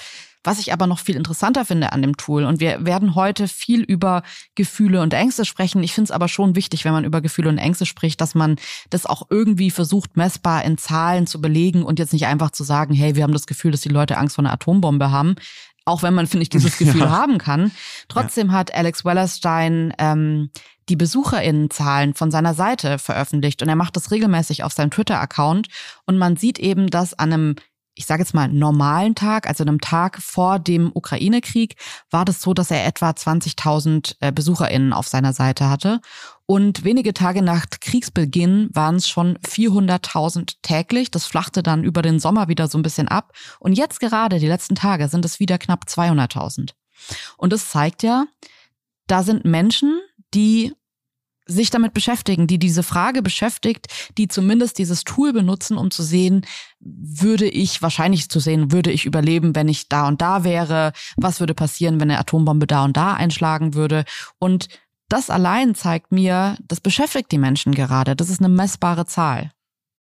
Was 0.42 0.58
ich 0.58 0.72
aber 0.72 0.86
noch 0.86 0.98
viel 0.98 1.16
interessanter 1.16 1.66
finde 1.66 1.92
an 1.92 2.00
dem 2.00 2.16
Tool, 2.16 2.44
und 2.44 2.60
wir 2.60 2.86
werden 2.86 3.14
heute 3.14 3.46
viel 3.46 3.82
über 3.82 4.22
Gefühle 4.54 5.02
und 5.02 5.12
Ängste 5.12 5.44
sprechen. 5.44 5.82
Ich 5.82 5.92
finde 5.92 6.06
es 6.06 6.10
aber 6.10 6.28
schon 6.28 6.56
wichtig, 6.56 6.84
wenn 6.84 6.92
man 6.92 7.04
über 7.04 7.20
Gefühle 7.20 7.50
und 7.50 7.58
Ängste 7.58 7.84
spricht, 7.84 8.20
dass 8.20 8.34
man 8.34 8.56
das 8.88 9.04
auch 9.04 9.26
irgendwie 9.28 9.70
versucht, 9.70 10.16
messbar 10.16 10.64
in 10.64 10.78
Zahlen 10.78 11.26
zu 11.26 11.40
belegen 11.40 11.82
und 11.82 11.98
jetzt 11.98 12.14
nicht 12.14 12.26
einfach 12.26 12.50
zu 12.50 12.64
sagen, 12.64 12.94
hey, 12.94 13.16
wir 13.16 13.22
haben 13.22 13.34
das 13.34 13.46
Gefühl, 13.46 13.70
dass 13.70 13.82
die 13.82 13.90
Leute 13.90 14.16
Angst 14.16 14.36
vor 14.36 14.44
einer 14.44 14.52
Atombombe 14.52 15.10
haben. 15.10 15.34
Auch 15.84 16.02
wenn 16.02 16.14
man, 16.14 16.26
finde 16.26 16.42
ich, 16.42 16.48
dieses 16.48 16.78
Gefühl 16.78 17.02
ja. 17.02 17.10
haben 17.10 17.38
kann. 17.38 17.70
Trotzdem 18.08 18.48
ja. 18.48 18.52
hat 18.54 18.74
Alex 18.74 19.04
Wellerstein 19.04 19.92
ähm, 19.98 20.50
die 20.88 20.96
BesucherInnenzahlen 20.96 22.14
von 22.14 22.30
seiner 22.30 22.54
Seite 22.54 22.98
veröffentlicht 22.98 23.62
und 23.62 23.68
er 23.68 23.76
macht 23.76 23.96
das 23.96 24.10
regelmäßig 24.10 24.64
auf 24.64 24.72
seinem 24.72 24.90
Twitter-Account 24.90 25.68
und 26.06 26.18
man 26.18 26.36
sieht 26.36 26.58
eben, 26.58 26.88
dass 26.88 27.14
an 27.14 27.32
einem 27.32 27.54
ich 27.94 28.06
sage 28.06 28.22
jetzt 28.22 28.34
mal, 28.34 28.48
normalen 28.48 29.14
Tag, 29.14 29.46
also 29.46 29.64
einem 29.64 29.80
Tag 29.80 30.22
vor 30.22 30.58
dem 30.58 30.90
Ukraine-Krieg, 30.94 31.76
war 32.10 32.24
das 32.24 32.40
so, 32.40 32.54
dass 32.54 32.70
er 32.70 32.86
etwa 32.86 33.10
20.000 33.10 34.16
äh, 34.20 34.32
BesucherInnen 34.32 34.92
auf 34.92 35.08
seiner 35.08 35.32
Seite 35.32 35.68
hatte. 35.68 36.00
Und 36.46 36.84
wenige 36.84 37.14
Tage 37.14 37.42
nach 37.42 37.66
Kriegsbeginn 37.68 38.70
waren 38.72 38.96
es 38.96 39.08
schon 39.08 39.38
400.000 39.38 40.56
täglich. 40.62 41.10
Das 41.10 41.26
flachte 41.26 41.62
dann 41.62 41.84
über 41.84 42.02
den 42.02 42.18
Sommer 42.18 42.48
wieder 42.48 42.68
so 42.68 42.78
ein 42.78 42.82
bisschen 42.82 43.08
ab. 43.08 43.32
Und 43.58 43.74
jetzt 43.74 44.00
gerade, 44.00 44.38
die 44.38 44.48
letzten 44.48 44.74
Tage, 44.74 45.08
sind 45.08 45.24
es 45.24 45.38
wieder 45.38 45.58
knapp 45.58 45.84
200.000. 45.86 46.70
Und 47.36 47.52
das 47.52 47.70
zeigt 47.70 48.02
ja, 48.02 48.24
da 49.06 49.22
sind 49.22 49.44
Menschen, 49.44 50.00
die 50.34 50.72
sich 51.50 51.70
damit 51.70 51.94
beschäftigen, 51.94 52.46
die 52.46 52.58
diese 52.58 52.82
Frage 52.82 53.22
beschäftigt, 53.22 53.86
die 54.18 54.28
zumindest 54.28 54.78
dieses 54.78 55.04
Tool 55.04 55.32
benutzen, 55.32 55.76
um 55.76 55.90
zu 55.90 56.02
sehen, 56.02 56.46
würde 56.80 57.48
ich, 57.48 57.82
wahrscheinlich 57.82 58.28
zu 58.28 58.40
sehen, 58.40 58.72
würde 58.72 58.90
ich 58.90 59.04
überleben, 59.04 59.54
wenn 59.54 59.68
ich 59.68 59.88
da 59.88 60.08
und 60.08 60.20
da 60.20 60.44
wäre, 60.44 60.92
was 61.16 61.40
würde 61.40 61.54
passieren, 61.54 62.00
wenn 62.00 62.10
eine 62.10 62.20
Atombombe 62.20 62.66
da 62.66 62.84
und 62.84 62.96
da 62.96 63.14
einschlagen 63.14 63.74
würde. 63.74 64.04
Und 64.38 64.68
das 65.08 65.28
allein 65.28 65.74
zeigt 65.74 66.12
mir, 66.12 66.56
das 66.66 66.80
beschäftigt 66.80 67.32
die 67.32 67.38
Menschen 67.38 67.74
gerade. 67.74 68.14
Das 68.14 68.30
ist 68.30 68.40
eine 68.40 68.48
messbare 68.48 69.06
Zahl. 69.06 69.50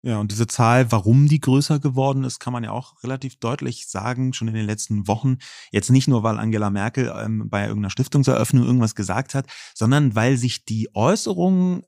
Ja, 0.06 0.18
und 0.18 0.30
diese 0.30 0.46
Zahl, 0.46 0.92
warum 0.92 1.28
die 1.28 1.40
größer 1.40 1.78
geworden 1.78 2.24
ist, 2.24 2.38
kann 2.38 2.52
man 2.52 2.62
ja 2.62 2.72
auch 2.72 3.02
relativ 3.02 3.36
deutlich 3.36 3.86
sagen, 3.88 4.34
schon 4.34 4.48
in 4.48 4.54
den 4.54 4.66
letzten 4.66 5.08
Wochen. 5.08 5.38
Jetzt 5.72 5.90
nicht 5.90 6.08
nur, 6.08 6.22
weil 6.22 6.38
Angela 6.38 6.68
Merkel 6.68 7.10
ähm, 7.18 7.48
bei 7.48 7.62
irgendeiner 7.62 7.88
Stiftungseröffnung 7.88 8.66
irgendwas 8.66 8.94
gesagt 8.94 9.34
hat, 9.34 9.46
sondern 9.74 10.14
weil 10.14 10.36
sich 10.36 10.66
die 10.66 10.90
Äußerungen 10.92 11.84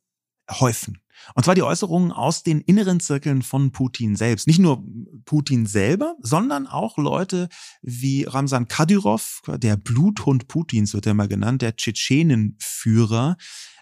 häufen. 0.50 1.02
Und 1.34 1.44
zwar 1.44 1.54
die 1.54 1.62
Äußerungen 1.62 2.10
aus 2.10 2.42
den 2.42 2.62
inneren 2.62 3.00
Zirkeln 3.00 3.42
von 3.42 3.70
Putin 3.70 4.16
selbst. 4.16 4.46
Nicht 4.46 4.60
nur 4.60 4.82
Putin 5.26 5.66
selber, 5.66 6.16
sondern 6.20 6.66
auch 6.66 6.96
Leute 6.96 7.50
wie 7.82 8.24
Ramsan 8.24 8.66
Kadyrov, 8.66 9.42
der 9.46 9.76
Bluthund 9.76 10.48
Putins 10.48 10.94
wird 10.94 11.06
er 11.06 11.14
mal 11.14 11.28
genannt, 11.28 11.60
der 11.60 11.76
Tschetschenenführer, 11.76 13.36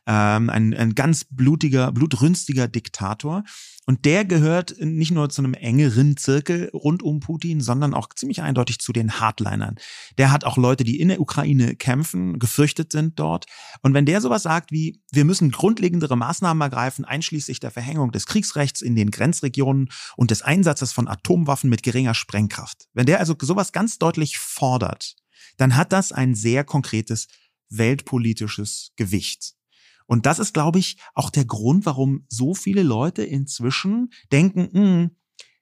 ähm, 0.06 0.50
ein, 0.50 0.74
ein 0.74 0.94
ganz 0.94 1.24
blutiger, 1.24 1.92
blutrünstiger 1.92 2.68
Diktator. 2.68 3.44
Und 3.86 4.06
der 4.06 4.24
gehört 4.24 4.76
nicht 4.80 5.10
nur 5.10 5.28
zu 5.28 5.42
einem 5.42 5.52
engeren 5.52 6.16
Zirkel 6.16 6.70
rund 6.72 7.02
um 7.02 7.20
Putin, 7.20 7.60
sondern 7.60 7.92
auch 7.92 8.08
ziemlich 8.14 8.40
eindeutig 8.40 8.78
zu 8.78 8.92
den 8.92 9.20
Hardlinern. 9.20 9.76
Der 10.16 10.30
hat 10.30 10.44
auch 10.44 10.56
Leute, 10.56 10.84
die 10.84 11.00
in 11.00 11.08
der 11.08 11.20
Ukraine 11.20 11.76
kämpfen, 11.76 12.38
gefürchtet 12.38 12.92
sind 12.92 13.18
dort. 13.18 13.44
Und 13.82 13.92
wenn 13.92 14.06
der 14.06 14.22
sowas 14.22 14.44
sagt 14.44 14.72
wie, 14.72 15.02
wir 15.12 15.26
müssen 15.26 15.50
grundlegendere 15.50 16.16
Maßnahmen 16.16 16.62
ergreifen, 16.62 17.04
einschließlich 17.04 17.60
der 17.60 17.70
Verhängung 17.70 18.10
des 18.10 18.26
Kriegsrechts 18.26 18.80
in 18.80 18.96
den 18.96 19.10
Grenzregionen 19.10 19.90
und 20.16 20.30
des 20.30 20.40
Einsatzes 20.40 20.92
von 20.92 21.06
Atomwaffen 21.06 21.68
mit 21.68 21.82
geringer 21.82 22.14
Sprengkraft. 22.14 22.86
Wenn 22.94 23.06
der 23.06 23.20
also 23.20 23.34
sowas 23.38 23.72
ganz 23.72 23.98
deutlich 23.98 24.38
fordert, 24.38 25.16
dann 25.58 25.76
hat 25.76 25.92
das 25.92 26.10
ein 26.10 26.34
sehr 26.34 26.64
konkretes 26.64 27.28
weltpolitisches 27.68 28.92
Gewicht. 28.96 29.54
Und 30.06 30.26
das 30.26 30.38
ist, 30.38 30.52
glaube 30.52 30.78
ich, 30.78 30.98
auch 31.14 31.30
der 31.30 31.44
Grund, 31.44 31.86
warum 31.86 32.26
so 32.28 32.54
viele 32.54 32.82
Leute 32.82 33.22
inzwischen 33.22 34.10
denken, 34.32 34.68
hm, 34.72 35.10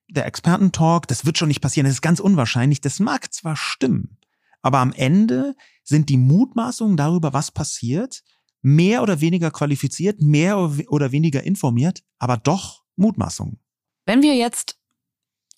der 0.08 0.26
Expertentalk, 0.26 1.08
das 1.08 1.24
wird 1.24 1.38
schon 1.38 1.48
nicht 1.48 1.60
passieren, 1.60 1.86
das 1.86 1.94
ist 1.94 2.02
ganz 2.02 2.20
unwahrscheinlich. 2.20 2.80
Das 2.80 3.00
mag 3.00 3.32
zwar 3.32 3.56
stimmen, 3.56 4.18
aber 4.60 4.78
am 4.78 4.92
Ende 4.92 5.54
sind 5.84 6.08
die 6.08 6.16
Mutmaßungen 6.16 6.96
darüber, 6.96 7.32
was 7.32 7.50
passiert, 7.50 8.22
mehr 8.62 9.02
oder 9.02 9.20
weniger 9.20 9.50
qualifiziert, 9.50 10.20
mehr 10.20 10.58
oder 10.88 11.12
weniger 11.12 11.42
informiert, 11.42 12.02
aber 12.18 12.36
doch 12.36 12.84
Mutmaßungen. 12.96 13.58
Wenn 14.06 14.22
wir 14.22 14.34
jetzt 14.34 14.78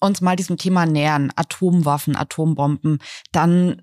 uns 0.01 0.21
mal 0.21 0.37
diesem 0.37 0.57
Thema 0.57 0.87
nähern, 0.87 1.33
Atomwaffen, 1.37 2.17
Atombomben, 2.17 2.99
dann 3.33 3.83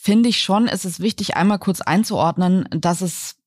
finde 0.00 0.28
ich 0.28 0.40
schon, 0.40 0.68
ist 0.68 0.84
es 0.84 1.00
wichtig, 1.00 1.36
einmal 1.36 1.58
kurz 1.58 1.80
einzuordnen, 1.80 2.68
dass 2.70 3.00
es 3.00 3.37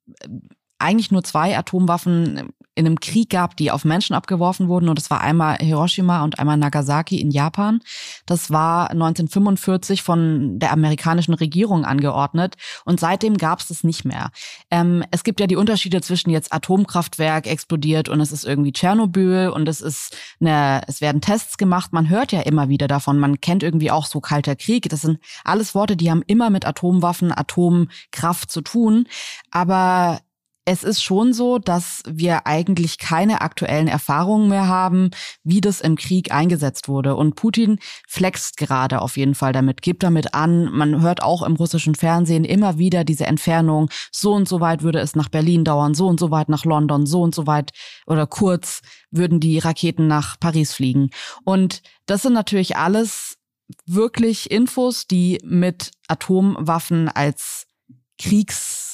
eigentlich 0.80 1.12
nur 1.12 1.24
zwei 1.24 1.58
Atomwaffen 1.58 2.54
in 2.82 2.88
einem 2.88 3.00
Krieg 3.00 3.30
gab, 3.30 3.56
die 3.56 3.72
auf 3.72 3.86
Menschen 3.86 4.15
abgeworfen 4.15 4.67
wurden. 4.67 4.89
Und 4.89 4.98
das 4.98 5.10
war 5.10 5.22
einmal 5.22 5.58
Hiroshima 5.58 6.24
und 6.24 6.39
einmal 6.39 6.58
Nagasaki 6.58 7.22
in 7.22 7.30
Japan. 7.30 7.80
Das 8.26 8.50
war 8.50 8.89
1945 8.89 10.02
von 10.02 10.60
der 10.60 10.74
amerikanischen 10.74 11.36
Regierung 11.36 11.86
angeordnet. 11.86 12.56
Und 12.84 13.00
seitdem 13.00 13.38
gab 13.38 13.60
es 13.60 13.67
das 13.67 13.84
nicht 13.84 14.04
mehr. 14.04 14.32
Ähm, 14.72 15.04
es 15.12 15.24
gibt 15.24 15.39
ja 15.39 15.48
die 15.48 15.56
Unterschiede 15.56 16.02
zwischen 16.02 16.32
jetzt 16.32 16.52
Atomkraftwerk 16.52 17.46
explodiert 17.48 18.10
und 18.10 18.20
es 18.20 18.32
ist 18.32 18.46
irgendwie 18.46 18.74
Tschernobyl 18.74 19.50
und 19.50 19.70
es 19.70 19.80
ist 19.80 20.17
eine, 20.39 20.82
es 20.88 21.02
werden 21.02 21.22
Tests 21.22 21.58
gemacht. 21.58 21.94
Man 21.94 22.10
hört 22.10 22.32
ja 22.32 22.41
immer 22.41 22.67
wieder 22.67 22.88
davon. 22.88 23.20
Man 23.20 23.39
kennt 23.39 23.62
irgendwie 23.62 23.91
auch 23.91 24.08
so 24.08 24.20
kalter 24.20 24.56
Krieg. 24.56 24.89
Das 24.89 25.02
sind 25.02 25.20
alles 25.44 25.76
Worte, 25.76 25.96
die 25.96 26.10
haben 26.10 26.24
immer 26.26 26.50
mit 26.50 26.65
Atomwaffen, 26.65 27.32
Atomkraft 27.32 28.50
zu 28.50 28.62
tun. 28.62 29.08
Aber 29.52 30.20
es 30.65 30.84
ist 30.84 31.02
schon 31.02 31.34
so, 31.34 31.58
dass 31.58 32.04
wir 32.08 32.45
eigentlich 32.45 33.00
keine 33.00 33.41
aktuellen 33.41 33.88
Erfahrungen 33.88 34.47
mehr 34.47 34.67
haben, 34.67 35.10
wie 35.43 35.60
das 35.60 35.82
im 35.82 35.95
Krieg 35.95 36.32
eingesetzt 36.32 36.88
wurde. 36.88 37.15
Und 37.15 37.36
Putin 37.36 37.80
flext 38.08 38.58
gerade 38.58 39.02
auf 39.02 39.17
jeden 39.17 39.34
Fall 39.34 39.54
damit, 39.54 39.82
gibt 39.82 40.04
damit 40.04 40.36
an. 40.36 40.65
Man 40.71 41.02
hört 41.02 41.24
auch 41.24 41.41
im 41.41 41.56
russischen 41.56 41.95
Fernsehen 41.95 42.45
immer 42.45 42.78
wieder 42.78 43.04
diese 43.04 43.26
Entfernung. 43.26 43.89
So 44.12 44.34
und 44.34 44.47
so 44.47 44.60
weit 44.60 44.84
würde 44.84 45.00
es 45.00 45.15
nach 45.15 45.30
Berlin 45.30 45.63
dauern, 45.63 45.95
so 45.95 46.08
und 46.08 46.19
so 46.19 46.30
weit 46.30 46.50
nach 46.50 46.63
London, 46.63 47.08
so 47.08 47.21
und 47.24 47.34
so 47.34 47.47
weit 47.47 47.71
oder 48.06 48.28
kurz 48.28 48.82
würden 49.10 49.39
die 49.39 49.58
Raketen 49.58 50.08
nach 50.08 50.39
Paris 50.39 50.74
fliegen. 50.74 51.10
Und 51.43 51.82
das 52.06 52.21
sind 52.21 52.34
natürlich 52.34 52.78
alles 52.78 53.38
wirklich 53.86 54.52
Infos, 54.52 55.08
die 55.08 55.39
mit 55.43 55.91
Atomwaffen 56.08 57.10
als 57.10 57.65
Kriegs 58.19 58.90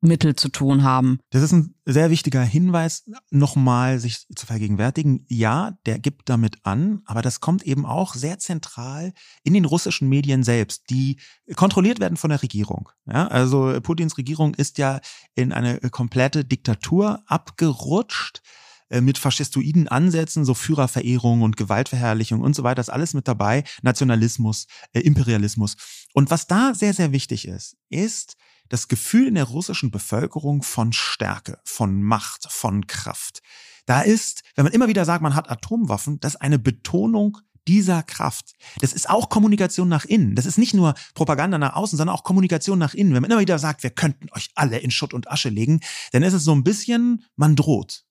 Mittel 0.00 0.36
zu 0.36 0.48
tun 0.48 0.82
haben. 0.82 1.18
Das 1.30 1.42
ist 1.42 1.52
ein 1.52 1.74
sehr 1.84 2.10
wichtiger 2.10 2.42
Hinweis, 2.42 3.04
nochmal 3.30 3.98
sich 3.98 4.26
zu 4.34 4.46
vergegenwärtigen. 4.46 5.24
Ja, 5.28 5.78
der 5.86 5.98
gibt 5.98 6.28
damit 6.28 6.58
an, 6.64 7.02
aber 7.06 7.22
das 7.22 7.40
kommt 7.40 7.62
eben 7.62 7.86
auch 7.86 8.14
sehr 8.14 8.38
zentral 8.38 9.12
in 9.42 9.54
den 9.54 9.64
russischen 9.64 10.08
Medien 10.08 10.42
selbst, 10.42 10.90
die 10.90 11.18
kontrolliert 11.54 12.00
werden 12.00 12.16
von 12.16 12.30
der 12.30 12.42
Regierung. 12.42 12.90
Ja, 13.06 13.26
also 13.28 13.80
Putins 13.80 14.18
Regierung 14.18 14.54
ist 14.54 14.78
ja 14.78 15.00
in 15.34 15.52
eine 15.52 15.78
komplette 15.90 16.44
Diktatur 16.44 17.22
abgerutscht 17.26 18.42
äh, 18.88 19.00
mit 19.00 19.18
faschistoiden 19.18 19.88
Ansätzen, 19.88 20.44
so 20.44 20.54
Führerverehrung 20.54 21.42
und 21.42 21.56
Gewaltverherrlichung 21.56 22.40
und 22.40 22.54
so 22.54 22.62
weiter, 22.62 22.80
ist 22.80 22.90
alles 22.90 23.14
mit 23.14 23.26
dabei, 23.26 23.64
Nationalismus, 23.82 24.66
äh, 24.92 25.00
Imperialismus. 25.00 25.76
Und 26.12 26.30
was 26.30 26.46
da 26.46 26.72
sehr, 26.72 26.94
sehr 26.94 27.12
wichtig 27.12 27.48
ist, 27.48 27.76
ist, 27.88 28.36
das 28.68 28.88
Gefühl 28.88 29.28
in 29.28 29.34
der 29.34 29.44
russischen 29.44 29.90
Bevölkerung 29.90 30.62
von 30.62 30.92
Stärke, 30.92 31.58
von 31.64 32.02
Macht, 32.02 32.50
von 32.50 32.86
Kraft. 32.86 33.42
Da 33.86 34.00
ist, 34.00 34.42
wenn 34.54 34.64
man 34.64 34.72
immer 34.72 34.88
wieder 34.88 35.04
sagt, 35.04 35.22
man 35.22 35.34
hat 35.34 35.50
Atomwaffen, 35.50 36.18
das 36.20 36.34
ist 36.34 36.40
eine 36.40 36.58
Betonung 36.58 37.38
dieser 37.68 38.02
Kraft. 38.02 38.54
Das 38.80 38.92
ist 38.92 39.08
auch 39.10 39.28
Kommunikation 39.28 39.88
nach 39.88 40.04
innen. 40.04 40.34
Das 40.34 40.46
ist 40.46 40.58
nicht 40.58 40.74
nur 40.74 40.94
Propaganda 41.14 41.58
nach 41.58 41.74
außen, 41.74 41.96
sondern 41.96 42.14
auch 42.14 42.24
Kommunikation 42.24 42.78
nach 42.78 42.94
innen. 42.94 43.14
Wenn 43.14 43.22
man 43.22 43.30
immer 43.30 43.40
wieder 43.40 43.58
sagt, 43.58 43.82
wir 43.82 43.90
könnten 43.90 44.28
euch 44.32 44.50
alle 44.54 44.78
in 44.78 44.90
Schutt 44.90 45.14
und 45.14 45.30
Asche 45.30 45.48
legen, 45.48 45.80
dann 46.12 46.22
ist 46.22 46.32
es 46.32 46.44
so 46.44 46.54
ein 46.54 46.64
bisschen, 46.64 47.24
man 47.36 47.56
droht. 47.56 48.04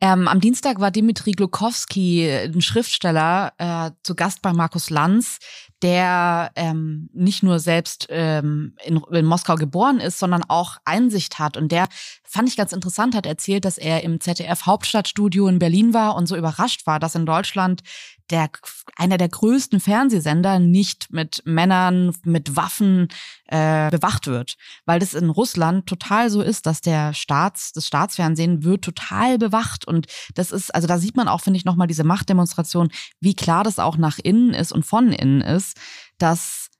Ähm, 0.00 0.28
am 0.28 0.40
Dienstag 0.40 0.80
war 0.80 0.90
Dimitri 0.90 1.32
Glukowski, 1.32 2.28
ein 2.28 2.60
Schriftsteller, 2.60 3.52
äh, 3.58 3.90
zu 4.02 4.14
Gast 4.14 4.42
bei 4.42 4.52
Markus 4.52 4.90
Lanz, 4.90 5.38
der 5.82 6.50
ähm, 6.56 7.08
nicht 7.12 7.42
nur 7.42 7.58
selbst 7.58 8.06
ähm, 8.10 8.74
in, 8.84 9.00
in 9.12 9.24
Moskau 9.24 9.54
geboren 9.54 10.00
ist, 10.00 10.18
sondern 10.18 10.42
auch 10.48 10.78
Einsicht 10.84 11.38
hat. 11.38 11.56
Und 11.56 11.72
der 11.72 11.88
fand 12.22 12.48
ich 12.48 12.56
ganz 12.56 12.72
interessant, 12.72 13.14
hat 13.14 13.26
erzählt, 13.26 13.64
dass 13.64 13.78
er 13.78 14.02
im 14.02 14.20
ZDF 14.20 14.66
Hauptstadtstudio 14.66 15.46
in 15.46 15.58
Berlin 15.58 15.94
war 15.94 16.16
und 16.16 16.26
so 16.26 16.36
überrascht 16.36 16.86
war, 16.86 16.98
dass 16.98 17.14
in 17.14 17.26
Deutschland 17.26 17.82
der 18.30 18.48
einer 18.96 19.18
der 19.18 19.28
größten 19.28 19.80
Fernsehsender 19.80 20.58
nicht 20.58 21.12
mit 21.12 21.42
Männern 21.44 22.14
mit 22.24 22.56
Waffen 22.56 23.08
äh, 23.46 23.90
bewacht 23.90 24.26
wird, 24.26 24.54
weil 24.86 24.98
das 24.98 25.14
in 25.14 25.28
Russland 25.30 25.86
total 25.86 26.30
so 26.30 26.40
ist, 26.40 26.66
dass 26.66 26.80
der 26.80 27.12
Staats 27.12 27.72
das 27.72 27.86
Staatsfernsehen 27.86 28.64
wird 28.64 28.82
total 28.82 29.38
bewacht 29.38 29.86
und 29.86 30.06
das 30.34 30.52
ist 30.52 30.74
also 30.74 30.86
da 30.88 30.98
sieht 30.98 31.16
man 31.16 31.28
auch 31.28 31.42
finde 31.42 31.58
ich 31.58 31.64
noch 31.64 31.76
mal 31.76 31.86
diese 31.86 32.04
Machtdemonstration, 32.04 32.88
wie 33.20 33.34
klar 33.34 33.62
das 33.64 33.78
auch 33.78 33.96
nach 33.96 34.18
innen 34.18 34.54
ist 34.54 34.72
und 34.72 34.84
von 34.84 35.12
innen 35.12 35.42
ist, 35.42 35.76
dass 36.18 36.70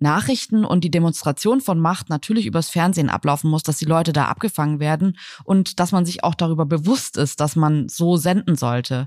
Nachrichten 0.00 0.64
und 0.64 0.82
die 0.82 0.90
Demonstration 0.90 1.60
von 1.60 1.78
Macht 1.78 2.08
natürlich 2.08 2.46
übers 2.46 2.70
Fernsehen 2.70 3.10
ablaufen 3.10 3.50
muss, 3.50 3.62
dass 3.62 3.76
die 3.76 3.84
Leute 3.84 4.12
da 4.12 4.26
abgefangen 4.26 4.80
werden 4.80 5.18
und 5.44 5.78
dass 5.78 5.92
man 5.92 6.06
sich 6.06 6.24
auch 6.24 6.34
darüber 6.34 6.64
bewusst 6.64 7.18
ist, 7.18 7.38
dass 7.40 7.54
man 7.54 7.88
so 7.88 8.16
senden 8.16 8.56
sollte. 8.56 9.06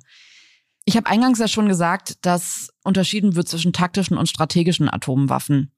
Ich 0.86 0.98
habe 0.98 1.08
eingangs 1.08 1.40
ja 1.40 1.48
schon 1.48 1.68
gesagt, 1.68 2.26
dass 2.26 2.70
unterschieden 2.84 3.36
wird 3.36 3.48
zwischen 3.48 3.74
taktischen 3.74 4.18
und 4.18 4.28
strategischen 4.28 4.90
Atomwaffen. 4.90 5.72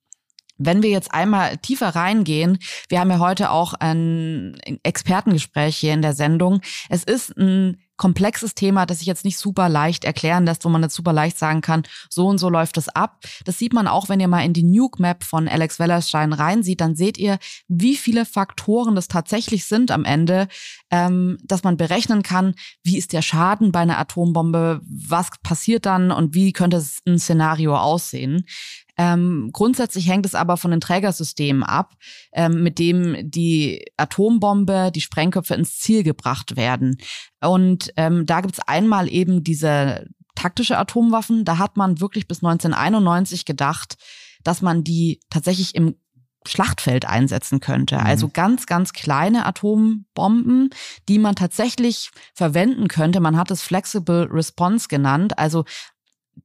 Wenn 0.57 0.81
wir 0.81 0.89
jetzt 0.89 1.13
einmal 1.13 1.57
tiefer 1.57 1.89
reingehen, 1.89 2.57
wir 2.87 2.99
haben 2.99 3.11
ja 3.11 3.19
heute 3.19 3.51
auch 3.51 3.73
ein 3.73 4.57
Expertengespräch 4.83 5.75
hier 5.75 5.93
in 5.93 6.01
der 6.01 6.13
Sendung. 6.13 6.61
Es 6.89 7.03
ist 7.03 7.37
ein 7.37 7.77
komplexes 7.97 8.55
Thema, 8.55 8.85
das 8.85 8.99
sich 8.99 9.07
jetzt 9.07 9.25
nicht 9.25 9.37
super 9.37 9.69
leicht 9.69 10.03
erklären 10.03 10.45
lässt, 10.45 10.65
wo 10.65 10.69
man 10.69 10.83
jetzt 10.83 10.95
super 10.95 11.13
leicht 11.13 11.37
sagen 11.37 11.61
kann, 11.61 11.83
so 12.09 12.27
und 12.27 12.37
so 12.37 12.49
läuft 12.49 12.77
es 12.77 12.89
ab. 12.89 13.23
Das 13.45 13.57
sieht 13.57 13.73
man 13.73 13.87
auch, 13.87 14.09
wenn 14.09 14.19
ihr 14.19 14.27
mal 14.27 14.43
in 14.43 14.53
die 14.53 14.63
Nuke 14.63 15.01
Map 15.01 15.23
von 15.23 15.47
Alex 15.47 15.79
Wellerstein 15.79 16.33
reinsieht, 16.33 16.81
dann 16.81 16.95
seht 16.95 17.17
ihr, 17.17 17.39
wie 17.67 17.95
viele 17.95 18.25
Faktoren 18.25 18.95
das 18.95 19.07
tatsächlich 19.07 19.65
sind 19.65 19.91
am 19.91 20.05
Ende, 20.05 20.47
ähm, 20.91 21.37
dass 21.43 21.63
man 21.63 21.77
berechnen 21.77 22.23
kann, 22.23 22.55
wie 22.83 22.97
ist 22.97 23.13
der 23.13 23.21
Schaden 23.21 23.71
bei 23.71 23.79
einer 23.79 23.99
Atombombe, 23.99 24.81
was 24.85 25.29
passiert 25.41 25.85
dann 25.85 26.11
und 26.11 26.33
wie 26.33 26.53
könnte 26.53 26.83
ein 27.07 27.19
Szenario 27.19 27.77
aussehen. 27.77 28.45
Ähm, 28.97 29.49
grundsätzlich 29.51 30.07
hängt 30.07 30.25
es 30.25 30.35
aber 30.35 30.57
von 30.57 30.71
den 30.71 30.81
Trägersystemen 30.81 31.63
ab, 31.63 31.93
ähm, 32.33 32.63
mit 32.63 32.79
dem 32.79 33.29
die 33.29 33.85
Atombombe, 33.97 34.91
die 34.93 35.01
Sprengköpfe 35.01 35.55
ins 35.55 35.79
Ziel 35.79 36.03
gebracht 36.03 36.55
werden. 36.55 36.97
Und 37.41 37.91
ähm, 37.97 38.25
da 38.25 38.41
gibt 38.41 38.55
es 38.55 38.67
einmal 38.67 39.11
eben 39.11 39.43
diese 39.43 40.07
taktische 40.35 40.77
Atomwaffen. 40.77 41.45
Da 41.45 41.57
hat 41.57 41.77
man 41.77 41.99
wirklich 41.99 42.27
bis 42.27 42.37
1991 42.43 43.45
gedacht, 43.45 43.97
dass 44.43 44.61
man 44.61 44.83
die 44.83 45.19
tatsächlich 45.29 45.75
im 45.75 45.95
Schlachtfeld 46.47 47.05
einsetzen 47.05 47.59
könnte. 47.59 47.95
Mhm. 47.95 48.01
Also 48.01 48.29
ganz, 48.29 48.65
ganz 48.65 48.93
kleine 48.93 49.45
Atombomben, 49.45 50.69
die 51.09 51.19
man 51.19 51.35
tatsächlich 51.35 52.11
verwenden 52.33 52.87
könnte. 52.87 53.19
Man 53.19 53.37
hat 53.37 53.51
es 53.51 53.61
Flexible 53.61 54.27
Response 54.29 54.87
genannt. 54.87 55.39
Also 55.39 55.65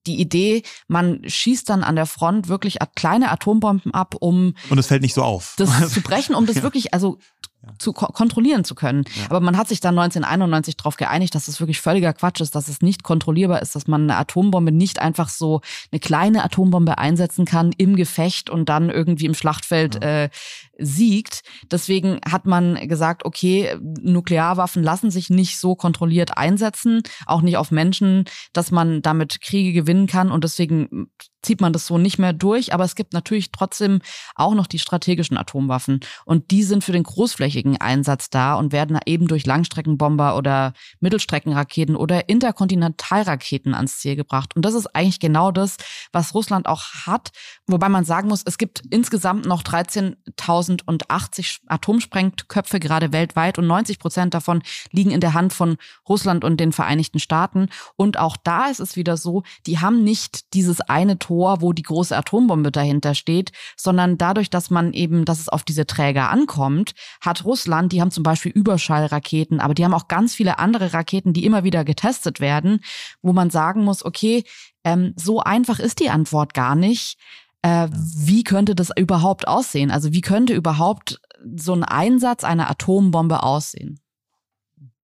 die 0.07 0.21
Idee, 0.21 0.63
man 0.89 1.21
schießt 1.25 1.69
dann 1.69 1.83
an 1.85 1.97
der 1.97 2.07
Front 2.07 2.49
wirklich 2.49 2.79
kleine 2.95 3.31
Atombomben 3.31 3.93
ab, 3.93 4.15
um 4.19 4.55
und 4.69 4.79
es 4.79 4.87
fällt 4.87 5.03
nicht 5.03 5.15
so 5.15 5.23
auf, 5.23 5.55
das 5.57 5.91
zu 5.93 6.01
brechen, 6.01 6.35
um 6.35 6.47
das 6.47 6.57
ja. 6.57 6.63
wirklich 6.63 6.95
also 6.95 7.19
ja. 7.63 7.73
zu 7.79 7.93
ko 7.93 8.07
kontrollieren 8.07 8.65
zu 8.65 8.75
können. 8.75 9.05
Ja. 9.17 9.27
Aber 9.27 9.41
man 9.41 9.57
hat 9.57 9.69
sich 9.69 9.81
dann 9.81 9.99
1991 9.99 10.77
darauf 10.77 10.97
geeinigt, 10.97 11.35
dass 11.35 11.49
es 11.49 11.61
wirklich 11.61 11.81
völliger 11.81 12.13
Quatsch 12.13 12.41
ist, 12.41 12.55
dass 12.55 12.69
es 12.69 12.81
nicht 12.81 13.03
kontrollierbar 13.03 13.61
ist, 13.61 13.75
dass 13.75 13.87
man 13.87 14.03
eine 14.03 14.17
Atombombe 14.17 14.73
nicht 14.73 14.99
einfach 14.99 15.29
so 15.29 15.61
eine 15.93 16.01
kleine 16.01 16.45
Atombombe 16.45 16.99
einsetzen 16.99 17.45
kann 17.45 17.73
im 17.77 17.97
Gefecht 17.97 18.51
und 18.51 18.69
dann 18.69 18.91
irgendwie 18.91 19.27
im 19.27 19.35
Schlachtfeld 19.35 20.03
äh, 20.03 20.31
siegt. 20.81 21.43
Deswegen 21.71 22.21
hat 22.29 22.47
man 22.47 22.89
gesagt, 22.89 23.25
okay, 23.25 23.77
Nuklearwaffen 23.81 24.83
lassen 24.83 25.11
sich 25.11 25.31
nicht 25.31 25.59
so 25.59 25.75
kontrolliert 25.75 26.37
einsetzen, 26.37 27.03
auch 27.27 27.43
nicht 27.43 27.57
auf 27.57 27.71
Menschen, 27.71 28.25
dass 28.53 28.71
man 28.71 29.03
damit 29.03 29.41
Kriege 29.41 29.73
gewinnen 29.73 30.07
kann. 30.07 30.33
Und 30.33 30.45
deswegen 30.45 31.11
zieht 31.43 31.61
man 31.61 31.73
das 31.73 31.87
so 31.87 31.99
nicht 31.99 32.19
mehr 32.19 32.33
durch. 32.33 32.75
Aber 32.75 32.85
es 32.85 32.95
gibt 32.95 33.13
natürlich 33.13 33.53
trotzdem 33.53 34.01
auch 34.35 34.55
noch 34.55 34.67
die 34.67 34.79
strategischen 34.79 35.37
Atomwaffen. 35.37 36.01
Und 36.25 36.51
die 36.51 36.63
sind 36.63 36.85
für 36.85 36.93
den 36.93 37.03
großflächigen 37.03 37.81
Einsatz 37.81 38.31
da 38.31 38.55
und 38.55 38.73
werden 38.73 38.99
eben 39.07 39.27
durch 39.27 39.47
Langstreckenbomber 39.47 40.37
oder 40.37 40.73
Mittelstreckenraketen 41.01 41.97
oder 41.97 42.29
Interkontinentalraketen 42.29 43.75
ans 43.75 43.99
Ziel 43.99 44.17
gebracht. 44.17 44.55
Und 44.57 44.65
das 44.65 44.75
ist 44.75 44.95
eigentlich 44.95 45.21
genau 45.21 45.51
das, 45.51 45.77
was 46.13 46.35
Russland 46.35 46.67
auch 46.67 46.83
hat. 47.07 47.31
Wobei 47.67 47.89
man 47.89 48.05
sagen 48.05 48.29
muss, 48.29 48.43
es 48.45 48.59
gibt 48.59 48.83
insgesamt 48.91 49.47
noch 49.47 49.63
13.000 49.63 50.70
1080 50.73 51.61
Atomsprengköpfe 51.67 52.81
gerade 52.81 53.13
weltweit 53.13 53.59
und 53.59 53.67
90 53.67 53.99
Prozent 53.99 54.35
davon 54.35 54.63
liegen 54.93 55.11
in 55.11 55.21
der 55.21 55.35
Hand 55.35 55.53
von 55.53 55.77
Russland 56.09 56.45
und 56.45 56.59
den 56.59 56.73
Vereinigten 56.73 57.19
Staaten. 57.19 57.69
Und 57.97 58.19
auch 58.19 58.37
da 58.37 58.67
ist 58.67 58.81
es 58.81 58.97
wieder 58.97 59.17
so, 59.17 59.43
die 59.67 59.79
haben 59.79 60.05
nicht 60.05 60.55
dieses 60.55 60.81
eine 60.81 61.19
Tor, 61.19 61.61
wo 61.61 61.73
die 61.73 61.83
große 61.83 62.17
Atombombe 62.17 62.71
dahinter 62.71 63.15
steht, 63.15 63.53
sondern 63.77 64.19
dadurch, 64.19 64.51
dass 64.51 64.71
man 64.71 64.93
eben, 64.93 65.25
dass 65.25 65.41
es 65.41 65.49
auf 65.49 65.63
diese 65.63 65.87
Träger 65.87 66.31
ankommt, 66.31 66.95
hat 67.21 67.45
Russland, 67.45 67.93
die 67.93 68.01
haben 68.01 68.11
zum 68.11 68.23
Beispiel 68.23 68.53
Überschallraketen, 68.53 69.61
aber 69.61 69.75
die 69.75 69.85
haben 69.85 69.95
auch 69.95 70.09
ganz 70.09 70.35
viele 70.35 70.59
andere 70.59 70.93
Raketen, 70.93 71.33
die 71.33 71.45
immer 71.45 71.65
wieder 71.65 71.85
getestet 71.85 72.41
werden, 72.41 72.81
wo 73.23 73.33
man 73.33 73.51
sagen 73.51 73.85
muss, 73.85 74.05
okay, 74.05 74.45
ähm, 74.85 75.13
so 75.17 75.41
einfach 75.41 75.79
ist 75.79 76.01
die 76.01 76.11
Antwort 76.11 76.55
gar 76.55 76.75
nicht. 76.75 77.19
Äh, 77.63 77.89
wie 77.93 78.45
könnte 78.45 78.75
das 78.75 78.91
überhaupt 78.97 79.47
aussehen? 79.47 79.91
Also 79.91 80.13
wie 80.13 80.23
könnte 80.23 80.55
überhaupt 80.55 81.21
so 81.57 81.75
ein 81.75 81.85
Einsatz 81.85 82.45
einer 82.45 82.71
Atombombe 82.71 83.43
aussehen? 83.43 84.01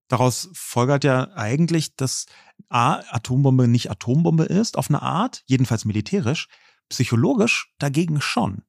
Daraus 0.07 0.49
folgert 0.53 1.03
ja 1.03 1.31
eigentlich, 1.35 1.95
dass 1.95 2.25
A, 2.69 3.01
Atombombe 3.09 3.67
nicht 3.67 3.91
Atombombe 3.91 4.45
ist, 4.45 4.77
auf 4.77 4.89
eine 4.89 5.01
Art, 5.01 5.43
jedenfalls 5.45 5.85
militärisch, 5.85 6.47
psychologisch 6.89 7.73
dagegen 7.77 8.21
schon. 8.21 8.63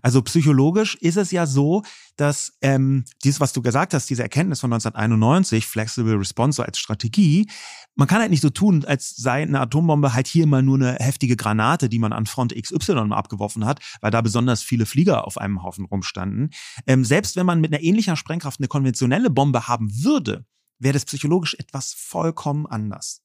Also 0.00 0.22
psychologisch 0.22 0.94
ist 0.96 1.16
es 1.16 1.30
ja 1.30 1.46
so, 1.46 1.82
dass 2.16 2.52
ähm, 2.60 3.04
dieses, 3.24 3.40
was 3.40 3.52
du 3.52 3.62
gesagt 3.62 3.94
hast, 3.94 4.08
diese 4.08 4.22
Erkenntnis 4.22 4.60
von 4.60 4.72
1991, 4.72 5.66
Flexible 5.66 6.16
Response 6.16 6.64
als 6.64 6.78
Strategie, 6.78 7.48
man 7.94 8.08
kann 8.08 8.20
halt 8.20 8.30
nicht 8.30 8.40
so 8.40 8.50
tun, 8.50 8.84
als 8.84 9.10
sei 9.16 9.42
eine 9.42 9.60
Atombombe 9.60 10.14
halt 10.14 10.26
hier 10.26 10.46
mal 10.46 10.62
nur 10.62 10.76
eine 10.76 10.94
heftige 10.94 11.36
Granate, 11.36 11.88
die 11.88 11.98
man 11.98 12.12
an 12.12 12.26
Front 12.26 12.54
XY 12.54 13.12
abgeworfen 13.12 13.64
hat, 13.66 13.80
weil 14.00 14.10
da 14.10 14.20
besonders 14.20 14.62
viele 14.62 14.86
Flieger 14.86 15.26
auf 15.26 15.36
einem 15.38 15.62
Haufen 15.62 15.84
rumstanden. 15.84 16.50
Ähm, 16.86 17.04
selbst 17.04 17.36
wenn 17.36 17.46
man 17.46 17.60
mit 17.60 17.72
einer 17.72 17.82
ähnlichen 17.82 18.16
Sprengkraft 18.16 18.60
eine 18.60 18.68
konventionelle 18.68 19.30
Bombe 19.30 19.68
haben 19.68 19.90
würde, 20.02 20.46
wäre 20.78 20.94
das 20.94 21.04
psychologisch 21.04 21.54
etwas 21.58 21.92
vollkommen 21.92 22.66
anders. 22.66 23.22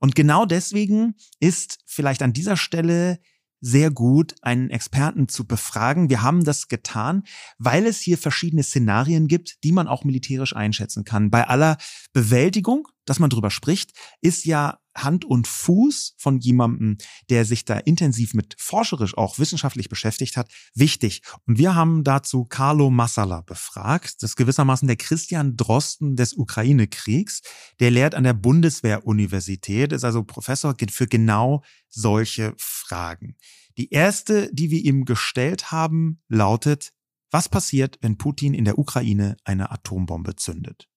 Und 0.00 0.14
genau 0.14 0.46
deswegen 0.46 1.14
ist 1.38 1.78
vielleicht 1.86 2.22
an 2.22 2.32
dieser 2.32 2.56
Stelle 2.56 3.20
sehr 3.60 3.90
gut, 3.90 4.34
einen 4.42 4.70
Experten 4.70 5.28
zu 5.28 5.46
befragen. 5.46 6.10
Wir 6.10 6.22
haben 6.22 6.44
das 6.44 6.68
getan, 6.68 7.24
weil 7.58 7.86
es 7.86 8.00
hier 8.00 8.18
verschiedene 8.18 8.62
Szenarien 8.62 9.28
gibt, 9.28 9.62
die 9.64 9.72
man 9.72 9.88
auch 9.88 10.04
militärisch 10.04 10.56
einschätzen 10.56 11.04
kann. 11.04 11.30
Bei 11.30 11.46
aller 11.46 11.76
Bewältigung, 12.12 12.88
dass 13.04 13.18
man 13.18 13.30
drüber 13.30 13.50
spricht, 13.50 13.92
ist 14.20 14.44
ja 14.44 14.78
Hand 14.96 15.24
und 15.24 15.46
Fuß 15.46 16.14
von 16.18 16.38
jemandem, 16.38 16.98
der 17.28 17.44
sich 17.44 17.64
da 17.64 17.78
intensiv 17.78 18.34
mit 18.34 18.54
forscherisch 18.58 19.16
auch 19.16 19.38
wissenschaftlich 19.38 19.88
beschäftigt 19.88 20.36
hat, 20.36 20.50
wichtig. 20.74 21.22
Und 21.46 21.58
wir 21.58 21.74
haben 21.74 22.04
dazu 22.04 22.44
Carlo 22.44 22.90
Massala 22.90 23.42
befragt. 23.42 24.22
Das 24.22 24.30
ist 24.30 24.36
gewissermaßen 24.36 24.88
der 24.88 24.96
Christian 24.96 25.56
Drosten 25.56 26.16
des 26.16 26.34
Ukraine-Kriegs. 26.34 27.42
Der 27.78 27.90
lehrt 27.90 28.14
an 28.14 28.24
der 28.24 28.34
Bundeswehr-Universität, 28.34 29.92
ist 29.92 30.04
also 30.04 30.24
Professor 30.24 30.74
für 30.90 31.06
genau 31.06 31.62
solche 31.88 32.54
Fragen. 32.58 33.36
Die 33.78 33.90
erste, 33.90 34.52
die 34.52 34.70
wir 34.70 34.84
ihm 34.84 35.04
gestellt 35.04 35.70
haben, 35.70 36.20
lautet, 36.28 36.92
was 37.30 37.48
passiert, 37.48 37.98
wenn 38.02 38.18
Putin 38.18 38.54
in 38.54 38.64
der 38.64 38.78
Ukraine 38.78 39.36
eine 39.44 39.70
Atombombe 39.70 40.34
zündet? 40.34 40.88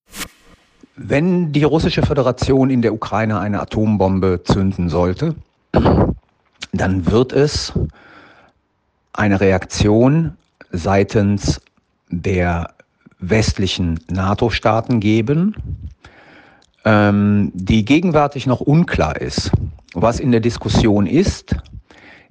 Wenn 0.95 1.51
die 1.51 1.63
russische 1.63 2.03
Föderation 2.03 2.69
in 2.69 2.83
der 2.83 2.93
Ukraine 2.93 3.39
eine 3.39 3.61
Atombombe 3.61 4.41
zünden 4.43 4.89
sollte, 4.89 5.33
dann 6.71 7.09
wird 7.09 7.33
es 7.33 7.73
eine 9.11 9.41
Reaktion 9.41 10.37
seitens 10.71 11.61
der 12.09 12.75
westlichen 13.17 13.99
NATO-Staaten 14.07 14.99
geben, 14.99 15.55
ähm, 16.85 17.51
die 17.55 17.85
gegenwärtig 17.85 18.45
noch 18.45 18.61
unklar 18.61 19.19
ist. 19.19 19.51
Was 19.95 20.19
in 20.19 20.31
der 20.31 20.41
Diskussion 20.41 21.07
ist, 21.07 21.55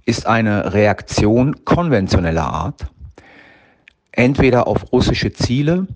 ist 0.05 0.27
eine 0.27 0.73
Reaktion 0.73 1.65
konventioneller 1.65 2.45
Art, 2.45 2.87
entweder 4.13 4.69
auf 4.69 4.93
russische 4.93 5.33
Ziele 5.33 5.89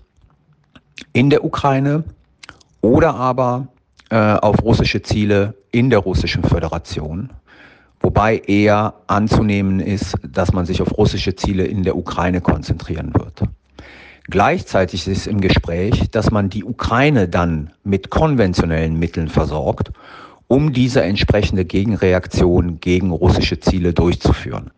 in 1.13 1.29
der 1.29 1.45
Ukraine 1.45 2.03
oder 2.87 3.15
aber 3.15 3.67
äh, 4.09 4.15
auf 4.15 4.63
russische 4.63 5.01
Ziele 5.01 5.55
in 5.71 5.89
der 5.89 5.99
russischen 5.99 6.43
Föderation. 6.43 7.31
Wobei 7.99 8.37
eher 8.37 8.93
anzunehmen 9.07 9.81
ist, 9.81 10.15
dass 10.23 10.53
man 10.53 10.65
sich 10.65 10.81
auf 10.81 10.97
russische 10.97 11.35
Ziele 11.35 11.65
in 11.65 11.83
der 11.83 11.97
Ukraine 11.97 12.39
konzentrieren 12.39 13.13
wird. 13.13 13.43
Gleichzeitig 14.29 15.05
ist 15.07 15.27
im 15.27 15.41
Gespräch, 15.41 16.09
dass 16.11 16.31
man 16.31 16.49
die 16.49 16.63
Ukraine 16.63 17.27
dann 17.27 17.71
mit 17.83 18.09
konventionellen 18.09 18.97
Mitteln 18.97 19.27
versorgt, 19.27 19.91
um 20.47 20.71
diese 20.71 21.01
entsprechende 21.01 21.65
Gegenreaktion 21.65 22.79
gegen 22.79 23.11
russische 23.11 23.59
Ziele 23.59 23.93
durchzuführen. 23.93 24.71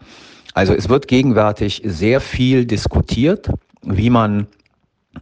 Also 0.56 0.74
es 0.74 0.90
wird 0.90 1.08
gegenwärtig 1.08 1.84
sehr 1.86 2.22
viel 2.22 2.66
diskutiert, 2.66 3.52
wie 3.84 4.10
man 4.10 4.48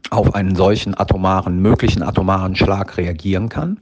auf 0.09 0.35
einen 0.35 0.55
solchen 0.55 0.97
atomaren, 0.97 1.61
möglichen 1.61 2.03
atomaren 2.03 2.55
Schlag 2.55 2.97
reagieren 2.97 3.49
kann. 3.49 3.79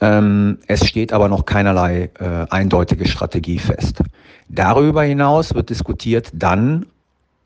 Ähm, 0.00 0.58
es 0.66 0.86
steht 0.86 1.12
aber 1.12 1.28
noch 1.28 1.44
keinerlei 1.44 2.10
äh, 2.18 2.46
eindeutige 2.50 3.06
Strategie 3.06 3.58
fest. 3.58 4.00
Darüber 4.48 5.02
hinaus 5.02 5.54
wird 5.54 5.70
diskutiert 5.70 6.30
dann 6.32 6.86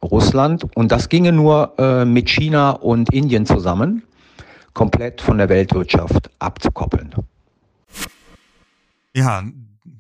Russland, 0.03 0.65
und 0.77 0.93
das 0.93 1.09
ginge 1.09 1.33
nur 1.33 1.75
äh, 1.79 2.05
mit 2.05 2.29
China 2.31 2.71
und 2.71 3.13
Indien 3.13 3.47
zusammen, 3.47 4.03
komplett 4.73 5.21
von 5.21 5.39
der 5.39 5.49
Weltwirtschaft 5.49 6.31
abzukoppeln. 6.39 7.15
Ja, 9.15 9.43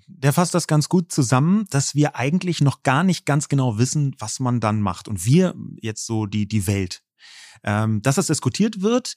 der 0.07 0.33
fasst 0.33 0.55
das 0.55 0.67
ganz 0.67 0.89
gut 0.89 1.13
zusammen, 1.13 1.67
dass 1.71 1.95
wir 1.95 2.17
eigentlich 2.17 2.61
noch 2.61 2.83
gar 2.83 3.05
nicht 3.05 3.27
ganz 3.27 3.49
genau 3.49 3.79
wissen, 3.79 4.15
was 4.19 4.41
man 4.41 4.61
dann 4.61 4.81
macht. 4.81 5.09
Und 5.09 5.25
wir 5.25 5.55
jetzt 5.81 6.07
so 6.07 6.27
die, 6.27 6.47
die 6.47 6.67
Welt, 6.67 7.03
ähm, 7.65 8.03
dass 8.03 8.17
das 8.17 8.27
diskutiert 8.27 8.83
wird, 8.83 9.15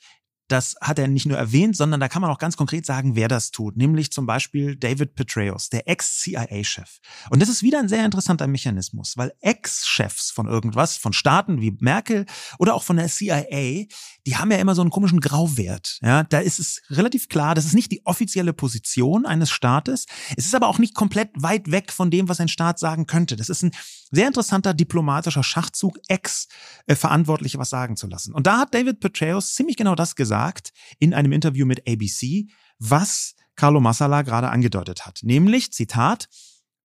das 0.52 0.76
hat 0.82 1.00
er 1.00 1.08
nicht 1.08 1.26
nur 1.26 1.38
erwähnt, 1.38 1.78
sondern 1.78 2.00
da 2.00 2.10
kann 2.10 2.22
man 2.22 2.30
auch 2.30 2.38
ganz 2.38 2.58
konkret 2.58 2.86
sagen, 2.86 3.16
wer 3.16 3.28
das 3.28 3.52
tut. 3.52 3.78
Nämlich 3.78 4.12
zum 4.12 4.26
Beispiel 4.26 4.76
David 4.76 5.16
Petraeus, 5.16 5.70
der 5.70 5.88
Ex-CIA-Chef. 5.88 7.00
Und 7.30 7.42
das 7.42 7.50
ist 7.50 7.64
wieder 7.64 7.80
ein 7.80 7.88
sehr 7.88 8.04
interessanter 8.04 8.48
Mechanismus, 8.48 9.16
weil 9.16 9.34
Ex-Chefs 9.40 10.32
von 10.32 10.48
irgendwas, 10.48 10.98
von 10.98 11.14
Staaten 11.14 11.62
wie 11.62 11.78
Merkel 11.80 12.26
oder 12.60 12.74
auch 12.74 12.84
von 12.84 12.98
der 12.98 13.08
CIA, 13.08 13.86
die 14.26 14.38
haben 14.38 14.52
ja 14.52 14.58
immer 14.58 14.76
so 14.76 14.82
einen 14.82 14.92
komischen 14.92 15.20
Grauwert. 15.20 16.00
Ja, 16.02 16.24
da 16.24 16.40
ist 16.40 16.60
es 16.60 16.82
relativ 16.90 17.30
klar, 17.30 17.56
das 17.56 17.66
ist 17.66 17.74
nicht 17.74 17.92
die 17.92 18.06
offizielle 18.06 18.54
Position 18.54 19.26
eines 19.26 19.50
Staates. 19.50 20.06
Es 20.38 20.46
ist 20.46 20.56
aber 20.56 20.68
auch 20.68 20.80
nicht 20.80 20.94
komplett 20.96 21.30
weit 21.36 21.72
weg 21.72 21.92
von 21.92 22.12
dem, 22.12 22.30
was 22.30 22.40
ein 22.40 22.48
Staat 22.48 22.80
sagen 22.80 23.08
könnte. 23.08 23.36
Das 23.36 23.50
ist 23.50 23.64
ein 23.64 23.72
sehr 24.12 24.28
interessanter 24.28 24.74
diplomatischer 24.74 25.44
Schachzug, 25.44 26.00
Ex-Verantwortliche 26.08 27.58
was 27.58 27.70
sagen 27.70 27.96
zu 27.96 28.08
lassen. 28.08 28.34
Und 28.34 28.48
da 28.48 28.60
hat 28.60 28.74
David 28.74 29.00
Petraeus 29.00 29.54
ziemlich 29.54 29.78
genau 29.78 29.96
das 29.96 30.16
gesagt 30.16 30.72
in 31.00 31.14
einem 31.14 31.32
Interview 31.32 31.66
mit 31.66 31.88
ABC, 31.88 32.48
was 32.80 33.36
Carlo 33.56 33.80
Massala 33.80 34.22
gerade 34.22 34.50
angedeutet 34.50 35.06
hat. 35.06 35.20
Nämlich, 35.24 35.72
Zitat, 35.72 36.28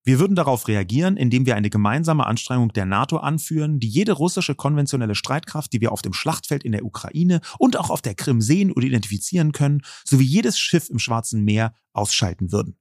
wir 0.07 0.21
würden 0.21 0.37
darauf 0.37 0.69
reagieren, 0.69 1.16
indem 1.16 1.47
wir 1.47 1.57
eine 1.57 1.69
gemeinsame 1.69 2.27
Anstrengung 2.27 2.73
der 2.73 2.87
NATO 2.87 3.16
anführen, 3.16 3.81
die 3.81 3.88
jede 3.88 4.12
russische 4.12 4.55
konventionelle 4.55 5.16
Streitkraft, 5.16 5.73
die 5.73 5.81
wir 5.81 5.90
auf 5.90 6.01
dem 6.01 6.12
Schlachtfeld 6.12 6.62
in 6.62 6.71
der 6.71 6.85
Ukraine 6.85 7.40
und 7.59 7.77
auch 7.77 7.90
auf 7.90 8.03
der 8.03 8.14
Krim 8.14 8.40
sehen 8.40 8.71
oder 8.71 8.87
identifizieren 8.87 9.51
können, 9.51 9.83
sowie 10.05 10.25
jedes 10.25 10.61
Schiff 10.61 10.88
im 10.90 11.01
Schwarzen 11.01 11.42
Meer 11.42 11.75
ausschalten 11.92 12.53
würden. 12.53 12.77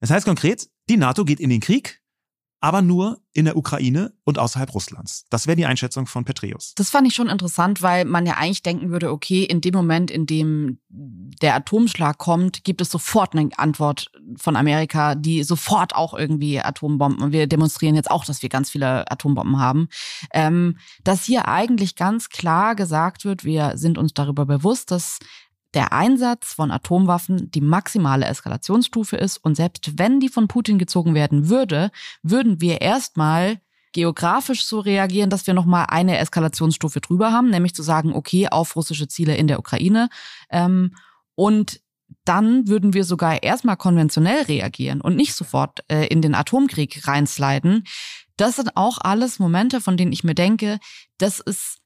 Das 0.00 0.10
heißt 0.10 0.26
konkret, 0.26 0.68
die 0.90 0.98
NATO 0.98 1.24
geht 1.24 1.40
in 1.40 1.48
den 1.48 1.60
Krieg, 1.60 2.02
aber 2.60 2.82
nur 2.82 3.20
in 3.32 3.44
der 3.44 3.56
Ukraine 3.56 4.14
und 4.24 4.38
außerhalb 4.38 4.74
Russlands. 4.74 5.26
Das 5.28 5.46
wäre 5.46 5.56
die 5.56 5.66
Einschätzung 5.66 6.06
von 6.06 6.24
Petreus. 6.24 6.72
Das 6.76 6.88
fand 6.88 7.06
ich 7.06 7.14
schon 7.14 7.28
interessant, 7.28 7.82
weil 7.82 8.06
man 8.06 8.24
ja 8.24 8.34
eigentlich 8.34 8.62
denken 8.62 8.90
würde, 8.90 9.10
okay, 9.10 9.44
in 9.44 9.60
dem 9.60 9.74
Moment, 9.74 10.10
in 10.10 10.24
dem 10.26 10.78
der 10.88 11.54
Atomschlag 11.54 12.16
kommt, 12.16 12.64
gibt 12.64 12.80
es 12.80 12.90
sofort 12.90 13.34
eine 13.34 13.50
Antwort 13.58 14.10
von 14.38 14.56
Amerika, 14.56 15.14
die 15.14 15.42
sofort 15.42 15.94
auch 15.94 16.14
irgendwie 16.14 16.60
Atombomben, 16.60 17.22
und 17.22 17.32
wir 17.32 17.46
demonstrieren 17.46 17.94
jetzt 17.94 18.10
auch, 18.10 18.24
dass 18.24 18.42
wir 18.42 18.48
ganz 18.48 18.70
viele 18.70 19.10
Atombomben 19.10 19.58
haben, 19.58 19.88
ähm, 20.32 20.78
dass 21.04 21.24
hier 21.24 21.48
eigentlich 21.48 21.94
ganz 21.94 22.30
klar 22.30 22.74
gesagt 22.74 23.26
wird, 23.26 23.44
wir 23.44 23.72
sind 23.76 23.98
uns 23.98 24.14
darüber 24.14 24.46
bewusst, 24.46 24.90
dass 24.90 25.18
der 25.76 25.92
Einsatz 25.92 26.54
von 26.54 26.70
Atomwaffen 26.70 27.50
die 27.50 27.60
maximale 27.60 28.26
Eskalationsstufe 28.26 29.16
ist 29.16 29.36
und 29.36 29.54
selbst 29.54 29.98
wenn 29.98 30.20
die 30.20 30.30
von 30.30 30.48
Putin 30.48 30.78
gezogen 30.78 31.14
werden 31.14 31.48
würde, 31.48 31.90
würden 32.22 32.60
wir 32.60 32.80
erstmal 32.80 33.60
geografisch 33.92 34.64
so 34.64 34.80
reagieren, 34.80 35.30
dass 35.30 35.46
wir 35.46 35.54
nochmal 35.54 35.86
eine 35.88 36.18
Eskalationsstufe 36.18 37.00
drüber 37.00 37.30
haben, 37.30 37.50
nämlich 37.50 37.74
zu 37.74 37.82
sagen, 37.82 38.14
okay, 38.14 38.48
auf 38.48 38.74
russische 38.74 39.06
Ziele 39.06 39.36
in 39.36 39.48
der 39.48 39.58
Ukraine. 39.58 40.08
Ähm, 40.50 40.94
und 41.34 41.80
dann 42.24 42.68
würden 42.68 42.94
wir 42.94 43.04
sogar 43.04 43.42
erstmal 43.42 43.76
konventionell 43.76 44.42
reagieren 44.44 45.00
und 45.00 45.16
nicht 45.16 45.34
sofort 45.34 45.80
äh, 45.88 46.06
in 46.06 46.22
den 46.22 46.34
Atomkrieg 46.34 47.06
reinsliden. 47.06 47.84
das 48.36 48.56
sind 48.56 48.76
auch 48.76 48.98
alles 49.00 49.38
Momente, 49.38 49.80
von 49.80 49.96
denen 49.96 50.12
ich 50.12 50.24
mir 50.24 50.34
denke, 50.34 50.78
das 51.18 51.40
ist 51.40 51.78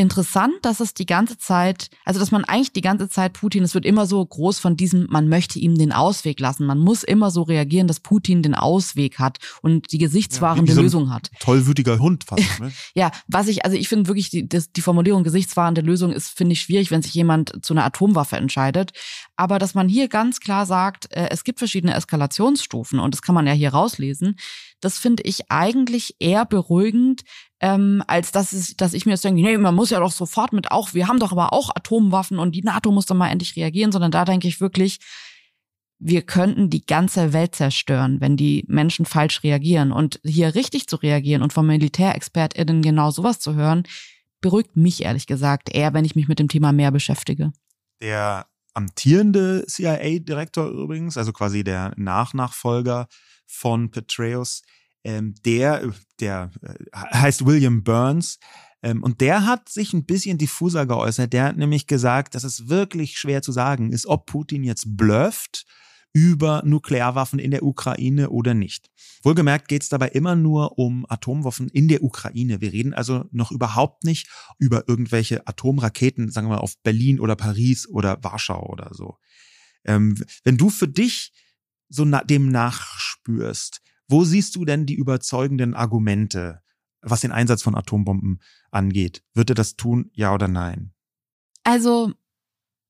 interessant, 0.00 0.54
dass 0.62 0.80
es 0.80 0.94
die 0.94 1.04
ganze 1.04 1.36
Zeit, 1.36 1.90
also 2.06 2.18
dass 2.18 2.30
man 2.30 2.44
eigentlich 2.44 2.72
die 2.72 2.80
ganze 2.80 3.08
Zeit 3.10 3.34
Putin, 3.34 3.62
es 3.62 3.74
wird 3.74 3.84
immer 3.84 4.06
so 4.06 4.24
groß 4.24 4.58
von 4.58 4.74
diesem, 4.74 5.06
man 5.10 5.28
möchte 5.28 5.58
ihm 5.58 5.76
den 5.76 5.92
Ausweg 5.92 6.40
lassen. 6.40 6.64
Man 6.64 6.78
muss 6.78 7.02
immer 7.02 7.30
so 7.30 7.42
reagieren, 7.42 7.86
dass 7.86 8.00
Putin 8.00 8.42
den 8.42 8.54
Ausweg 8.54 9.18
hat 9.18 9.38
und 9.60 9.92
die 9.92 9.98
gesichtswahrende 9.98 10.72
ja, 10.72 10.80
Lösung 10.80 11.12
hat. 11.12 11.30
Tollwütiger 11.38 11.98
Hund 11.98 12.24
fast. 12.24 12.40
Ne? 12.60 12.72
ja, 12.94 13.10
was 13.26 13.48
ich, 13.48 13.64
also 13.64 13.76
ich 13.76 13.88
finde 13.88 14.08
wirklich, 14.08 14.28
die, 14.28 14.46
das, 14.46 14.72
die 14.72 14.80
Formulierung 14.80 15.24
gesichtswahrende 15.24 15.80
Lösung 15.80 16.12
ist, 16.12 16.28
finde 16.28 16.52
ich 16.54 16.60
schwierig, 16.60 16.90
wenn 16.90 17.00
sich 17.00 17.14
jemand 17.14 17.64
zu 17.64 17.72
einer 17.72 17.84
Atomwaffe 17.84 18.36
entscheidet. 18.36 18.92
Aber 19.36 19.58
dass 19.58 19.74
man 19.74 19.88
hier 19.88 20.08
ganz 20.08 20.40
klar 20.40 20.66
sagt, 20.66 21.10
äh, 21.12 21.28
es 21.30 21.44
gibt 21.44 21.58
verschiedene 21.58 21.94
Eskalationsstufen 21.94 22.98
und 22.98 23.14
das 23.14 23.22
kann 23.22 23.34
man 23.34 23.46
ja 23.46 23.52
hier 23.52 23.70
rauslesen, 23.70 24.36
das 24.80 24.98
finde 24.98 25.22
ich 25.24 25.50
eigentlich 25.50 26.16
eher 26.18 26.44
beruhigend, 26.46 27.22
ähm, 27.60 28.02
als 28.06 28.32
dass, 28.32 28.52
es, 28.52 28.76
dass 28.76 28.94
ich 28.94 29.06
mir 29.06 29.12
jetzt 29.12 29.24
denke, 29.24 29.42
nee, 29.42 29.56
man 29.58 29.74
muss 29.74 29.90
ja 29.90 30.00
doch 30.00 30.12
sofort 30.12 30.52
mit 30.52 30.70
auch, 30.70 30.94
wir 30.94 31.08
haben 31.08 31.18
doch 31.18 31.32
aber 31.32 31.52
auch 31.52 31.70
Atomwaffen 31.74 32.38
und 32.38 32.54
die 32.54 32.62
NATO 32.62 32.90
muss 32.90 33.06
doch 33.06 33.14
mal 33.14 33.28
endlich 33.28 33.54
reagieren, 33.56 33.92
sondern 33.92 34.10
da 34.10 34.24
denke 34.24 34.48
ich 34.48 34.60
wirklich, 34.60 34.98
wir 35.98 36.22
könnten 36.22 36.70
die 36.70 36.84
ganze 36.84 37.34
Welt 37.34 37.54
zerstören, 37.54 38.22
wenn 38.22 38.38
die 38.38 38.64
Menschen 38.66 39.04
falsch 39.04 39.42
reagieren. 39.42 39.92
Und 39.92 40.18
hier 40.24 40.54
richtig 40.54 40.88
zu 40.88 40.96
reagieren 40.96 41.42
und 41.42 41.52
von 41.52 41.66
MilitärexpertInnen 41.66 42.80
genau 42.80 43.10
sowas 43.10 43.38
zu 43.38 43.54
hören, 43.54 43.82
beruhigt 44.40 44.76
mich 44.76 45.04
ehrlich 45.04 45.26
gesagt 45.26 45.68
eher, 45.70 45.92
wenn 45.92 46.06
ich 46.06 46.16
mich 46.16 46.26
mit 46.26 46.38
dem 46.38 46.48
Thema 46.48 46.72
mehr 46.72 46.90
beschäftige. 46.90 47.52
Der 48.00 48.46
amtierende 48.72 49.66
CIA-Direktor 49.66 50.68
übrigens, 50.70 51.18
also 51.18 51.34
quasi 51.34 51.64
der 51.64 51.92
Nachnachfolger 51.96 53.06
von 53.46 53.90
Petraeus, 53.90 54.62
ähm, 55.04 55.34
der, 55.44 55.92
der 56.20 56.50
äh, 56.62 56.96
heißt 56.96 57.46
William 57.46 57.82
Burns, 57.82 58.38
ähm, 58.82 59.02
und 59.02 59.20
der 59.20 59.46
hat 59.46 59.68
sich 59.68 59.92
ein 59.92 60.06
bisschen 60.06 60.38
diffuser 60.38 60.86
geäußert. 60.86 61.32
Der 61.32 61.44
hat 61.44 61.56
nämlich 61.56 61.86
gesagt, 61.86 62.34
dass 62.34 62.44
es 62.44 62.68
wirklich 62.68 63.18
schwer 63.18 63.42
zu 63.42 63.52
sagen 63.52 63.92
ist, 63.92 64.06
ob 64.06 64.26
Putin 64.26 64.64
jetzt 64.64 64.96
blufft 64.96 65.66
über 66.12 66.62
Nuklearwaffen 66.64 67.38
in 67.38 67.52
der 67.52 67.62
Ukraine 67.62 68.30
oder 68.30 68.52
nicht. 68.52 68.90
Wohlgemerkt 69.22 69.68
geht 69.68 69.82
es 69.82 69.90
dabei 69.90 70.08
immer 70.08 70.34
nur 70.34 70.76
um 70.78 71.06
Atomwaffen 71.08 71.68
in 71.68 71.86
der 71.86 72.02
Ukraine. 72.02 72.60
Wir 72.60 72.72
reden 72.72 72.94
also 72.94 73.26
noch 73.30 73.52
überhaupt 73.52 74.02
nicht 74.02 74.28
über 74.58 74.88
irgendwelche 74.88 75.46
Atomraketen, 75.46 76.30
sagen 76.30 76.48
wir 76.48 76.56
mal, 76.56 76.62
auf 76.62 76.76
Berlin 76.82 77.20
oder 77.20 77.36
Paris 77.36 77.88
oder 77.88 78.18
Warschau 78.24 78.66
oder 78.66 78.90
so. 78.92 79.18
Ähm, 79.84 80.16
wenn 80.42 80.56
du 80.56 80.68
für 80.68 80.88
dich 80.88 81.32
so 81.88 82.04
na 82.04 82.24
dem 82.24 82.50
nachspürst, 82.50 83.80
wo 84.10 84.24
siehst 84.24 84.56
du 84.56 84.64
denn 84.64 84.86
die 84.86 84.94
überzeugenden 84.94 85.74
Argumente, 85.74 86.60
was 87.02 87.20
den 87.20 87.32
Einsatz 87.32 87.62
von 87.62 87.74
Atombomben 87.74 88.40
angeht? 88.70 89.22
Wird 89.34 89.50
er 89.50 89.54
das 89.54 89.76
tun, 89.76 90.10
ja 90.14 90.34
oder 90.34 90.48
nein? 90.48 90.92
Also 91.64 92.12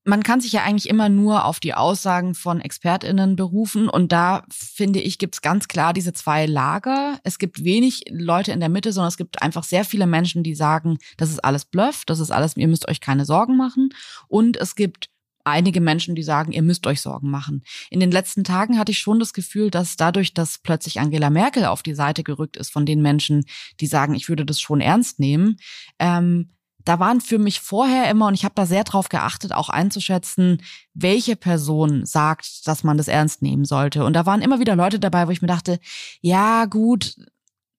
man 0.04 0.22
kann 0.22 0.40
sich 0.40 0.52
ja 0.52 0.62
eigentlich 0.62 0.88
immer 0.88 1.10
nur 1.10 1.44
auf 1.44 1.60
die 1.60 1.74
Aussagen 1.74 2.34
von 2.34 2.60
Expertinnen 2.60 3.36
berufen 3.36 3.88
und 3.88 4.12
da 4.12 4.44
finde 4.50 4.98
ich, 5.00 5.18
gibt 5.18 5.34
es 5.34 5.42
ganz 5.42 5.68
klar 5.68 5.92
diese 5.92 6.14
zwei 6.14 6.46
Lager. 6.46 7.18
Es 7.22 7.38
gibt 7.38 7.64
wenig 7.64 8.04
Leute 8.08 8.52
in 8.52 8.60
der 8.60 8.70
Mitte, 8.70 8.92
sondern 8.92 9.08
es 9.08 9.18
gibt 9.18 9.42
einfach 9.42 9.62
sehr 9.62 9.84
viele 9.84 10.06
Menschen, 10.06 10.42
die 10.42 10.54
sagen, 10.54 10.96
das 11.18 11.30
ist 11.30 11.44
alles 11.44 11.66
Bluff, 11.66 12.04
das 12.06 12.18
ist 12.18 12.30
alles, 12.30 12.56
ihr 12.56 12.68
müsst 12.68 12.88
euch 12.88 13.00
keine 13.00 13.26
Sorgen 13.26 13.56
machen. 13.58 13.90
Und 14.26 14.56
es 14.56 14.74
gibt 14.74 15.09
einige 15.44 15.80
Menschen, 15.80 16.14
die 16.14 16.22
sagen, 16.22 16.52
ihr 16.52 16.62
müsst 16.62 16.86
euch 16.86 17.00
Sorgen 17.00 17.30
machen. 17.30 17.62
In 17.90 18.00
den 18.00 18.10
letzten 18.10 18.44
Tagen 18.44 18.78
hatte 18.78 18.92
ich 18.92 18.98
schon 18.98 19.18
das 19.18 19.32
Gefühl, 19.32 19.70
dass 19.70 19.96
dadurch, 19.96 20.34
dass 20.34 20.58
plötzlich 20.58 21.00
Angela 21.00 21.30
Merkel 21.30 21.64
auf 21.64 21.82
die 21.82 21.94
Seite 21.94 22.22
gerückt 22.22 22.56
ist 22.56 22.72
von 22.72 22.86
den 22.86 23.02
Menschen, 23.02 23.44
die 23.80 23.86
sagen, 23.86 24.14
ich 24.14 24.28
würde 24.28 24.44
das 24.44 24.60
schon 24.60 24.80
ernst 24.80 25.18
nehmen, 25.18 25.56
ähm, 25.98 26.50
da 26.84 26.98
waren 26.98 27.20
für 27.20 27.38
mich 27.38 27.60
vorher 27.60 28.10
immer, 28.10 28.26
und 28.26 28.34
ich 28.34 28.44
habe 28.44 28.54
da 28.54 28.66
sehr 28.66 28.84
drauf 28.84 29.08
geachtet, 29.08 29.52
auch 29.52 29.68
einzuschätzen, 29.68 30.62
welche 30.94 31.36
Person 31.36 32.06
sagt, 32.06 32.66
dass 32.66 32.84
man 32.84 32.96
das 32.96 33.08
ernst 33.08 33.42
nehmen 33.42 33.64
sollte. 33.64 34.04
Und 34.04 34.14
da 34.14 34.26
waren 34.26 34.42
immer 34.42 34.60
wieder 34.60 34.76
Leute 34.76 34.98
dabei, 34.98 35.26
wo 35.26 35.30
ich 35.30 35.42
mir 35.42 35.48
dachte, 35.48 35.78
ja 36.20 36.64
gut, 36.64 37.16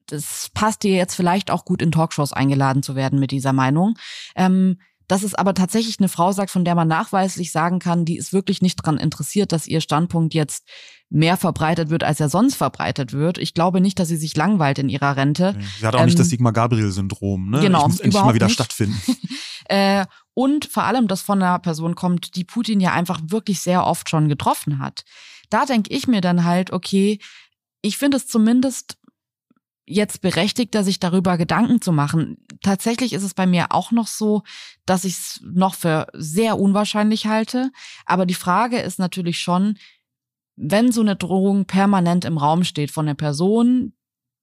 das 0.06 0.50
passt 0.54 0.84
dir 0.84 0.96
jetzt 0.96 1.16
vielleicht 1.16 1.52
auch 1.52 1.66
gut 1.66 1.82
in 1.82 1.92
Talkshows 1.92 2.34
eingeladen 2.34 2.84
zu 2.84 2.96
werden 2.96 3.20
mit 3.20 3.32
dieser 3.32 3.54
Meinung. 3.54 3.98
Ähm, 4.36 4.78
dass 5.12 5.24
es 5.24 5.36
aber 5.36 5.54
tatsächlich 5.54 6.00
eine 6.00 6.08
Frau 6.08 6.32
sagt, 6.32 6.52
von 6.52 6.64
der 6.64 6.74
man 6.74 6.88
nachweislich 6.88 7.52
sagen 7.52 7.80
kann, 7.80 8.06
die 8.06 8.16
ist 8.16 8.32
wirklich 8.32 8.62
nicht 8.62 8.80
daran 8.80 8.98
interessiert, 8.98 9.52
dass 9.52 9.68
ihr 9.68 9.82
Standpunkt 9.82 10.34
jetzt 10.34 10.66
mehr 11.10 11.36
verbreitet 11.36 11.90
wird, 11.90 12.06
als 12.06 12.22
er 12.22 12.30
sonst 12.30 12.56
verbreitet 12.56 13.12
wird. 13.12 13.38
Ich 13.38 13.54
glaube 13.54 13.82
nicht, 13.82 14.00
dass 14.00 14.08
sie 14.08 14.16
sich 14.16 14.38
langweilt 14.38 14.80
in 14.80 14.88
ihrer 14.88 15.18
Rente. 15.18 15.54
Sie 15.82 15.86
hat 15.86 15.96
auch 15.96 16.00
ähm, 16.00 16.06
nicht 16.06 16.18
das 16.18 16.30
Sigmar-Gabriel-Syndrom. 16.30 17.50
Ne? 17.50 17.60
Genau, 17.60 17.82
ich 17.82 17.88
muss 17.88 18.00
endlich 18.00 18.24
mal 18.24 18.34
wieder 18.34 18.46
nicht. 18.46 18.54
stattfinden. 18.54 19.02
äh, 19.66 20.06
und 20.34 20.64
vor 20.64 20.84
allem, 20.84 21.10
dass 21.10 21.22
von 21.22 21.44
einer 21.44 21.60
Person 21.60 21.96
kommt, 21.96 22.38
die 22.38 22.46
Putin 22.46 22.80
ja 22.80 22.94
einfach 22.94 23.20
wirklich 23.22 23.60
sehr 23.60 23.86
oft 23.86 24.08
schon 24.10 24.30
getroffen 24.30 24.80
hat. 24.80 25.04
Da 25.50 25.66
denke 25.66 25.94
ich 25.94 26.08
mir 26.08 26.22
dann 26.22 26.46
halt, 26.46 26.72
okay, 26.72 27.20
ich 27.82 27.98
finde 27.98 28.16
es 28.16 28.28
zumindest 28.28 28.98
jetzt 29.92 30.22
berechtigter, 30.22 30.84
sich 30.84 31.00
darüber 31.00 31.38
Gedanken 31.38 31.82
zu 31.82 31.92
machen. 31.92 32.38
Tatsächlich 32.64 33.14
ist 33.14 33.24
es 33.24 33.34
bei 33.34 33.46
mir 33.46 33.72
auch 33.72 33.92
noch 33.92 34.08
so, 34.08 34.44
dass 34.86 35.04
ich 35.04 35.14
es 35.14 35.42
noch 35.44 35.76
für 35.76 36.08
sehr 36.14 36.60
unwahrscheinlich 36.60 37.28
halte. 37.28 37.72
Aber 38.06 38.26
die 38.26 38.34
Frage 38.34 38.80
ist 38.80 39.00
natürlich 39.00 39.40
schon, 39.40 39.78
wenn 40.56 40.92
so 40.92 41.02
eine 41.02 41.16
Drohung 41.16 41.66
permanent 41.66 42.26
im 42.26 42.38
Raum 42.38 42.64
steht 42.64 42.92
von 42.92 43.06
der 43.06 43.16
Person, 43.16 43.94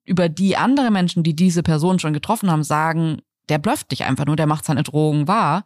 über 0.04 0.28
die 0.28 0.56
andere 0.56 0.90
Menschen, 0.90 1.22
die 1.22 1.36
diese 1.36 1.62
Person 1.62 1.98
schon 1.98 2.14
getroffen 2.14 2.50
haben, 2.50 2.64
sagen, 2.64 3.20
der 3.48 3.58
blufft 3.58 3.90
dich 3.92 4.04
einfach 4.04 4.24
nur, 4.24 4.36
der 4.36 4.46
macht 4.46 4.64
seine 4.64 4.82
Drohung 4.82 5.28
wahr, 5.28 5.64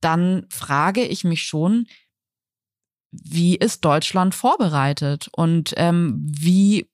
dann 0.00 0.46
frage 0.50 1.04
ich 1.04 1.24
mich 1.24 1.42
schon, 1.42 1.86
wie 3.10 3.56
ist 3.56 3.84
Deutschland 3.84 4.34
vorbereitet 4.34 5.28
und 5.32 5.72
ähm, 5.76 6.16
wie 6.20 6.86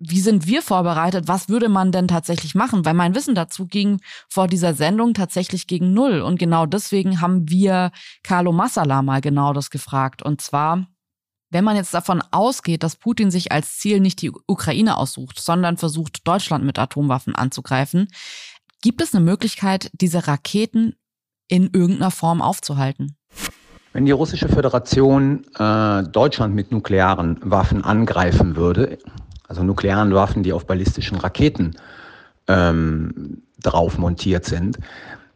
wie 0.00 0.20
sind 0.20 0.46
wir 0.46 0.62
vorbereitet? 0.62 1.28
Was 1.28 1.50
würde 1.50 1.68
man 1.68 1.92
denn 1.92 2.08
tatsächlich 2.08 2.54
machen? 2.54 2.86
Weil 2.86 2.94
mein 2.94 3.14
Wissen 3.14 3.34
dazu 3.34 3.66
ging 3.66 4.00
vor 4.28 4.48
dieser 4.48 4.72
Sendung 4.72 5.12
tatsächlich 5.12 5.66
gegen 5.66 5.92
Null. 5.92 6.22
Und 6.22 6.38
genau 6.38 6.64
deswegen 6.64 7.20
haben 7.20 7.50
wir 7.50 7.92
Carlo 8.22 8.50
Massala 8.50 9.02
mal 9.02 9.20
genau 9.20 9.52
das 9.52 9.68
gefragt. 9.68 10.22
Und 10.22 10.40
zwar, 10.40 10.86
wenn 11.50 11.64
man 11.64 11.76
jetzt 11.76 11.92
davon 11.92 12.22
ausgeht, 12.30 12.82
dass 12.82 12.96
Putin 12.96 13.30
sich 13.30 13.52
als 13.52 13.76
Ziel 13.78 14.00
nicht 14.00 14.22
die 14.22 14.32
Ukraine 14.46 14.96
aussucht, 14.96 15.38
sondern 15.38 15.76
versucht, 15.76 16.26
Deutschland 16.26 16.64
mit 16.64 16.78
Atomwaffen 16.78 17.34
anzugreifen, 17.34 18.08
gibt 18.80 19.02
es 19.02 19.14
eine 19.14 19.22
Möglichkeit, 19.22 19.90
diese 19.92 20.26
Raketen 20.26 20.94
in 21.46 21.70
irgendeiner 21.74 22.10
Form 22.10 22.40
aufzuhalten? 22.40 23.16
Wenn 23.92 24.06
die 24.06 24.12
russische 24.12 24.48
Föderation 24.48 25.44
äh, 25.58 26.04
Deutschland 26.04 26.54
mit 26.54 26.70
nuklearen 26.70 27.38
Waffen 27.42 27.84
angreifen 27.84 28.56
würde, 28.56 28.98
also 29.50 29.64
nuklearen 29.64 30.14
Waffen, 30.14 30.44
die 30.44 30.52
auf 30.52 30.64
ballistischen 30.64 31.18
Raketen 31.18 31.72
ähm, 32.46 33.42
drauf 33.60 33.98
montiert 33.98 34.44
sind, 34.44 34.78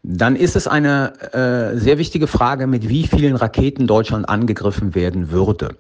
dann 0.05 0.37
ist 0.37 0.55
es 0.55 0.69
eine 0.69 1.13
äh, 1.33 1.77
sehr 1.77 1.99
wichtige 1.99 2.29
Frage, 2.29 2.69
mit 2.69 2.89
wie 2.89 3.09
vielen 3.09 3.35
Raketen 3.35 3.89
Deutschland 3.89 4.29
angegriffen 4.29 4.95
werden 4.95 5.33
würde. 5.33 5.77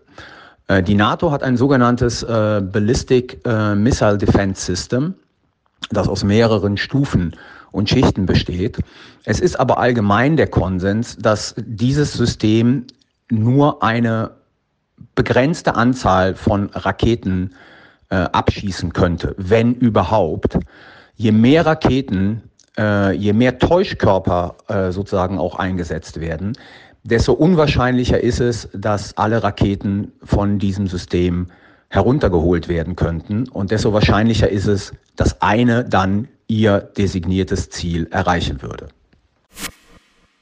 Äh, 0.66 0.82
die 0.82 0.96
NATO 0.96 1.30
hat 1.30 1.44
ein 1.44 1.56
sogenanntes 1.56 2.24
äh, 2.24 2.60
Ballistic 2.60 3.40
äh, 3.46 3.76
Missile 3.76 4.18
Defense 4.18 4.62
System, 4.62 5.14
das 5.90 6.08
aus 6.08 6.24
mehreren 6.24 6.76
Stufen 6.76 7.36
und 7.70 7.88
Schichten 7.88 8.26
besteht. 8.26 8.80
Es 9.24 9.38
ist 9.38 9.60
aber 9.60 9.78
allgemein 9.78 10.36
der 10.36 10.48
Konsens, 10.48 11.16
dass 11.18 11.54
dieses 11.56 12.14
System 12.14 12.84
nur 13.30 13.80
eine 13.84 14.32
begrenzte 15.14 15.76
Anzahl 15.76 16.34
von 16.34 16.70
Raketen 16.70 17.52
äh, 17.52 17.73
abschießen 18.14 18.92
könnte, 18.92 19.34
wenn 19.38 19.74
überhaupt. 19.74 20.58
Je 21.16 21.32
mehr 21.32 21.64
Raketen, 21.66 22.50
äh, 22.76 23.12
je 23.12 23.32
mehr 23.32 23.58
Täuschkörper 23.58 24.56
äh, 24.68 24.90
sozusagen 24.90 25.38
auch 25.38 25.56
eingesetzt 25.56 26.20
werden, 26.20 26.56
desto 27.04 27.32
unwahrscheinlicher 27.34 28.20
ist 28.20 28.40
es, 28.40 28.68
dass 28.72 29.16
alle 29.16 29.42
Raketen 29.42 30.12
von 30.22 30.58
diesem 30.58 30.86
System 30.86 31.48
heruntergeholt 31.88 32.68
werden 32.68 32.96
könnten. 32.96 33.48
Und 33.48 33.70
desto 33.70 33.92
wahrscheinlicher 33.92 34.48
ist 34.48 34.66
es, 34.66 34.92
dass 35.14 35.40
eine 35.40 35.84
dann 35.84 36.28
ihr 36.48 36.80
designiertes 36.80 37.70
Ziel 37.70 38.08
erreichen 38.10 38.62
würde. 38.62 38.88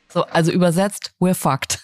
So, 0.08 0.22
also 0.24 0.52
übersetzt, 0.52 1.12
we're 1.20 1.34
fucked. 1.34 1.81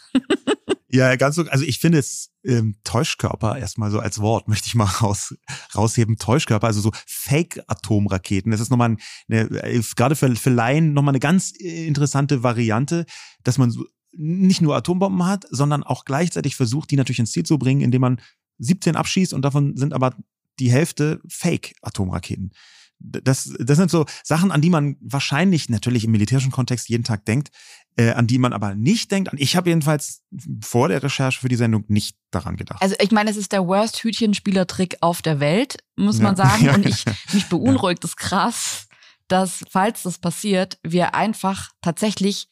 Ja, 0.90 1.14
ganz 1.16 1.36
so. 1.36 1.42
Also 1.42 1.64
ich 1.64 1.80
finde 1.80 1.98
es 1.98 2.30
ähm, 2.44 2.76
Täuschkörper 2.82 3.58
erstmal 3.58 3.90
so 3.90 4.00
als 4.00 4.20
Wort 4.20 4.48
möchte 4.48 4.68
ich 4.68 4.74
mal 4.74 4.84
raus, 4.84 5.34
rausheben. 5.74 6.16
Täuschkörper, 6.16 6.66
also 6.66 6.80
so 6.80 6.92
Fake-Atomraketen. 7.06 8.50
Das 8.50 8.60
ist 8.60 8.70
nochmal 8.70 8.96
eine, 9.28 9.40
äh, 9.62 9.82
gerade 9.96 10.16
für, 10.16 10.34
für 10.34 10.50
Laien 10.50 10.94
nochmal 10.94 11.12
eine 11.12 11.20
ganz 11.20 11.52
äh, 11.60 11.86
interessante 11.86 12.42
Variante, 12.42 13.04
dass 13.44 13.58
man 13.58 13.70
so 13.70 13.84
nicht 14.12 14.62
nur 14.62 14.74
Atombomben 14.74 15.26
hat, 15.26 15.46
sondern 15.50 15.82
auch 15.82 16.04
gleichzeitig 16.04 16.56
versucht, 16.56 16.90
die 16.90 16.96
natürlich 16.96 17.18
ins 17.18 17.32
Ziel 17.32 17.44
zu 17.44 17.58
bringen, 17.58 17.82
indem 17.82 18.00
man 18.00 18.20
17 18.58 18.96
abschießt 18.96 19.34
und 19.34 19.42
davon 19.42 19.76
sind 19.76 19.92
aber 19.92 20.16
die 20.58 20.70
Hälfte 20.70 21.20
Fake-Atomraketen. 21.28 22.52
Das, 23.00 23.54
das 23.60 23.76
sind 23.76 23.90
so 23.90 24.06
Sachen, 24.24 24.50
an 24.50 24.60
die 24.60 24.70
man 24.70 24.96
wahrscheinlich 25.00 25.68
natürlich 25.68 26.04
im 26.04 26.10
militärischen 26.10 26.50
Kontext 26.50 26.88
jeden 26.88 27.04
Tag 27.04 27.24
denkt, 27.26 27.50
äh, 27.96 28.12
an 28.12 28.26
die 28.26 28.38
man 28.38 28.52
aber 28.52 28.74
nicht 28.74 29.10
denkt. 29.10 29.30
Ich 29.36 29.56
habe 29.56 29.70
jedenfalls 29.70 30.22
vor 30.62 30.88
der 30.88 31.02
Recherche 31.02 31.40
für 31.40 31.48
die 31.48 31.56
Sendung 31.56 31.84
nicht 31.88 32.16
daran 32.30 32.56
gedacht. 32.56 32.80
Also 32.80 32.94
ich 33.00 33.10
meine, 33.10 33.30
es 33.30 33.36
ist 33.36 33.52
der 33.52 33.66
worst 33.66 34.02
Hütchenspielertrick 34.02 34.98
auf 35.00 35.22
der 35.22 35.40
Welt, 35.40 35.78
muss 35.96 36.20
man 36.20 36.36
sagen. 36.36 36.48
Ja. 36.68 36.74
Und 36.74 36.86
ich 36.86 37.04
mich 37.32 37.46
beunruhigt 37.48 38.04
es 38.04 38.16
krass, 38.16 38.88
dass 39.28 39.64
falls 39.70 40.02
das 40.02 40.18
passiert, 40.18 40.78
wir 40.82 41.14
einfach 41.14 41.70
tatsächlich 41.82 42.48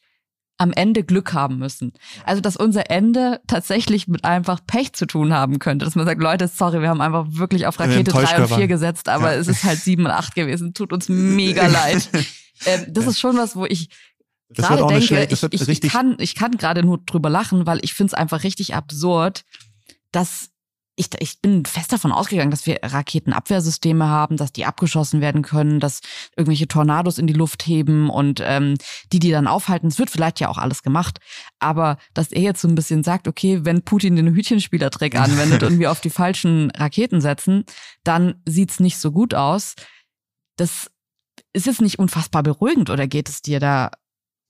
am 0.57 0.73
Ende 0.73 1.03
Glück 1.03 1.33
haben 1.33 1.59
müssen. 1.59 1.93
Also, 2.25 2.41
dass 2.41 2.57
unser 2.57 2.89
Ende 2.89 3.41
tatsächlich 3.47 4.07
mit 4.07 4.25
einfach 4.25 4.59
Pech 4.65 4.93
zu 4.93 5.05
tun 5.05 5.33
haben 5.33 5.59
könnte. 5.59 5.85
Dass 5.85 5.95
man 5.95 6.05
sagt, 6.05 6.21
Leute, 6.21 6.47
sorry, 6.47 6.81
wir 6.81 6.89
haben 6.89 7.01
einfach 7.01 7.25
wirklich 7.29 7.67
auf 7.67 7.79
Rakete 7.79 8.11
3 8.11 8.41
und 8.41 8.47
4 8.47 8.67
gesetzt, 8.67 9.07
aber 9.07 9.33
ja. 9.33 9.39
es 9.39 9.47
ist 9.47 9.63
halt 9.63 9.79
7 9.79 10.05
und 10.05 10.11
8 10.11 10.35
gewesen. 10.35 10.73
Tut 10.73 10.93
uns 10.93 11.09
mega 11.09 11.67
leid. 11.67 12.09
Ähm, 12.65 12.85
das 12.89 13.05
ist 13.05 13.19
schon 13.19 13.37
was, 13.37 13.55
wo 13.55 13.65
ich 13.65 13.89
gerade 14.49 14.85
denke, 14.87 15.27
ich, 15.29 15.43
ich, 15.43 15.83
ich, 15.83 15.91
kann, 15.91 16.15
ich 16.19 16.35
kann 16.35 16.51
gerade 16.57 16.83
nur 16.83 16.99
drüber 16.99 17.29
lachen, 17.29 17.65
weil 17.65 17.79
ich 17.83 17.93
finde 17.93 18.11
es 18.11 18.13
einfach 18.13 18.43
richtig 18.43 18.75
absurd, 18.75 19.43
dass 20.11 20.49
ich, 20.99 21.09
ich 21.19 21.41
bin 21.41 21.63
fest 21.63 21.93
davon 21.93 22.11
ausgegangen, 22.11 22.49
dass 22.49 22.65
wir 22.65 22.79
Raketenabwehrsysteme 22.81 24.07
haben, 24.07 24.35
dass 24.35 24.51
die 24.51 24.65
abgeschossen 24.65 25.21
werden 25.21 25.43
können, 25.43 25.79
dass 25.79 25.99
irgendwelche 26.35 26.67
Tornados 26.67 27.19
in 27.19 27.27
die 27.27 27.33
Luft 27.33 27.67
heben 27.67 28.09
und 28.09 28.41
ähm, 28.43 28.75
die 29.13 29.19
die 29.19 29.29
dann 29.29 29.45
aufhalten. 29.45 29.87
Es 29.87 29.99
wird 29.99 30.09
vielleicht 30.09 30.39
ja 30.39 30.49
auch 30.49 30.57
alles 30.57 30.81
gemacht, 30.81 31.19
aber 31.59 31.97
dass 32.15 32.31
er 32.31 32.41
jetzt 32.41 32.61
so 32.61 32.67
ein 32.67 32.73
bisschen 32.73 33.03
sagt, 33.03 33.27
okay, 33.27 33.63
wenn 33.63 33.83
Putin 33.83 34.15
den 34.15 34.33
Hütchenspielertrick 34.33 35.15
anwendet 35.19 35.61
und 35.61 35.77
wir 35.77 35.91
auf 35.91 36.01
die 36.01 36.09
falschen 36.09 36.71
Raketen 36.71 37.21
setzen, 37.21 37.65
dann 38.03 38.41
sieht's 38.45 38.79
nicht 38.79 38.97
so 38.97 39.11
gut 39.11 39.35
aus. 39.35 39.75
Das 40.55 40.89
ist 41.53 41.67
es 41.67 41.79
nicht 41.79 41.99
unfassbar 41.99 42.41
beruhigend 42.41 42.89
oder 42.89 43.05
geht 43.05 43.29
es 43.29 43.43
dir 43.43 43.59
da 43.59 43.91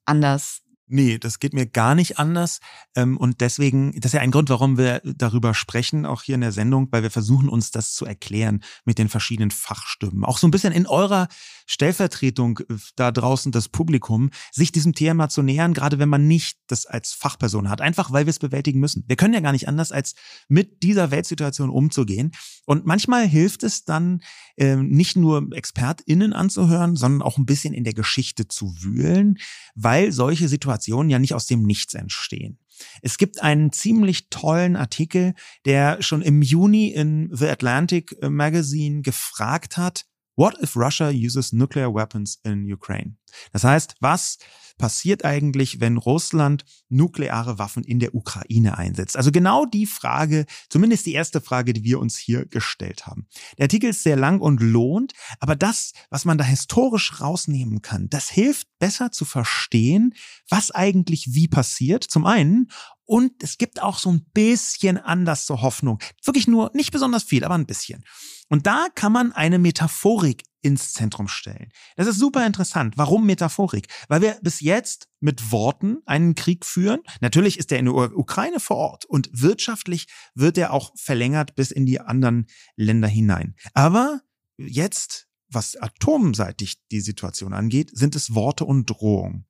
anders? 0.07 0.61
Nee, 0.89 1.17
das 1.19 1.39
geht 1.39 1.53
mir 1.53 1.65
gar 1.65 1.95
nicht 1.95 2.17
anders. 2.17 2.59
Ähm, 2.95 3.17
und 3.17 3.41
deswegen, 3.41 3.91
das 3.99 4.09
ist 4.09 4.13
ja 4.13 4.21
ein 4.21 4.31
Grund, 4.31 4.49
warum 4.49 4.77
wir 4.77 5.01
darüber 5.03 5.53
sprechen, 5.53 6.05
auch 6.05 6.23
hier 6.23 6.35
in 6.35 6.41
der 6.41 6.53
Sendung, 6.53 6.87
weil 6.91 7.03
wir 7.03 7.11
versuchen 7.11 7.49
uns 7.49 7.71
das 7.71 7.93
zu 7.93 8.05
erklären 8.05 8.63
mit 8.85 8.97
den 8.97 9.09
verschiedenen 9.09 9.51
Fachstimmen. 9.51 10.23
Auch 10.23 10.37
so 10.37 10.47
ein 10.47 10.51
bisschen 10.51 10.71
in 10.71 10.87
eurer 10.87 11.27
Stellvertretung 11.65 12.59
äh, 12.59 12.75
da 12.95 13.11
draußen 13.11 13.51
das 13.51 13.67
Publikum, 13.67 14.29
sich 14.53 14.71
diesem 14.71 14.93
Thema 14.93 15.27
zu 15.27 15.41
nähern, 15.41 15.73
gerade 15.73 15.99
wenn 15.99 16.07
man 16.07 16.25
nicht 16.25 16.57
das 16.67 16.85
als 16.85 17.11
Fachperson 17.11 17.69
hat. 17.69 17.81
Einfach 17.81 18.13
weil 18.13 18.25
wir 18.25 18.31
es 18.31 18.39
bewältigen 18.39 18.79
müssen. 18.79 19.03
Wir 19.07 19.17
können 19.17 19.33
ja 19.33 19.41
gar 19.41 19.51
nicht 19.51 19.67
anders, 19.67 19.91
als 19.91 20.15
mit 20.47 20.83
dieser 20.83 21.11
Weltsituation 21.11 21.69
umzugehen. 21.69 22.31
Und 22.65 22.85
manchmal 22.85 23.27
hilft 23.27 23.63
es 23.63 23.83
dann, 23.83 24.21
ähm, 24.55 24.87
nicht 24.87 25.17
nur 25.17 25.49
ExpertInnen 25.51 26.31
anzuhören, 26.31 26.95
sondern 26.95 27.21
auch 27.21 27.37
ein 27.37 27.45
bisschen 27.45 27.73
in 27.73 27.83
der 27.83 27.93
Geschichte 27.93 28.47
zu 28.47 28.73
wühlen, 28.81 29.37
weil 29.75 30.13
solche 30.13 30.47
Situationen 30.47 30.76
Innovationen 30.77 31.09
ja 31.09 31.19
nicht 31.19 31.33
aus 31.33 31.47
dem 31.47 31.63
Nichts 31.63 31.93
entstehen. 31.93 32.59
Es 33.01 33.17
gibt 33.17 33.41
einen 33.41 33.71
ziemlich 33.71 34.29
tollen 34.29 34.75
Artikel, 34.75 35.33
der 35.65 36.01
schon 36.01 36.21
im 36.21 36.41
Juni 36.41 36.89
in 36.89 37.29
The 37.31 37.47
Atlantic 37.47 38.15
Magazine 38.21 39.01
gefragt 39.01 39.77
hat, 39.77 40.05
What 40.37 40.55
if 40.61 40.75
Russia 40.75 41.09
uses 41.09 41.51
nuclear 41.51 41.91
weapons 41.91 42.39
in 42.43 42.71
Ukraine? 42.71 43.17
Das 43.51 43.63
heißt, 43.63 43.95
was 44.01 44.37
passiert 44.77 45.25
eigentlich, 45.25 45.79
wenn 45.79 45.97
Russland 45.97 46.63
nukleare 46.89 47.57
Waffen 47.57 47.83
in 47.83 47.99
der 47.99 48.13
Ukraine 48.13 48.77
einsetzt? 48.77 49.17
Also 49.17 49.31
genau 49.31 49.65
die 49.65 49.87
Frage, 49.87 50.45
zumindest 50.69 51.07
die 51.07 51.13
erste 51.13 51.41
Frage, 51.41 51.73
die 51.73 51.83
wir 51.83 51.99
uns 51.99 52.17
hier 52.17 52.45
gestellt 52.45 53.07
haben. 53.07 53.27
Der 53.57 53.63
Artikel 53.63 53.89
ist 53.89 54.03
sehr 54.03 54.15
lang 54.15 54.39
und 54.39 54.61
lohnt, 54.61 55.13
aber 55.39 55.55
das, 55.55 55.93
was 56.11 56.23
man 56.23 56.37
da 56.37 56.43
historisch 56.43 57.19
rausnehmen 57.19 57.81
kann, 57.81 58.07
das 58.07 58.29
hilft 58.29 58.67
besser 58.77 59.11
zu 59.11 59.25
verstehen, 59.25 60.13
was 60.49 60.69
eigentlich 60.69 61.33
wie 61.33 61.47
passiert. 61.47 62.03
Zum 62.03 62.27
einen 62.27 62.69
und 63.07 63.41
es 63.41 63.57
gibt 63.57 63.81
auch 63.81 63.97
so 63.97 64.11
ein 64.11 64.25
bisschen 64.33 64.97
Anlass 64.97 65.45
zur 65.45 65.61
Hoffnung. 65.61 65.99
Wirklich 66.23 66.47
nur, 66.47 66.69
nicht 66.73 66.91
besonders 66.91 67.23
viel, 67.23 67.43
aber 67.43 67.55
ein 67.55 67.65
bisschen. 67.65 68.03
Und 68.49 68.67
da 68.67 68.87
kann 68.93 69.11
man 69.11 69.31
eine 69.31 69.59
Metaphorik 69.59 70.43
ins 70.61 70.93
Zentrum 70.93 71.27
stellen. 71.27 71.69
Das 71.95 72.07
ist 72.07 72.19
super 72.19 72.45
interessant. 72.45 72.97
Warum 72.97 73.25
Metaphorik? 73.25 73.87
Weil 74.09 74.21
wir 74.21 74.37
bis 74.41 74.59
jetzt 74.59 75.07
mit 75.21 75.51
Worten 75.51 75.99
einen 76.05 76.35
Krieg 76.35 76.65
führen. 76.65 76.99
Natürlich 77.21 77.57
ist 77.57 77.71
er 77.71 77.79
in 77.79 77.85
der 77.85 77.95
Ukraine 77.95 78.59
vor 78.59 78.77
Ort 78.77 79.05
und 79.05 79.29
wirtschaftlich 79.31 80.07
wird 80.35 80.57
er 80.57 80.73
auch 80.73 80.91
verlängert 80.97 81.55
bis 81.55 81.71
in 81.71 81.85
die 81.85 82.01
anderen 82.01 82.47
Länder 82.75 83.07
hinein. 83.07 83.55
Aber 83.73 84.21
jetzt, 84.57 85.27
was 85.49 85.77
atomseitig 85.77 86.75
die 86.91 87.01
Situation 87.01 87.53
angeht, 87.53 87.91
sind 87.93 88.15
es 88.15 88.35
Worte 88.35 88.65
und 88.65 88.85
Drohungen. 88.89 89.45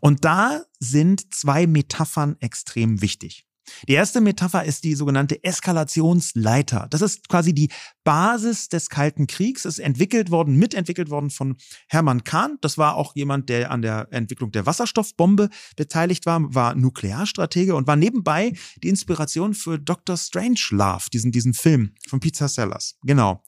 Und 0.00 0.24
da 0.24 0.62
sind 0.78 1.32
zwei 1.34 1.66
Metaphern 1.66 2.36
extrem 2.40 3.00
wichtig. 3.00 3.46
Die 3.88 3.94
erste 3.94 4.20
Metapher 4.20 4.64
ist 4.64 4.84
die 4.84 4.94
sogenannte 4.94 5.42
Eskalationsleiter. 5.42 6.86
Das 6.90 7.02
ist 7.02 7.28
quasi 7.28 7.52
die 7.52 7.70
Basis 8.04 8.68
des 8.68 8.88
Kalten 8.88 9.26
Kriegs. 9.26 9.64
Ist 9.64 9.78
entwickelt 9.78 10.30
worden, 10.30 10.56
mitentwickelt 10.56 11.10
worden 11.10 11.30
von 11.30 11.56
Hermann 11.88 12.24
Kahn. 12.24 12.58
Das 12.60 12.78
war 12.78 12.96
auch 12.96 13.14
jemand, 13.14 13.48
der 13.48 13.70
an 13.70 13.82
der 13.82 14.08
Entwicklung 14.10 14.52
der 14.52 14.66
Wasserstoffbombe 14.66 15.48
beteiligt 15.76 16.26
war, 16.26 16.54
war 16.54 16.74
Nuklearstratege 16.74 17.74
und 17.74 17.86
war 17.86 17.96
nebenbei 17.96 18.52
die 18.82 18.88
Inspiration 18.88 19.54
für 19.54 19.78
Dr. 19.78 20.16
Strangelove, 20.16 21.06
diesen, 21.12 21.32
diesen 21.32 21.54
Film 21.54 21.94
von 22.08 22.20
Pizza 22.20 22.48
Sellers. 22.48 22.96
Genau. 23.02 23.42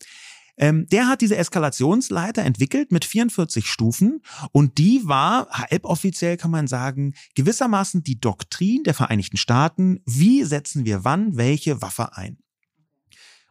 Ähm, 0.57 0.87
der 0.87 1.09
hat 1.09 1.21
diese 1.21 1.37
Eskalationsleiter 1.37 2.43
entwickelt 2.43 2.93
mit 2.93 3.05
44 3.05 3.67
Stufen 3.67 4.23
und 4.53 4.79
die 4.79 5.03
war 5.05 5.49
halboffiziell, 5.51 6.37
kann 6.37 6.51
man 6.51 6.67
sagen, 6.67 7.15
gewissermaßen 7.35 8.03
die 8.03 8.21
Doktrin 8.21 8.83
der 8.85 8.95
Vereinigten 8.95 9.37
Staaten. 9.37 10.01
Wie 10.07 10.45
setzen 10.45 10.85
wir 10.85 11.05
wann 11.05 11.37
welche 11.37 11.83
Waffe 11.83 12.17
ein? 12.17 12.39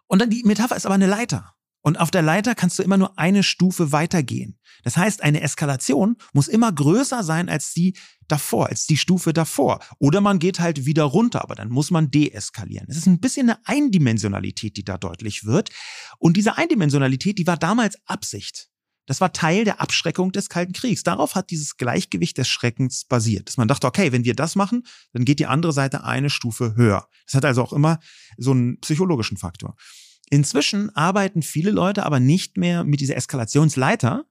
Und 0.08 0.20
dann 0.20 0.30
die 0.30 0.44
Metapher 0.44 0.76
ist 0.76 0.86
aber 0.86 0.96
eine 0.96 1.08
Leiter. 1.08 1.54
Und 1.84 2.00
auf 2.00 2.12
der 2.12 2.22
Leiter 2.22 2.56
kannst 2.56 2.80
du 2.80 2.84
immer 2.84 2.98
nur 2.98 3.20
eine 3.20 3.44
Stufe 3.44 3.92
weitergehen. 3.92 4.58
Das 4.84 4.96
heißt, 4.96 5.22
eine 5.22 5.42
Eskalation 5.42 6.16
muss 6.32 6.48
immer 6.48 6.72
größer 6.72 7.24
sein 7.24 7.50
als 7.50 7.74
die 7.74 7.94
davor, 8.30 8.70
als 8.70 8.86
die 8.86 8.96
Stufe 8.96 9.34
davor. 9.34 9.80
Oder 10.00 10.22
man 10.22 10.40
geht 10.40 10.62
halt 10.62 10.86
wieder 10.86 11.04
runter, 11.04 11.44
aber 11.44 11.56
dann 11.56 11.70
muss 11.70 11.92
man 11.92 12.10
deeskalieren. 12.10 12.88
Es 12.90 12.96
ist 12.96 13.06
ein 13.06 13.20
bisschen 13.20 13.50
eine 13.50 13.60
Eindimensionalität, 13.66 14.78
die 14.78 14.86
da 14.86 14.98
deutlich 14.98 15.44
wird. 15.44 15.72
Und 16.20 16.38
diese 16.38 16.58
Eindimensionalität, 16.58 17.38
die 17.38 17.48
war 17.48 17.58
damals 17.58 17.98
Absicht. 18.06 18.70
Das 19.06 19.20
war 19.20 19.34
Teil 19.34 19.66
der 19.66 19.82
Abschreckung 19.82 20.32
des 20.32 20.48
Kalten 20.48 20.72
Kriegs. 20.72 21.04
Darauf 21.04 21.36
hat 21.36 21.52
dieses 21.52 21.76
Gleichgewicht 21.76 22.38
des 22.38 22.48
Schreckens 22.48 23.04
basiert. 23.04 23.50
Dass 23.50 23.58
man 23.58 23.68
dachte, 23.68 23.88
okay, 23.88 24.14
wenn 24.14 24.24
wir 24.24 24.36
das 24.36 24.56
machen, 24.56 24.84
dann 25.12 25.26
geht 25.26 25.40
die 25.40 25.46
andere 25.46 25.74
Seite 25.74 26.06
eine 26.06 26.30
Stufe 26.30 26.76
höher. 26.76 27.10
Das 27.26 27.36
hat 27.36 27.44
also 27.44 27.62
auch 27.62 27.74
immer 27.74 28.00
so 28.38 28.52
einen 28.52 28.80
psychologischen 28.80 29.36
Faktor. 29.36 29.76
Inzwischen 30.30 30.96
arbeiten 30.96 31.42
viele 31.42 31.72
Leute 31.72 32.06
aber 32.06 32.20
nicht 32.20 32.58
mehr 32.58 32.84
mit 32.84 33.02
dieser 33.02 33.16
Eskalationsleiter, 33.16 34.26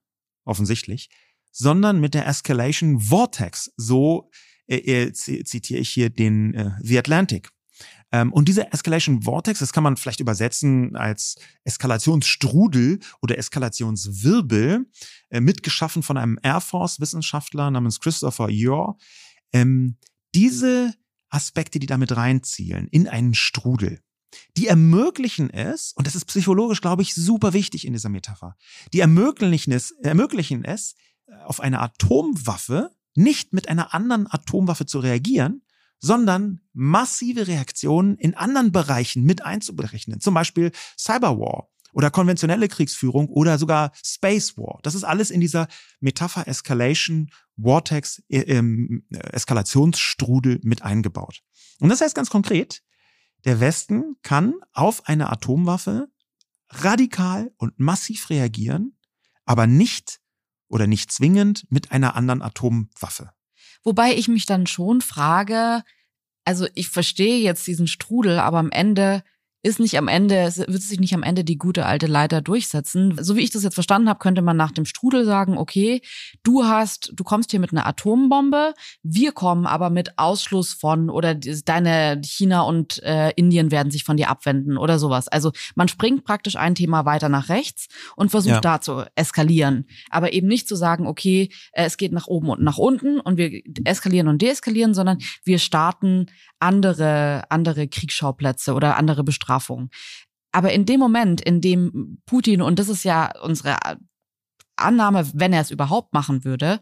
offensichtlich, 0.45 1.09
sondern 1.51 2.01
mit 2.01 2.13
der 2.13 2.27
Escalation 2.27 2.99
Vortex. 2.99 3.71
So 3.77 4.29
äh, 4.67 4.77
äh, 4.77 5.13
zitiere 5.13 5.79
ich 5.79 5.89
hier 5.89 6.09
den 6.09 6.53
äh, 6.53 6.71
The 6.81 6.99
Atlantic. 6.99 7.49
Ähm, 8.11 8.31
und 8.31 8.47
diese 8.47 8.71
Escalation 8.71 9.23
Vortex, 9.23 9.59
das 9.59 9.73
kann 9.73 9.83
man 9.83 9.97
vielleicht 9.97 10.19
übersetzen 10.19 10.95
als 10.95 11.35
Eskalationsstrudel 11.63 12.99
oder 13.21 13.37
Eskalationswirbel, 13.37 14.85
äh, 15.29 15.39
mitgeschaffen 15.39 16.03
von 16.03 16.17
einem 16.17 16.37
Air 16.43 16.61
Force-Wissenschaftler 16.61 17.71
namens 17.71 17.99
Christopher 17.99 18.49
Yor. 18.49 18.97
Ähm, 19.51 19.97
diese 20.35 20.93
Aspekte, 21.29 21.79
die 21.79 21.87
damit 21.87 22.15
reinzielen, 22.15 22.87
in 22.89 23.07
einen 23.07 23.33
Strudel 23.33 23.99
die 24.57 24.67
ermöglichen 24.67 25.49
es, 25.49 25.93
und 25.93 26.07
das 26.07 26.15
ist 26.15 26.25
psychologisch, 26.25 26.81
glaube 26.81 27.01
ich, 27.01 27.15
super 27.15 27.53
wichtig 27.53 27.85
in 27.85 27.93
dieser 27.93 28.09
Metapher, 28.09 28.55
die 28.93 28.99
ermöglichen 28.99 29.73
es, 29.73 29.91
ermöglichen 30.03 30.63
es, 30.63 30.95
auf 31.45 31.59
eine 31.59 31.79
Atomwaffe 31.79 32.91
nicht 33.15 33.53
mit 33.53 33.69
einer 33.69 33.93
anderen 33.93 34.27
Atomwaffe 34.31 34.85
zu 34.85 34.99
reagieren, 34.99 35.61
sondern 35.99 36.59
massive 36.73 37.47
Reaktionen 37.47 38.17
in 38.17 38.35
anderen 38.35 38.71
Bereichen 38.71 39.23
mit 39.23 39.45
einzuberechnen. 39.45 40.19
Zum 40.19 40.33
Beispiel 40.33 40.71
Cyberwar 40.97 41.69
oder 41.93 42.09
konventionelle 42.09 42.67
Kriegsführung 42.67 43.29
oder 43.29 43.57
sogar 43.57 43.91
Space 44.03 44.57
War. 44.57 44.79
Das 44.83 44.95
ist 44.95 45.03
alles 45.03 45.31
in 45.31 45.39
dieser 45.39 45.67
Metapher 45.99 46.47
Escalation 46.47 47.29
Vortex 47.61 48.21
äh, 48.29 48.39
ähm, 48.39 49.05
Eskalationsstrudel 49.11 50.59
mit 50.63 50.81
eingebaut. 50.81 51.41
Und 51.79 51.89
das 51.89 52.01
heißt 52.01 52.15
ganz 52.15 52.29
konkret, 52.29 52.81
der 53.45 53.59
Westen 53.59 54.15
kann 54.21 54.53
auf 54.73 55.07
eine 55.07 55.31
Atomwaffe 55.31 56.09
radikal 56.69 57.51
und 57.57 57.79
massiv 57.79 58.29
reagieren, 58.29 58.97
aber 59.45 59.67
nicht 59.67 60.21
oder 60.67 60.87
nicht 60.87 61.11
zwingend 61.11 61.65
mit 61.69 61.91
einer 61.91 62.15
anderen 62.15 62.41
Atomwaffe. 62.41 63.31
Wobei 63.83 64.15
ich 64.15 64.27
mich 64.27 64.45
dann 64.45 64.65
schon 64.65 65.01
frage, 65.01 65.83
also 66.45 66.67
ich 66.73 66.89
verstehe 66.89 67.39
jetzt 67.39 67.67
diesen 67.67 67.87
Strudel, 67.87 68.39
aber 68.39 68.59
am 68.59 68.71
Ende 68.71 69.23
ist 69.63 69.79
nicht 69.79 69.97
am 69.97 70.09
Ende, 70.09 70.53
wird 70.55 70.81
sich 70.81 70.99
nicht 70.99 71.13
am 71.13 71.23
Ende 71.23 71.45
die 71.45 71.57
gute 71.57 71.85
alte 71.85 72.05
Leiter 72.05 72.41
durchsetzen. 72.41 73.17
So 73.21 73.37
wie 73.37 73.41
ich 73.41 73.49
das 73.49 73.63
jetzt 73.63 73.75
verstanden 73.75 74.09
habe, 74.09 74.19
könnte 74.19 74.41
man 74.41 74.57
nach 74.57 74.71
dem 74.71 74.83
Strudel 74.83 75.23
sagen, 75.23 75.57
okay, 75.57 76.01
du 76.43 76.65
hast, 76.65 77.13
du 77.15 77.23
kommst 77.23 77.51
hier 77.51 77.61
mit 77.61 77.71
einer 77.71 77.87
Atombombe, 77.87 78.73
wir 79.03 79.31
kommen 79.31 79.65
aber 79.65 79.89
mit 79.89 80.19
Ausschluss 80.19 80.73
von 80.73 81.09
oder 81.09 81.33
deine 81.33 82.19
China 82.25 82.63
und 82.63 83.01
äh, 83.03 83.31
Indien 83.37 83.71
werden 83.71 83.89
sich 83.89 84.03
von 84.03 84.17
dir 84.17 84.29
abwenden 84.29 84.77
oder 84.77 84.99
sowas. 84.99 85.29
Also 85.29 85.53
man 85.75 85.87
springt 85.87 86.25
praktisch 86.25 86.57
ein 86.57 86.75
Thema 86.75 87.05
weiter 87.05 87.29
nach 87.29 87.47
rechts 87.47 87.87
und 88.17 88.31
versucht 88.31 88.55
ja. 88.55 88.61
da 88.61 88.81
zu 88.81 89.05
eskalieren. 89.15 89.87
Aber 90.09 90.33
eben 90.33 90.47
nicht 90.47 90.67
zu 90.67 90.75
sagen, 90.75 91.07
okay, 91.07 91.49
äh, 91.71 91.85
es 91.85 91.95
geht 91.95 92.11
nach 92.11 92.27
oben 92.27 92.49
und 92.49 92.61
nach 92.61 92.77
unten 92.77 93.21
und 93.21 93.37
wir 93.37 93.61
eskalieren 93.85 94.27
und 94.27 94.41
deeskalieren, 94.41 94.93
sondern 94.93 95.19
wir 95.45 95.57
starten 95.57 96.25
andere, 96.63 97.43
andere 97.49 97.87
Kriegsschauplätze 97.87 98.73
oder 98.73 98.97
andere 98.97 99.23
Bestrafungen. 99.23 99.89
Aber 100.51 100.71
in 100.71 100.85
dem 100.85 100.99
Moment, 100.99 101.41
in 101.41 101.61
dem 101.61 102.21
Putin, 102.25 102.61
und 102.61 102.79
das 102.79 102.89
ist 102.89 103.03
ja 103.03 103.31
unsere 103.41 103.75
Annahme, 104.75 105.29
wenn 105.33 105.53
er 105.53 105.61
es 105.61 105.71
überhaupt 105.71 106.13
machen 106.13 106.45
würde, 106.45 106.79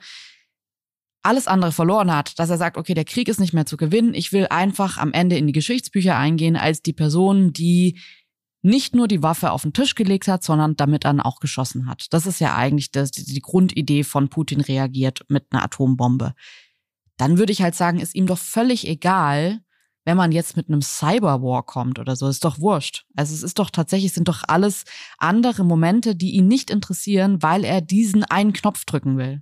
alles 1.24 1.48
andere 1.48 1.72
verloren 1.72 2.14
hat, 2.14 2.40
dass 2.40 2.50
er 2.50 2.58
sagt, 2.58 2.78
okay, 2.78 2.94
der 2.94 3.06
Krieg 3.06 3.28
ist 3.28 3.40
nicht 3.40 3.54
mehr 3.54 3.66
zu 3.66 3.78
gewinnen, 3.78 4.14
ich 4.14 4.32
will 4.32 4.48
einfach 4.48 4.98
am 4.98 5.14
Ende 5.14 5.38
in 5.38 5.48
die 5.48 5.54
Geschichtsbücher 5.54 6.18
eingehen 6.18 6.56
als 6.56 6.82
die 6.82 6.94
Person, 6.94 7.54
die 7.54 8.00
nicht 8.64 8.96
nur 8.96 9.08
die 9.08 9.24
Waffe 9.24 9.52
auf 9.52 9.64
den 9.64 9.74
Tisch 9.74 9.96
gelegt 9.96 10.28
hat, 10.28 10.44
sondern 10.44 10.76
damit 10.76 11.06
dann 11.06 11.20
auch 11.20 11.40
geschossen 11.40 11.88
hat. 11.88 12.08
Das 12.12 12.26
ist 12.28 12.40
ja 12.40 12.56
eigentlich 12.56 12.92
das, 12.92 13.12
die 13.12 13.42
Grundidee 13.42 14.04
von 14.04 14.30
Putin 14.30 14.62
reagiert 14.62 15.26
mit 15.30 15.46
einer 15.52 15.64
Atombombe. 15.64 16.34
Dann 17.18 17.38
würde 17.38 17.52
ich 17.52 17.62
halt 17.62 17.76
sagen, 17.76 18.00
ist 18.00 18.16
ihm 18.16 18.28
doch 18.28 18.38
völlig 18.38 18.88
egal, 18.88 19.62
wenn 20.12 20.18
man 20.18 20.34
jetzt 20.34 20.58
mit 20.58 20.68
einem 20.68 20.82
Cyberwar 20.82 21.64
kommt 21.64 21.98
oder 21.98 22.18
so, 22.18 22.28
ist 22.28 22.44
doch 22.44 22.60
wurscht. 22.60 23.06
Also 23.16 23.34
es 23.34 23.44
ist 23.44 23.60
doch 23.60 23.70
tatsächlich, 23.70 24.12
sind 24.12 24.28
doch 24.28 24.44
alles 24.46 24.84
andere 25.18 25.64
Momente, 25.64 26.18
die 26.18 26.32
ihn 26.32 26.50
nicht 26.50 26.70
interessieren, 26.70 27.42
weil 27.42 27.64
er 27.64 27.80
diesen 27.80 28.26
einen 28.26 28.52
Knopf 28.52 28.84
drücken 28.84 29.18
will. 29.18 29.42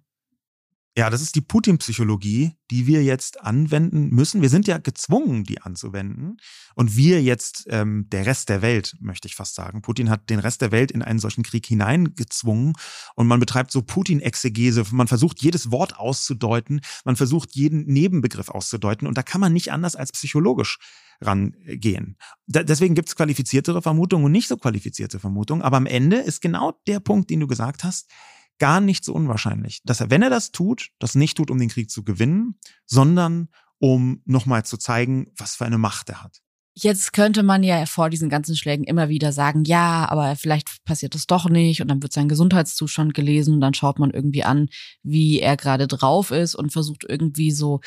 Ja, 1.00 1.10
das 1.10 1.22
ist 1.22 1.36
die 1.36 1.41
Putin-Psychologie, 1.41 2.58
die 2.72 2.86
wir 2.86 3.02
jetzt 3.02 3.39
anwenden 3.39 4.10
müssen. 4.10 4.41
Wir 4.41 4.50
sind 4.50 4.68
ja 4.68 4.80
gezwungen, 4.80 5.45
die 5.45 5.62
anzuwenden. 5.62 6.36
Und 6.76 6.97
wir 6.97 7.24
jetzt, 7.24 7.68
ähm, 7.70 8.08
der 8.10 8.26
Rest 8.26 8.50
der 8.50 8.62
Welt, 8.62 8.97
möchte 9.00 9.26
ich 9.26 9.36
fast 9.36 9.56
sagen. 9.56 9.82
Putin 9.82 10.10
hat 10.10 10.30
den 10.30 10.39
Rest 10.39 10.62
der 10.62 10.74
Welt 10.74 10.91
in 10.91 11.02
einen 11.02 11.20
solchen 11.20 11.43
Krieg 11.43 11.66
hineingezwungen. 11.66 12.74
Und 13.16 13.28
man 13.28 13.39
betreibt 13.39 13.72
so 13.72 13.82
Putin-Exegese. 13.82 14.84
Man 14.91 15.08
versucht, 15.08 15.41
jedes 15.41 15.72
Wort 15.72 15.97
auszudeuten. 15.97 16.82
Man 17.06 17.16
versucht, 17.16 17.56
jeden 17.56 17.86
Nebenbegriff 17.86 18.50
auszudeuten. 18.50 19.08
Und 19.08 19.18
da 19.18 19.24
kann 19.24 19.39
man 19.39 19.54
nicht 19.54 19.72
anders 19.72 19.95
als 19.95 20.12
psychologisch 20.12 20.80
rangehen. 21.22 22.18
Da, 22.45 22.64
deswegen 22.64 22.95
gibt 22.95 23.08
es 23.08 23.16
qualifiziertere 23.16 23.82
Vermutungen 23.82 24.26
und 24.26 24.34
nicht 24.34 24.50
so 24.50 24.58
qualifizierte 24.58 25.18
Vermutungen. 25.18 25.62
Aber 25.64 25.78
am 25.78 25.86
Ende 25.86 26.18
ist 26.18 26.41
genau 26.41 26.74
der 26.88 27.00
Punkt, 27.00 27.30
den 27.30 27.39
du 27.39 27.47
gesagt 27.47 27.86
hast 27.86 28.12
gar 28.60 28.82
nicht 28.82 29.03
so 29.03 29.14
unwahrscheinlich, 29.14 29.82
dass 29.84 30.01
er, 30.01 30.12
wenn 30.12 30.22
er 30.22 30.30
das 30.30 30.51
tut, 30.51 30.89
das 30.99 31.16
nicht 31.16 31.38
tut, 31.38 31.49
um 31.49 31.57
den 31.57 31.70
Krieg 31.70 31.89
zu 31.89 32.03
gewinnen, 32.03 32.55
sondern 32.86 33.49
um 33.80 34.22
nochmal 34.26 34.66
zu 34.66 34.78
zeigen, 34.78 35.32
was 35.38 35.55
für 35.55 35.66
eine 35.66 35.78
Macht 35.78 36.10
er 36.10 36.24
hat. 36.24 36.41
Jetzt 36.76 37.12
könnte 37.12 37.43
man 37.43 37.64
ja 37.64 37.86
vor 37.86 38.10
diesen 38.10 38.30
ganzen 38.30 38.55
Schlägen 38.55 38.86
immer 38.86 39.10
wieder 39.10 39.34
sagen, 39.34 39.64
ja, 39.66 40.07
aber 40.07 40.36
vielleicht 40.36 40.84
passiert 40.86 41.16
das 41.16 41.28
doch 41.28 41.49
nicht 41.49 41.82
und 41.82 41.89
dann 41.89 42.01
wird 42.01 42.14
sein 42.14 42.30
Gesundheitszustand 42.30 43.14
gelesen 43.14 43.55
und 43.55 43.62
dann 43.62 43.74
schaut 43.74 43.99
man 43.99 44.12
irgendwie 44.12 44.43
an, 44.43 44.70
wie 45.03 45.39
er 45.39 45.57
gerade 45.57 45.88
drauf 45.88 46.32
ist 46.32 46.55
und 46.55 46.72
versucht 46.72 47.03
irgendwie 47.07 47.51
so 47.51 47.82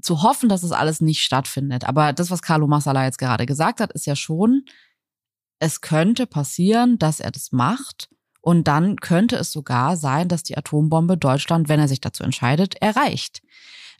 zu 0.00 0.22
hoffen, 0.22 0.48
dass 0.48 0.62
das 0.62 0.72
alles 0.72 1.00
nicht 1.00 1.22
stattfindet. 1.22 1.84
Aber 1.84 2.12
das, 2.12 2.30
was 2.30 2.40
Carlo 2.40 2.66
Massala 2.66 3.04
jetzt 3.04 3.18
gerade 3.18 3.44
gesagt 3.44 3.80
hat, 3.80 3.92
ist 3.92 4.06
ja 4.06 4.16
schon, 4.16 4.64
es 5.58 5.80
könnte 5.80 6.26
passieren, 6.26 6.98
dass 6.98 7.20
er 7.20 7.32
das 7.32 7.52
macht 7.52 8.08
und 8.48 8.66
dann 8.66 8.96
könnte 8.96 9.36
es 9.36 9.52
sogar 9.52 9.98
sein, 9.98 10.26
dass 10.28 10.42
die 10.42 10.56
Atombombe 10.56 11.18
Deutschland, 11.18 11.68
wenn 11.68 11.80
er 11.80 11.86
sich 11.86 12.00
dazu 12.00 12.22
entscheidet, 12.22 12.80
erreicht. 12.80 13.42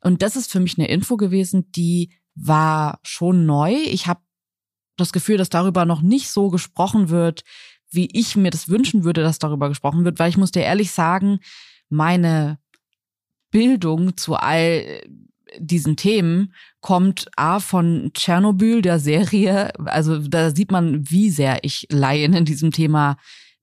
Und 0.01 0.23
das 0.23 0.37
ist 0.37 0.51
für 0.51 0.59
mich 0.59 0.79
eine 0.79 0.89
Info 0.89 1.19
gewesen, 1.19 1.71
die 1.73 2.13
war 2.35 2.99
schon 3.03 3.45
neu. 3.45 3.75
Ich 3.75 4.07
habe 4.07 4.21
das 4.97 5.13
Gefühl, 5.13 5.37
dass 5.37 5.51
darüber 5.51 5.85
noch 5.85 6.01
nicht 6.01 6.31
so 6.31 6.49
gesprochen 6.49 7.11
wird, 7.11 7.43
wie 7.91 8.09
ich 8.11 8.37
mir 8.37 8.51
das 8.51 8.71
wünschen 8.71 9.05
würde, 9.05 9.21
dass 9.23 9.39
darüber 9.39 9.69
gesprochen 9.69 10.07
wird, 10.07 10.19
weil 10.19 10.31
ich 10.31 10.39
muss 10.39 10.51
dir 10.51 10.63
ehrlich 10.63 10.93
sagen, 10.93 11.41
meine 11.91 12.59
Bildung 13.51 14.17
zu 14.17 14.35
all 14.35 15.03
diesen 15.59 15.97
Themen 15.97 16.55
kommt 16.81 17.29
A 17.37 17.61
von 17.61 18.13
Tschernobyl, 18.15 18.81
der 18.81 18.99
Serie. 18.99 19.79
Also 19.85 20.17
da 20.27 20.57
sieht 20.57 20.73
man, 20.73 21.11
wie 21.11 21.29
sehr 21.29 21.59
ich 21.65 21.87
Laien 21.91 22.33
in 22.33 22.47
diesem 22.47 22.71
Thema 22.71 23.19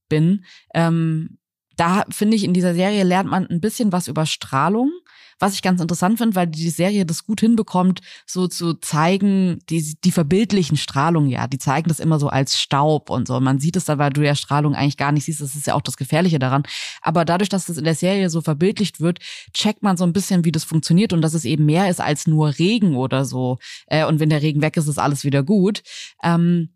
bin, 0.09 0.45
ähm, 0.73 1.37
da 1.77 2.05
finde 2.09 2.37
ich, 2.37 2.43
in 2.43 2.53
dieser 2.53 2.73
Serie 2.73 3.03
lernt 3.03 3.29
man 3.29 3.47
ein 3.47 3.59
bisschen 3.59 3.91
was 3.91 4.07
über 4.07 4.25
Strahlung, 4.25 4.91
was 5.39 5.53
ich 5.53 5.61
ganz 5.61 5.81
interessant 5.81 6.17
finde, 6.17 6.35
weil 6.35 6.47
die 6.47 6.69
Serie 6.69 7.05
das 7.05 7.25
gut 7.25 7.41
hinbekommt, 7.41 7.99
so 8.25 8.47
zu 8.47 8.75
zeigen, 8.75 9.59
die, 9.69 9.97
die 10.03 10.11
verbildlichen 10.11 10.77
Strahlung, 10.77 11.27
ja, 11.27 11.47
die 11.47 11.57
zeigen 11.57 11.89
das 11.89 11.99
immer 11.99 12.19
so 12.19 12.29
als 12.29 12.57
Staub 12.59 13.09
und 13.09 13.27
so. 13.27 13.39
Man 13.41 13.59
sieht 13.59 13.75
es 13.75 13.85
da, 13.85 13.97
weil 13.97 14.11
du 14.11 14.25
ja 14.25 14.35
Strahlung 14.35 14.75
eigentlich 14.75 14.97
gar 14.97 15.11
nicht 15.11 15.25
siehst, 15.25 15.41
das 15.41 15.55
ist 15.55 15.67
ja 15.67 15.73
auch 15.73 15.81
das 15.81 15.97
Gefährliche 15.97 16.39
daran. 16.39 16.63
Aber 17.01 17.25
dadurch, 17.25 17.49
dass 17.49 17.65
das 17.65 17.77
in 17.77 17.83
der 17.83 17.95
Serie 17.95 18.29
so 18.29 18.41
verbildlicht 18.41 19.01
wird, 19.01 19.19
checkt 19.53 19.83
man 19.83 19.97
so 19.97 20.05
ein 20.05 20.13
bisschen, 20.13 20.45
wie 20.45 20.51
das 20.53 20.63
funktioniert 20.63 21.11
und 21.11 21.21
dass 21.21 21.33
es 21.33 21.43
eben 21.43 21.65
mehr 21.65 21.89
ist 21.89 21.99
als 21.99 22.27
nur 22.27 22.57
Regen 22.57 22.95
oder 22.95 23.25
so. 23.25 23.57
Äh, 23.87 24.05
und 24.05 24.19
wenn 24.21 24.29
der 24.29 24.41
Regen 24.41 24.61
weg 24.61 24.77
ist, 24.77 24.87
ist 24.87 24.99
alles 24.99 25.25
wieder 25.25 25.43
gut. 25.43 25.83
Ähm, 26.23 26.69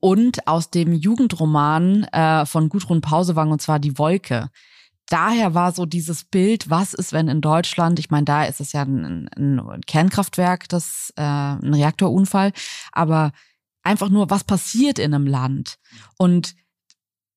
und 0.00 0.46
aus 0.46 0.70
dem 0.70 0.92
Jugendroman 0.92 2.04
äh, 2.04 2.46
von 2.46 2.68
Gudrun 2.68 3.00
Pausewang 3.00 3.50
und 3.50 3.62
zwar 3.62 3.78
Die 3.78 3.98
Wolke. 3.98 4.50
Daher 5.06 5.54
war 5.54 5.72
so 5.72 5.86
dieses 5.86 6.24
Bild, 6.24 6.68
was 6.68 6.92
ist, 6.92 7.12
wenn 7.12 7.28
in 7.28 7.40
Deutschland, 7.40 7.98
ich 7.98 8.10
meine, 8.10 8.26
da 8.26 8.44
ist 8.44 8.60
es 8.60 8.72
ja 8.72 8.82
ein, 8.82 9.28
ein 9.36 9.80
Kernkraftwerk, 9.86 10.68
das 10.68 11.12
äh, 11.16 11.22
ein 11.22 11.72
Reaktorunfall, 11.72 12.52
aber 12.92 13.32
einfach 13.82 14.10
nur, 14.10 14.28
was 14.28 14.44
passiert 14.44 14.98
in 14.98 15.14
einem 15.14 15.26
Land? 15.26 15.78
Und 16.18 16.54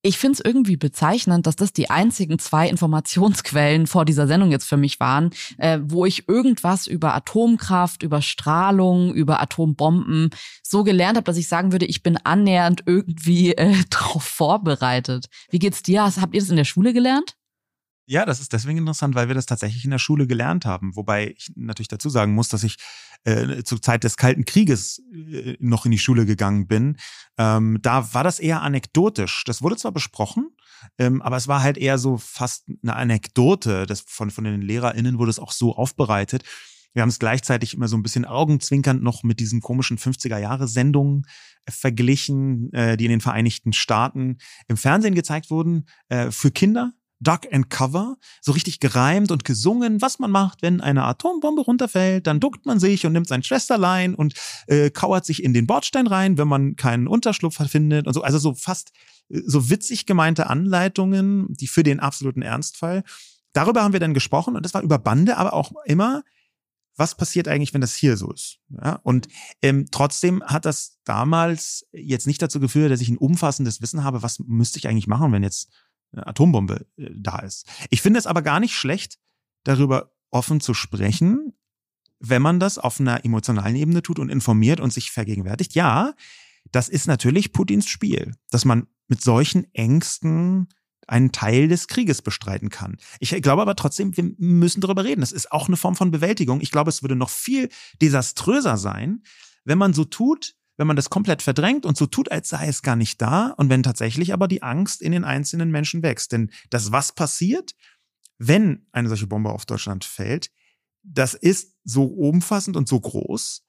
ich 0.04 0.18
finde 0.18 0.34
es 0.40 0.46
irgendwie 0.46 0.78
bezeichnend, 0.78 1.46
dass 1.46 1.56
das 1.56 1.74
die 1.74 1.90
einzigen 1.90 2.40
zwei 2.40 2.68
Informationsquellen 2.68 3.86
vor 3.88 4.06
dieser 4.06 4.28
Sendung 4.28 4.52
jetzt 4.52 4.68
für 4.68 4.78
mich 4.78 5.00
waren, 5.00 5.32
äh, 5.58 5.80
wo 5.84 6.06
ich 6.06 6.28
irgendwas 6.28 6.88
über 6.88 7.14
Atomkraft, 7.14 8.02
über 8.02 8.22
Strahlung, 8.22 9.14
über 9.14 9.42
Atombomben 9.42 10.32
so 10.64 10.84
gelernt 10.84 11.18
habe, 11.18 11.26
dass 11.26 11.38
ich 11.38 11.48
sagen 11.48 11.72
würde, 11.72 11.86
ich 11.86 12.02
bin 12.02 12.18
annähernd 12.18 12.84
irgendwie 12.86 13.54
äh, 13.54 13.76
darauf 13.90 14.24
vorbereitet. 14.24 15.28
Wie 15.50 15.60
geht's 15.60 15.84
dir? 15.84 16.04
Habt 16.04 16.34
ihr 16.34 16.42
das 16.42 16.50
in 16.50 16.56
der 16.56 16.66
Schule 16.66 16.94
gelernt? 16.94 17.36
Ja, 18.06 18.26
das 18.26 18.40
ist 18.42 18.52
deswegen 18.52 18.80
interessant, 18.80 19.16
weil 19.16 19.28
wir 19.28 19.36
das 19.36 19.46
tatsächlich 19.46 19.86
in 19.86 19.92
der 19.92 20.00
Schule 20.00 20.28
gelernt 20.28 20.66
haben. 20.66 20.96
Wobei 20.96 21.30
ich 21.38 21.52
natürlich 21.56 21.88
dazu 21.88 22.10
sagen 22.10 22.34
muss, 22.34 22.50
dass 22.50 22.64
ich 22.64 22.78
äh, 23.24 23.64
zur 23.64 23.82
Zeit 23.82 24.04
des 24.04 24.18
Kalten 24.18 24.46
Krieges 24.46 25.02
äh, 25.14 25.56
noch 25.60 25.86
in 25.86 25.92
die 25.92 26.00
Schule 26.00 26.26
gegangen 26.26 26.68
bin. 26.68 26.98
Ähm, 27.38 27.78
da 27.82 28.14
war 28.14 28.24
das 28.24 28.40
eher 28.40 28.62
anekdotisch. 28.64 29.44
Das 29.46 29.62
wurde 29.62 29.78
zwar 29.78 29.92
besprochen, 29.92 30.50
ähm, 30.98 31.22
aber 31.22 31.38
es 31.38 31.48
war 31.48 31.62
halt 31.62 31.78
eher 31.78 31.98
so 31.98 32.18
fast 32.18 32.66
eine 32.82 32.96
Anekdote. 32.96 33.86
Das 33.86 34.02
von, 34.08 34.32
von 34.32 34.44
den 34.44 34.62
LehrerInnen 34.62 35.20
wurde 35.20 35.32
es 35.32 35.40
auch 35.40 35.52
so 35.52 35.76
aufbereitet. 35.76 36.44
Wir 36.94 37.04
haben 37.04 37.10
es 37.10 37.20
gleichzeitig 37.20 37.74
immer 37.74 37.88
so 37.88 37.96
ein 37.96 38.04
bisschen 38.04 38.26
augenzwinkernd 38.26 39.02
noch 39.02 39.24
mit 39.24 39.40
diesen 39.40 39.62
komischen 39.62 39.98
50er-Jahre-Sendungen 39.98 41.26
äh, 41.66 41.72
verglichen, 41.72 42.74
äh, 42.74 42.98
die 42.98 43.06
in 43.06 43.12
den 43.12 43.22
Vereinigten 43.22 43.72
Staaten 43.72 44.38
im 44.68 44.78
Fernsehen 44.78 45.16
gezeigt 45.16 45.50
wurden, 45.50 45.86
äh, 46.10 46.32
für 46.32 46.52
Kinder 46.52 46.92
Duck 47.22 47.42
and 47.52 47.70
Cover, 47.70 48.18
so 48.42 48.52
richtig 48.52 48.80
gereimt 48.80 49.32
und 49.32 49.46
gesungen, 49.46 50.02
was 50.02 50.20
man 50.20 50.32
macht, 50.32 50.62
wenn 50.62 50.82
eine 50.82 51.04
Atombombe 51.04 51.62
runterfällt. 51.62 52.28
Dann 52.28 52.40
duckt 52.40 52.66
man 52.66 52.80
sich 52.80 53.06
und 53.06 53.14
nimmt 53.14 53.28
sein 53.28 53.44
Schwesterlein 53.44 54.16
und 54.16 54.34
äh, 54.68 54.90
kauert 54.90 55.26
sich 55.26 55.44
in 55.44 55.54
den 55.54 55.68
Bordstein 55.68 56.08
rein, 56.08 56.38
wenn 56.38 56.48
man 56.48 56.76
keinen 56.76 57.08
Unterschlupf 57.08 57.58
findet 57.70 58.08
und 58.08 58.14
so. 58.14 58.24
Also 58.24 58.40
so 58.40 58.56
fast 58.56 58.92
äh, 59.30 59.42
so 59.46 59.70
witzig 59.70 60.06
gemeinte 60.06 60.50
Anleitungen, 60.50 61.48
die 61.50 61.68
für 61.68 61.84
den 61.84 62.00
absoluten 62.00 62.42
Ernstfall. 62.42 63.04
Darüber 63.54 63.84
haben 63.84 63.94
wir 63.94 64.00
dann 64.00 64.14
gesprochen 64.14 64.56
und 64.56 64.66
das 64.66 64.74
war 64.74 64.82
über 64.82 64.98
Bande, 64.98 65.38
aber 65.38 65.54
auch 65.54 65.72
immer 65.86 66.24
was 66.98 67.16
passiert 67.16 67.48
eigentlich, 67.48 67.74
wenn 67.74 67.82
das 67.82 67.96
hier 67.96 68.18
so 68.18 68.32
ist? 68.32 68.60
Ja, 68.70 69.00
und 69.04 69.28
ähm, 69.62 69.88
trotzdem 69.92 70.44
hat 70.44 70.66
das 70.66 71.00
damals 71.04 71.88
jetzt 71.94 72.28
nicht 72.28 72.42
dazu 72.42 72.60
geführt, 72.60 72.92
dass 72.92 73.02
ich 73.02 73.10
ein 73.10 73.18
umfassendes 73.18 73.82
Wissen 73.82 74.04
habe, 74.04 74.22
was 74.24 74.40
müsste 74.40 74.78
ich 74.78 74.88
eigentlich 74.88 75.08
machen, 75.08 75.32
wenn 75.32 75.42
jetzt 75.42 75.72
Atombombe 76.14 76.86
äh, 76.98 77.10
da 77.16 77.40
ist. 77.40 77.68
Ich 77.90 78.02
finde 78.02 78.20
es 78.20 78.28
aber 78.28 78.42
gar 78.42 78.60
nicht 78.60 78.76
schlecht, 78.76 79.18
darüber 79.64 80.12
offen 80.30 80.62
zu 80.62 80.74
sprechen, 80.74 81.54
wenn 82.20 82.42
man 82.42 82.60
das 82.60 82.78
auf 82.78 83.00
einer 83.00 83.26
emotionalen 83.26 83.76
Ebene 83.76 84.02
tut 84.02 84.20
und 84.20 84.30
informiert 84.30 84.80
und 84.80 84.94
sich 84.94 85.12
vergegenwärtigt. 85.12 85.74
Ja, 85.74 86.14
das 86.72 86.90
ist 86.90 87.08
natürlich 87.08 87.52
Putins 87.52 87.88
Spiel, 87.88 88.36
dass 88.50 88.66
man 88.66 88.88
mit 89.08 89.22
solchen 89.22 89.74
Ängsten 89.74 90.70
einen 91.08 91.32
Teil 91.32 91.68
des 91.68 91.88
Krieges 91.88 92.22
bestreiten 92.22 92.70
kann. 92.70 92.98
Ich 93.20 93.32
glaube 93.42 93.62
aber 93.62 93.76
trotzdem, 93.76 94.16
wir 94.16 94.32
müssen 94.38 94.82
darüber 94.82 95.04
reden. 95.04 95.22
Das 95.22 95.32
ist 95.32 95.52
auch 95.52 95.68
eine 95.68 95.76
Form 95.76 95.96
von 95.96 96.12
Bewältigung. 96.12 96.62
Ich 96.62 96.72
glaube, 96.72 96.90
es 96.90 97.02
würde 97.02 97.16
noch 97.16 97.30
viel 97.30 97.70
desaströser 98.02 98.78
sein, 98.78 99.24
wenn 99.66 99.78
man 99.78 99.94
so 99.94 100.06
tut, 100.06 100.56
wenn 100.82 100.88
man 100.88 100.96
das 100.96 101.12
komplett 101.12 101.44
verdrängt 101.44 101.86
und 101.86 101.96
so 101.96 102.08
tut, 102.08 102.32
als 102.32 102.50
sei 102.50 102.68
es 102.68 102.82
gar 102.82 102.96
nicht 102.96 103.22
da 103.22 103.54
und 103.58 103.70
wenn 103.70 103.84
tatsächlich 103.84 104.34
aber 104.34 104.48
die 104.48 104.64
Angst 104.64 105.04
in 105.04 105.12
den 105.12 105.24
einzelnen 105.24 105.70
Menschen 105.70 106.02
wächst. 106.02 106.32
Denn 106.32 106.50
das, 106.72 106.92
was 106.92 107.12
passiert, 107.12 107.76
wenn 108.40 108.88
eine 108.92 109.08
solche 109.08 109.28
Bombe 109.28 109.52
auf 109.52 109.68
Deutschland 109.68 110.04
fällt, 110.04 110.50
das 111.04 111.36
ist 111.36 111.78
so 111.84 112.06
umfassend 112.06 112.78
und 112.78 112.88
so 112.88 113.00
groß. 113.00 113.64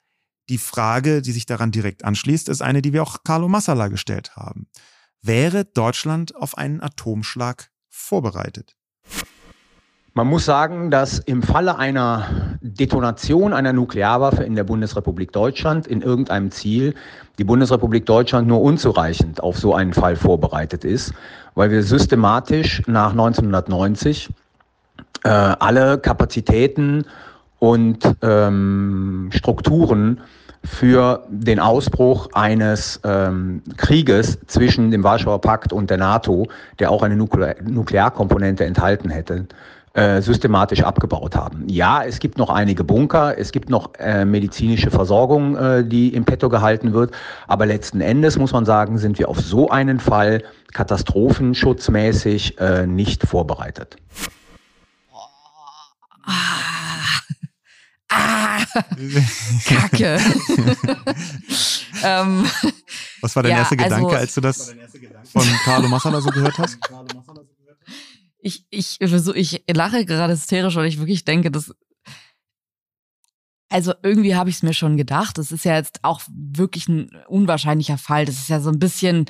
Die 0.49 0.57
Frage, 0.57 1.21
die 1.21 1.33
sich 1.33 1.45
daran 1.45 1.71
direkt 1.71 2.03
anschließt, 2.03 2.49
ist 2.49 2.63
eine, 2.63 2.81
die 2.81 2.95
wir 2.95 3.03
auch 3.03 3.25
Carlo 3.25 3.47
Massala 3.47 3.89
gestellt 3.89 4.35
haben. 4.35 4.71
Wäre 5.21 5.67
Deutschland 5.67 6.35
auf 6.35 6.57
einen 6.57 6.81
Atomschlag 6.81 7.71
vorbereitet? 7.91 8.75
Man 10.15 10.27
muss 10.27 10.45
sagen, 10.45 10.91
dass 10.91 11.21
im 11.21 11.43
Falle 11.43 11.79
einer 11.79 12.59
Detonation 12.61 13.55
einer 13.55 13.73
Nuklearwaffe 13.73 14.45
in 14.45 14.55
der 14.55 14.65
Bundesrepublik 14.65 15.33
Deutschland 15.33 15.87
in 15.87 16.03
irgendeinem 16.03 16.51
Ziel 16.51 16.95
die 17.39 17.45
Bundesrepublik 17.45 18.05
Deutschland 18.05 18.47
nur 18.47 18.61
unzureichend 18.61 19.43
auf 19.43 19.57
so 19.57 19.75
einen 19.75 19.95
Fall 19.95 20.17
vorbereitet 20.17 20.85
ist, 20.85 21.15
weil 21.55 21.71
wir 21.71 21.83
systematisch 21.83 22.83
nach 22.87 23.13
1990 23.13 24.29
äh, 25.25 25.29
alle 25.31 25.97
Kapazitäten 25.97 27.07
und 27.59 28.01
ähm, 28.21 29.31
Strukturen 29.33 30.21
für 30.63 31.25
den 31.31 31.59
Ausbruch 31.59 32.29
eines 32.35 33.01
ähm, 33.05 33.63
Krieges 33.79 34.39
zwischen 34.47 34.91
dem 34.91 35.05
Warschauer 35.05 35.41
Pakt 35.41 35.73
und 35.73 35.89
der 35.89 35.97
NATO, 35.97 36.49
der 36.79 36.91
auch 36.91 37.03
eine 37.03 37.17
Nukle 37.17 37.57
Nuklearkomponente 37.65 38.67
enthalten 38.67 39.09
hätte, 39.09 39.47
äh, 39.95 40.23
systematisch 40.23 40.83
abgebaut 40.83 41.37
haben. 41.37 41.69
Ja, 41.69 42.03
es 42.03 42.19
gibt 42.19 42.39
noch 42.39 42.49
einige 42.49 42.85
Bunker, 42.85 43.39
es 43.39 43.53
gibt 43.53 43.69
noch 43.69 43.95
äh, 43.99 44.25
medizinische 44.25 44.91
Versorgung, 44.91 45.57
äh, 45.57 45.85
die 45.85 46.15
im 46.15 46.25
Petto 46.25 46.49
gehalten 46.49 46.95
wird, 46.95 47.15
aber 47.47 47.67
letzten 47.67 48.01
Endes 48.01 48.39
muss 48.39 48.53
man 48.53 48.65
sagen, 48.65 48.97
sind 48.99 49.19
wir 49.19 49.29
auf 49.29 49.41
so 49.41 49.69
einen 49.69 50.01
Fall 50.01 50.45
katastrophenschutzmäßig 50.73 52.59
äh, 52.59 52.87
nicht 52.87 53.27
vorbereitet. 53.27 53.97
Ah. 56.25 56.31
Ah. 58.09 58.65
Kacke. 59.67 60.19
ähm, 62.05 62.47
Was 63.21 63.37
war 63.37 63.43
dein 63.43 63.53
ja, 63.53 63.59
erster 63.59 63.77
Gedanke, 63.77 64.07
also, 64.07 64.17
als 64.17 64.35
du 64.35 64.41
das 64.41 64.75
von 65.33 65.45
Carlo 65.65 65.89
Massala 65.89 66.21
so 66.21 66.31
gehört 66.31 66.59
hast? 66.59 66.79
Ich, 68.45 68.67
ich, 68.71 68.99
so, 69.01 69.35
ich 69.35 69.63
lache 69.73 70.05
gerade 70.05 70.33
hysterisch, 70.33 70.75
weil 70.75 70.87
ich 70.87 70.99
wirklich 70.99 71.25
denke, 71.25 71.51
dass 71.51 71.73
also 73.73 73.95
irgendwie 74.03 74.37
habe 74.37 74.51
ich 74.51 74.57
es 74.57 74.63
mir 74.63 74.75
schon 74.75 74.99
gedacht. 74.99 75.39
Das 75.39 75.51
ist 75.51 75.65
ja 75.65 75.77
jetzt 75.77 76.01
auch 76.03 76.21
wirklich 76.29 76.89
ein 76.89 77.09
unwahrscheinlicher 77.27 77.97
Fall. 77.97 78.27
Das 78.27 78.37
ist 78.37 78.51
ja 78.51 78.61
so 78.61 78.69
ein 78.69 78.79
bisschen, 78.79 79.25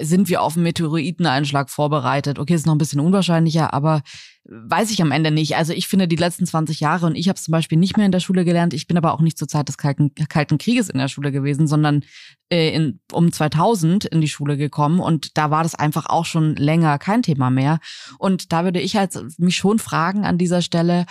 sind 0.00 0.30
wir 0.30 0.40
auf 0.40 0.54
einen 0.54 0.62
Meteoriteneinschlag 0.62 1.68
vorbereitet? 1.68 2.38
Okay, 2.38 2.54
ist 2.54 2.64
noch 2.64 2.74
ein 2.74 2.78
bisschen 2.78 3.00
unwahrscheinlicher, 3.00 3.74
aber 3.74 4.00
weiß 4.46 4.90
ich 4.90 5.00
am 5.00 5.10
Ende 5.10 5.30
nicht. 5.30 5.56
Also 5.56 5.72
ich 5.72 5.88
finde 5.88 6.06
die 6.06 6.16
letzten 6.16 6.46
20 6.46 6.80
Jahre 6.80 7.06
und 7.06 7.14
ich 7.14 7.28
habe 7.28 7.36
es 7.36 7.44
zum 7.44 7.52
Beispiel 7.52 7.78
nicht 7.78 7.96
mehr 7.96 8.04
in 8.04 8.12
der 8.12 8.20
Schule 8.20 8.44
gelernt. 8.44 8.74
Ich 8.74 8.86
bin 8.86 8.98
aber 8.98 9.14
auch 9.14 9.20
nicht 9.20 9.38
zur 9.38 9.48
Zeit 9.48 9.68
des 9.68 9.78
Kalten, 9.78 10.14
Kalten 10.28 10.58
Krieges 10.58 10.90
in 10.90 10.98
der 10.98 11.08
Schule 11.08 11.32
gewesen, 11.32 11.66
sondern 11.66 12.04
äh, 12.50 12.74
in, 12.74 13.00
um 13.12 13.32
2000 13.32 14.04
in 14.04 14.20
die 14.20 14.28
Schule 14.28 14.56
gekommen 14.56 15.00
und 15.00 15.38
da 15.38 15.50
war 15.50 15.62
das 15.62 15.74
einfach 15.74 16.06
auch 16.06 16.26
schon 16.26 16.56
länger 16.56 16.98
kein 16.98 17.22
Thema 17.22 17.48
mehr. 17.48 17.80
Und 18.18 18.52
da 18.52 18.64
würde 18.64 18.80
ich 18.80 18.96
halt 18.96 19.18
mich 19.38 19.56
schon 19.56 19.78
fragen 19.78 20.24
an 20.24 20.36
dieser 20.36 20.60
Stelle, 20.60 21.06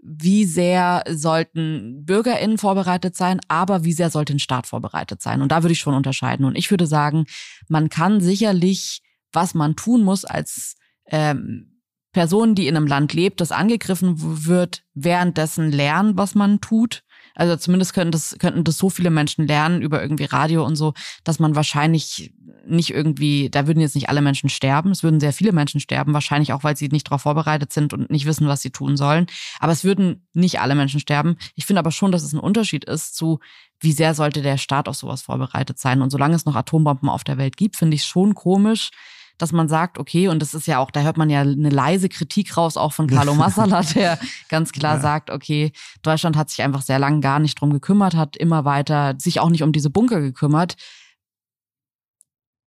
wie 0.00 0.44
sehr 0.44 1.02
sollten 1.10 2.04
BürgerInnen 2.04 2.56
vorbereitet 2.56 3.16
sein, 3.16 3.40
aber 3.48 3.84
wie 3.84 3.92
sehr 3.92 4.10
sollte 4.10 4.32
ein 4.32 4.38
Staat 4.38 4.66
vorbereitet 4.66 5.20
sein? 5.20 5.42
Und 5.42 5.52
da 5.52 5.62
würde 5.62 5.72
ich 5.72 5.80
schon 5.80 5.94
unterscheiden. 5.94 6.46
Und 6.46 6.56
ich 6.56 6.70
würde 6.70 6.86
sagen, 6.86 7.26
man 7.68 7.90
kann 7.90 8.20
sicherlich, 8.20 9.02
was 9.32 9.54
man 9.54 9.76
tun 9.76 10.04
muss 10.04 10.24
als 10.24 10.76
ähm, 11.06 11.77
Person, 12.18 12.56
die 12.56 12.66
in 12.66 12.76
einem 12.76 12.88
Land 12.88 13.12
lebt, 13.12 13.40
das 13.40 13.52
angegriffen 13.52 14.16
wird, 14.44 14.82
währenddessen 14.92 15.70
lernen, 15.70 16.16
was 16.16 16.34
man 16.34 16.60
tut. 16.60 17.04
Also 17.36 17.54
zumindest 17.54 17.94
könnten 17.94 18.10
das, 18.10 18.34
könnten 18.40 18.64
das 18.64 18.76
so 18.76 18.90
viele 18.90 19.10
Menschen 19.10 19.46
lernen 19.46 19.82
über 19.82 20.02
irgendwie 20.02 20.24
Radio 20.24 20.66
und 20.66 20.74
so, 20.74 20.94
dass 21.22 21.38
man 21.38 21.54
wahrscheinlich 21.54 22.34
nicht 22.66 22.90
irgendwie, 22.90 23.50
da 23.50 23.68
würden 23.68 23.78
jetzt 23.78 23.94
nicht 23.94 24.08
alle 24.08 24.20
Menschen 24.20 24.50
sterben, 24.50 24.90
es 24.90 25.04
würden 25.04 25.20
sehr 25.20 25.32
viele 25.32 25.52
Menschen 25.52 25.78
sterben, 25.78 26.12
wahrscheinlich 26.12 26.52
auch, 26.52 26.64
weil 26.64 26.76
sie 26.76 26.88
nicht 26.88 27.06
darauf 27.06 27.22
vorbereitet 27.22 27.72
sind 27.72 27.92
und 27.92 28.10
nicht 28.10 28.26
wissen, 28.26 28.48
was 28.48 28.62
sie 28.62 28.70
tun 28.70 28.96
sollen. 28.96 29.28
Aber 29.60 29.70
es 29.70 29.84
würden 29.84 30.26
nicht 30.34 30.60
alle 30.60 30.74
Menschen 30.74 30.98
sterben. 30.98 31.36
Ich 31.54 31.66
finde 31.66 31.78
aber 31.78 31.92
schon, 31.92 32.10
dass 32.10 32.24
es 32.24 32.32
ein 32.32 32.40
Unterschied 32.40 32.84
ist 32.84 33.14
zu, 33.14 33.38
wie 33.78 33.92
sehr 33.92 34.14
sollte 34.14 34.42
der 34.42 34.58
Staat 34.58 34.88
auf 34.88 34.96
sowas 34.96 35.22
vorbereitet 35.22 35.78
sein. 35.78 36.02
Und 36.02 36.10
solange 36.10 36.34
es 36.34 36.46
noch 36.46 36.56
Atombomben 36.56 37.08
auf 37.08 37.22
der 37.22 37.38
Welt 37.38 37.56
gibt, 37.56 37.76
finde 37.76 37.94
ich 37.94 38.00
es 38.00 38.08
schon 38.08 38.34
komisch, 38.34 38.90
dass 39.38 39.52
man 39.52 39.68
sagt, 39.68 39.98
okay, 39.98 40.28
und 40.28 40.40
das 40.40 40.52
ist 40.52 40.66
ja 40.66 40.78
auch, 40.78 40.90
da 40.90 41.00
hört 41.00 41.16
man 41.16 41.30
ja 41.30 41.40
eine 41.40 41.70
leise 41.70 42.08
Kritik 42.08 42.56
raus, 42.56 42.76
auch 42.76 42.92
von 42.92 43.06
Carlo 43.06 43.34
Massala, 43.36 43.82
der 43.82 44.18
ganz 44.48 44.72
klar 44.72 44.96
ja. 44.96 45.00
sagt, 45.00 45.30
okay, 45.30 45.72
Deutschland 46.02 46.36
hat 46.36 46.50
sich 46.50 46.62
einfach 46.62 46.82
sehr 46.82 46.98
lange 46.98 47.20
gar 47.20 47.38
nicht 47.38 47.60
drum 47.60 47.72
gekümmert, 47.72 48.14
hat 48.14 48.36
immer 48.36 48.64
weiter 48.64 49.14
sich 49.18 49.40
auch 49.40 49.50
nicht 49.50 49.62
um 49.62 49.72
diese 49.72 49.90
Bunker 49.90 50.20
gekümmert. 50.20 50.74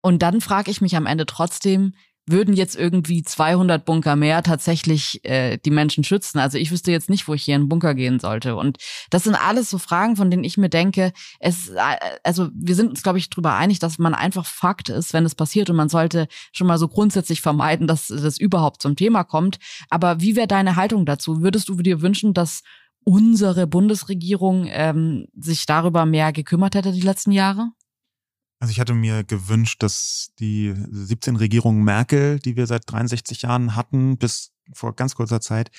Und 0.03 0.23
dann 0.23 0.41
frage 0.41 0.71
ich 0.71 0.81
mich 0.81 0.97
am 0.97 1.07
Ende 1.07 1.27
trotzdem, 1.27 1.95
würden 2.29 2.55
jetzt 2.55 2.75
irgendwie 2.75 3.23
200 3.23 3.85
Bunker 3.85 4.17
mehr 4.17 4.43
tatsächlich 4.43 5.25
äh, 5.25 5.59
die 5.59 5.71
Menschen 5.71 6.03
schützen. 6.03 6.39
Also 6.39 6.59
ich 6.59 6.73
wüsste 6.73 6.91
jetzt 6.91 7.09
nicht, 7.09 7.29
wo 7.29 7.35
ich 7.35 7.45
hier 7.45 7.55
in 7.55 7.63
einen 7.63 7.69
Bunker 7.69 7.95
gehen 7.95 8.19
sollte. 8.19 8.57
Und 8.57 8.79
das 9.11 9.25
sind 9.25 9.35
alles 9.35 9.71
so 9.71 9.79
Fragen, 9.79 10.17
von 10.17 10.31
denen 10.31 10.43
ich 10.43 10.57
mir 10.57 10.69
denke, 10.69 11.13
es, 11.39 11.69
äh, 11.69 11.81
also 12.25 12.49
wir 12.53 12.75
sind 12.75 12.91
uns, 12.91 13.03
glaube 13.03 13.19
ich, 13.19 13.31
darüber 13.31 13.55
einig, 13.55 13.79
dass 13.79 13.99
man 13.99 14.15
einfach 14.15 14.45
Fakt 14.45 14.89
ist, 14.89 15.13
wenn 15.13 15.25
es 15.25 15.37
passiert 15.37 15.71
und 15.71 15.77
man 15.77 15.89
sollte 15.89 16.27
schon 16.53 16.67
mal 16.67 16.79
so 16.79 16.89
grundsätzlich 16.89 17.41
vermeiden, 17.41 17.87
dass 17.87 18.09
das 18.09 18.39
überhaupt 18.39 18.83
zum 18.83 18.97
Thema 18.97 19.23
kommt. 19.23 19.59
Aber 19.89 20.21
wie 20.21 20.35
wäre 20.35 20.49
deine 20.49 20.77
Haltung 20.77 21.07
dazu? 21.07 21.43
Würdest 21.43 21.69
du 21.69 21.77
dir 21.77 22.03
wünschen, 22.03 22.35
dass 22.35 22.63
unsere 23.05 23.69
Bundesregierung 23.69 24.67
ähm, 24.69 25.29
sich 25.37 25.65
darüber 25.65 26.07
mehr 26.07 26.33
gekümmert 26.33 26.75
hätte 26.75 26.91
die 26.91 27.03
letzten 27.03 27.31
Jahre? 27.31 27.71
Also 28.59 28.71
ich 28.71 28.81
hatte 28.81 28.95
mir 28.95 29.23
gewünscht, 29.23 29.83
dass 29.83 30.33
die 30.39 30.75
17 30.91 31.37
Regierungen 31.37 31.85
Merkel, 31.85 32.39
die 32.39 32.57
wir 32.57 32.67
seit 32.67 32.91
63 32.91 33.43
Jahren 33.43 33.77
hatten, 33.77 34.17
bis 34.17 34.53
vor 34.73 34.95
ganz 34.97 35.15
kurzer 35.15 35.41
Zeit, 35.41 35.71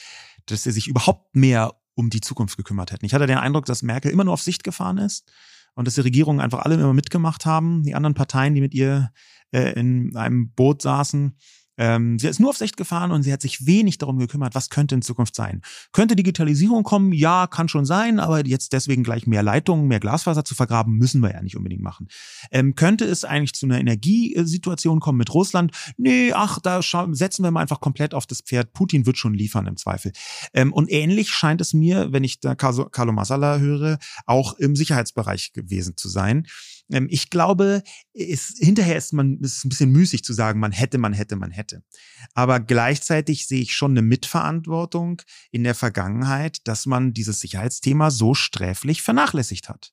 dass 0.46 0.64
sie 0.64 0.72
sich 0.72 0.88
überhaupt 0.88 1.36
mehr 1.36 1.74
um 1.96 2.10
die 2.10 2.22
Zukunft 2.22 2.58
gekümmert 2.58 2.92
hätten. 2.92 3.06
Ich 3.06 3.14
hatte 3.14 3.26
den 3.26 3.40
Eindruck, 3.40 3.66
dass 3.66 3.82
Merkel 3.82 4.12
immer 4.12 4.24
nur 4.24 4.34
auf 4.34 4.44
Sicht 4.44 4.64
gefahren 4.64 5.00
ist 5.00 5.30
und 5.74 5.86
dass 5.86 5.96
die 5.96 6.02
Regierungen 6.02 6.40
einfach 6.40 6.60
alle 6.60 6.76
immer 6.76 6.94
mitgemacht 6.94 7.46
haben. 7.46 7.84
Die 7.84 7.96
anderen 7.96 8.14
Parteien, 8.14 8.54
die 8.54 8.62
mit 8.62 8.74
ihr 8.74 9.12
äh, 9.52 9.74
in 9.74 10.16
einem 10.16 10.52
Boot 10.52 10.84
saßen, 10.84 11.36
ähm, 11.78 12.20
sie 12.20 12.28
ist 12.28 12.40
nur 12.40 12.50
auf 12.50 12.58
Sicht 12.58 12.78
gefahren 12.78 13.12
und 13.12 13.24
sie 13.24 13.32
hat 13.32 13.42
sich 13.42 13.66
wenig 13.66 13.98
darum 13.98 14.18
gekümmert, 14.18 14.56
was 14.56 14.70
könnte 14.70 14.96
in 14.96 15.02
Zukunft 15.02 15.36
sein. 15.36 15.62
Könnte 15.92 16.16
Digitalisierung 16.16 16.84
kommen? 16.84 17.14
Ja, 17.14 17.48
kann 17.48 17.70
schon 17.70 17.86
sein, 17.86 18.20
aber 18.20 18.46
jetzt 18.46 18.74
deswegen 18.74 19.04
gleich 19.04 19.28
mehr 19.28 19.44
Leitungen, 19.44 19.88
mehr 19.88 20.00
Glasfaser 20.00 20.44
zu 20.44 20.56
vergraben, 20.56 20.98
müssen 20.98 21.22
wir 21.22 21.32
ja 21.32 21.42
nicht 21.42 21.56
unbedingt 21.56 21.82
machen. 21.82 22.08
Ähm, 22.52 22.76
könnte 22.76 23.06
es 23.06 23.24
eigentlich 23.24 23.54
zu 23.54 23.66
einer 23.66 23.80
Energiesituation 23.80 25.00
kommen 25.00 25.18
mit 25.18 25.34
Russland? 25.34 25.72
Nee, 25.98 26.34
ach, 26.34 26.60
da 26.60 26.82
setzen 26.82 27.44
wir 27.44 27.52
mal 27.52 27.62
einfach 27.62 27.80
komplett 27.80 28.14
auf 28.14 28.26
das 28.26 28.42
Pferd. 28.42 28.74
Putin 28.74 29.06
wird 29.06 29.18
schon 29.18 29.34
liefern 29.34 29.68
im 29.68 29.78
Zweifel. 29.78 30.12
Ähm, 30.54 30.74
und 30.74 30.92
ähnlich 30.92 31.30
scheint 31.30 31.62
es 31.62 31.74
mir, 31.74 32.12
wenn 32.12 32.24
ich 32.24 32.40
da 32.40 32.56
Carlo 32.56 33.12
Masala 33.12 33.60
höre, 33.60 34.00
auch 34.26 34.54
im 34.56 34.76
Sicherheitsbereich 34.76 35.54
gewesen 35.54 35.96
zu 35.98 36.10
sein. 36.10 36.48
Ähm, 36.92 37.08
ich 37.10 37.30
glaube, 37.30 37.84
es, 38.14 38.56
hinterher 38.60 38.98
ist 38.98 39.14
man, 39.14 39.40
ist 39.40 39.66
ein 39.66 39.70
bisschen 39.70 39.92
müßig 39.92 40.24
zu 40.24 40.34
sagen, 40.34 40.60
man 40.60 40.72
hätte, 40.72 40.98
man 40.98 41.14
hätte, 41.14 41.36
man 41.36 41.52
hätte. 41.52 41.84
Aber 42.34 42.60
gleichzeitig 42.60 43.48
sehe 43.48 43.62
ich 43.62 43.76
schon 43.76 43.92
eine 43.92 44.02
Mitverantwortung 44.02 45.22
in 45.52 45.64
der 45.64 45.76
Vergangenheit, 45.76 46.68
dass 46.68 46.86
man 46.86 47.14
dieses 47.14 47.40
Sicherheitsthema 47.40 48.12
so 48.12 48.34
sträflich 48.34 49.02
vernachlässigt 49.02 49.70
hat. 49.70 49.92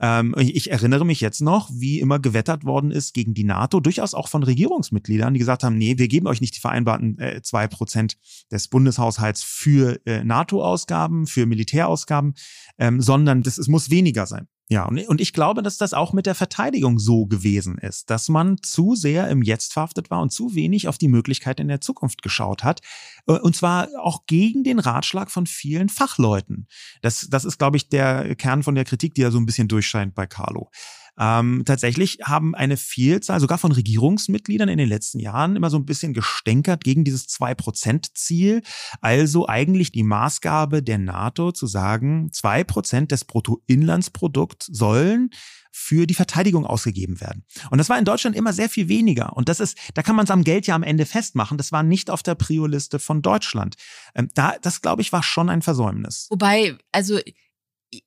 Ähm, 0.00 0.34
ich 0.38 0.70
erinnere 0.70 1.04
mich 1.04 1.20
jetzt 1.20 1.40
noch, 1.40 1.70
wie 1.72 2.00
immer 2.00 2.18
gewettert 2.18 2.64
worden 2.64 2.90
ist 2.90 3.14
gegen 3.14 3.34
die 3.34 3.44
NATO, 3.44 3.80
durchaus 3.80 4.14
auch 4.14 4.28
von 4.28 4.42
Regierungsmitgliedern, 4.42 5.34
die 5.34 5.40
gesagt 5.40 5.64
haben, 5.64 5.78
nee, 5.78 5.98
wir 5.98 6.08
geben 6.08 6.26
euch 6.26 6.40
nicht 6.40 6.56
die 6.56 6.60
vereinbarten 6.60 7.18
äh, 7.18 7.42
zwei 7.42 7.64
äh, 7.64 7.68
Prozent 7.68 8.18
des 8.50 8.68
Bundeshaushalts 8.68 9.42
für 9.42 10.00
äh, 10.06 10.24
NATO-Ausgaben, 10.24 11.26
für 11.26 11.46
Militärausgaben, 11.46 12.34
ähm, 12.78 13.00
sondern 13.00 13.42
das, 13.42 13.58
es 13.58 13.68
muss 13.68 13.90
weniger 13.90 14.26
sein. 14.26 14.48
Ja, 14.70 14.86
und 14.86 15.20
ich 15.20 15.34
glaube, 15.34 15.62
dass 15.62 15.76
das 15.76 15.92
auch 15.92 16.14
mit 16.14 16.24
der 16.24 16.34
Verteidigung 16.34 16.98
so 16.98 17.26
gewesen 17.26 17.76
ist, 17.76 18.08
dass 18.08 18.30
man 18.30 18.56
zu 18.62 18.94
sehr 18.94 19.28
im 19.28 19.42
Jetzt 19.42 19.74
verhaftet 19.74 20.10
war 20.10 20.22
und 20.22 20.32
zu 20.32 20.54
wenig 20.54 20.88
auf 20.88 20.96
die 20.96 21.08
Möglichkeit 21.08 21.60
in 21.60 21.68
der 21.68 21.82
Zukunft 21.82 22.22
geschaut 22.22 22.64
hat. 22.64 22.80
Äh, 23.26 23.32
und 23.32 23.54
zwar 23.54 23.88
auch 24.00 24.24
gegen 24.26 24.64
den 24.64 24.78
Ratschlag 24.78 25.30
von 25.30 25.46
vielen 25.46 25.90
Fachleuten. 25.90 26.66
Das, 27.02 27.26
das 27.28 27.44
ist, 27.44 27.58
glaube 27.58 27.76
ich, 27.76 27.90
der 27.90 28.34
Kern 28.36 28.62
von 28.62 28.74
der 28.74 28.86
Kritik, 28.86 29.14
die 29.14 29.20
ja 29.20 29.30
so 29.30 29.38
ein 29.38 29.44
bisschen 29.44 29.68
durchscheint 29.68 30.14
bei 30.14 30.26
Carlo. 30.26 30.70
Ähm, 31.18 31.62
tatsächlich 31.64 32.18
haben 32.24 32.54
eine 32.54 32.76
Vielzahl, 32.76 33.40
sogar 33.40 33.58
von 33.58 33.72
Regierungsmitgliedern 33.72 34.68
in 34.68 34.78
den 34.78 34.88
letzten 34.88 35.20
Jahren, 35.20 35.56
immer 35.56 35.70
so 35.70 35.76
ein 35.76 35.86
bisschen 35.86 36.12
gestänkert 36.14 36.82
gegen 36.82 37.04
dieses 37.04 37.28
2-Prozent-Ziel. 37.28 38.62
Also 39.00 39.48
eigentlich 39.48 39.92
die 39.92 40.02
Maßgabe 40.02 40.82
der 40.82 40.98
NATO 40.98 41.52
zu 41.52 41.66
sagen, 41.66 42.30
2% 42.32 43.06
des 43.06 43.24
Bruttoinlandsprodukts 43.24 44.66
sollen 44.66 45.30
für 45.76 46.06
die 46.06 46.14
Verteidigung 46.14 46.64
ausgegeben 46.66 47.20
werden. 47.20 47.44
Und 47.68 47.78
das 47.78 47.88
war 47.88 47.98
in 47.98 48.04
Deutschland 48.04 48.36
immer 48.36 48.52
sehr 48.52 48.68
viel 48.68 48.88
weniger. 48.88 49.36
Und 49.36 49.48
das 49.48 49.58
ist, 49.58 49.76
da 49.94 50.02
kann 50.02 50.14
man 50.14 50.24
es 50.24 50.30
am 50.30 50.44
Geld 50.44 50.68
ja 50.68 50.76
am 50.76 50.84
Ende 50.84 51.04
festmachen. 51.04 51.58
Das 51.58 51.72
war 51.72 51.82
nicht 51.82 52.10
auf 52.10 52.22
der 52.22 52.36
Prio-Liste 52.36 53.00
von 53.00 53.22
Deutschland. 53.22 53.74
Ähm, 54.14 54.28
da, 54.34 54.54
das 54.62 54.82
glaube 54.82 55.02
ich, 55.02 55.12
war 55.12 55.24
schon 55.24 55.48
ein 55.48 55.62
Versäumnis. 55.62 56.28
Wobei, 56.30 56.78
also 56.92 57.18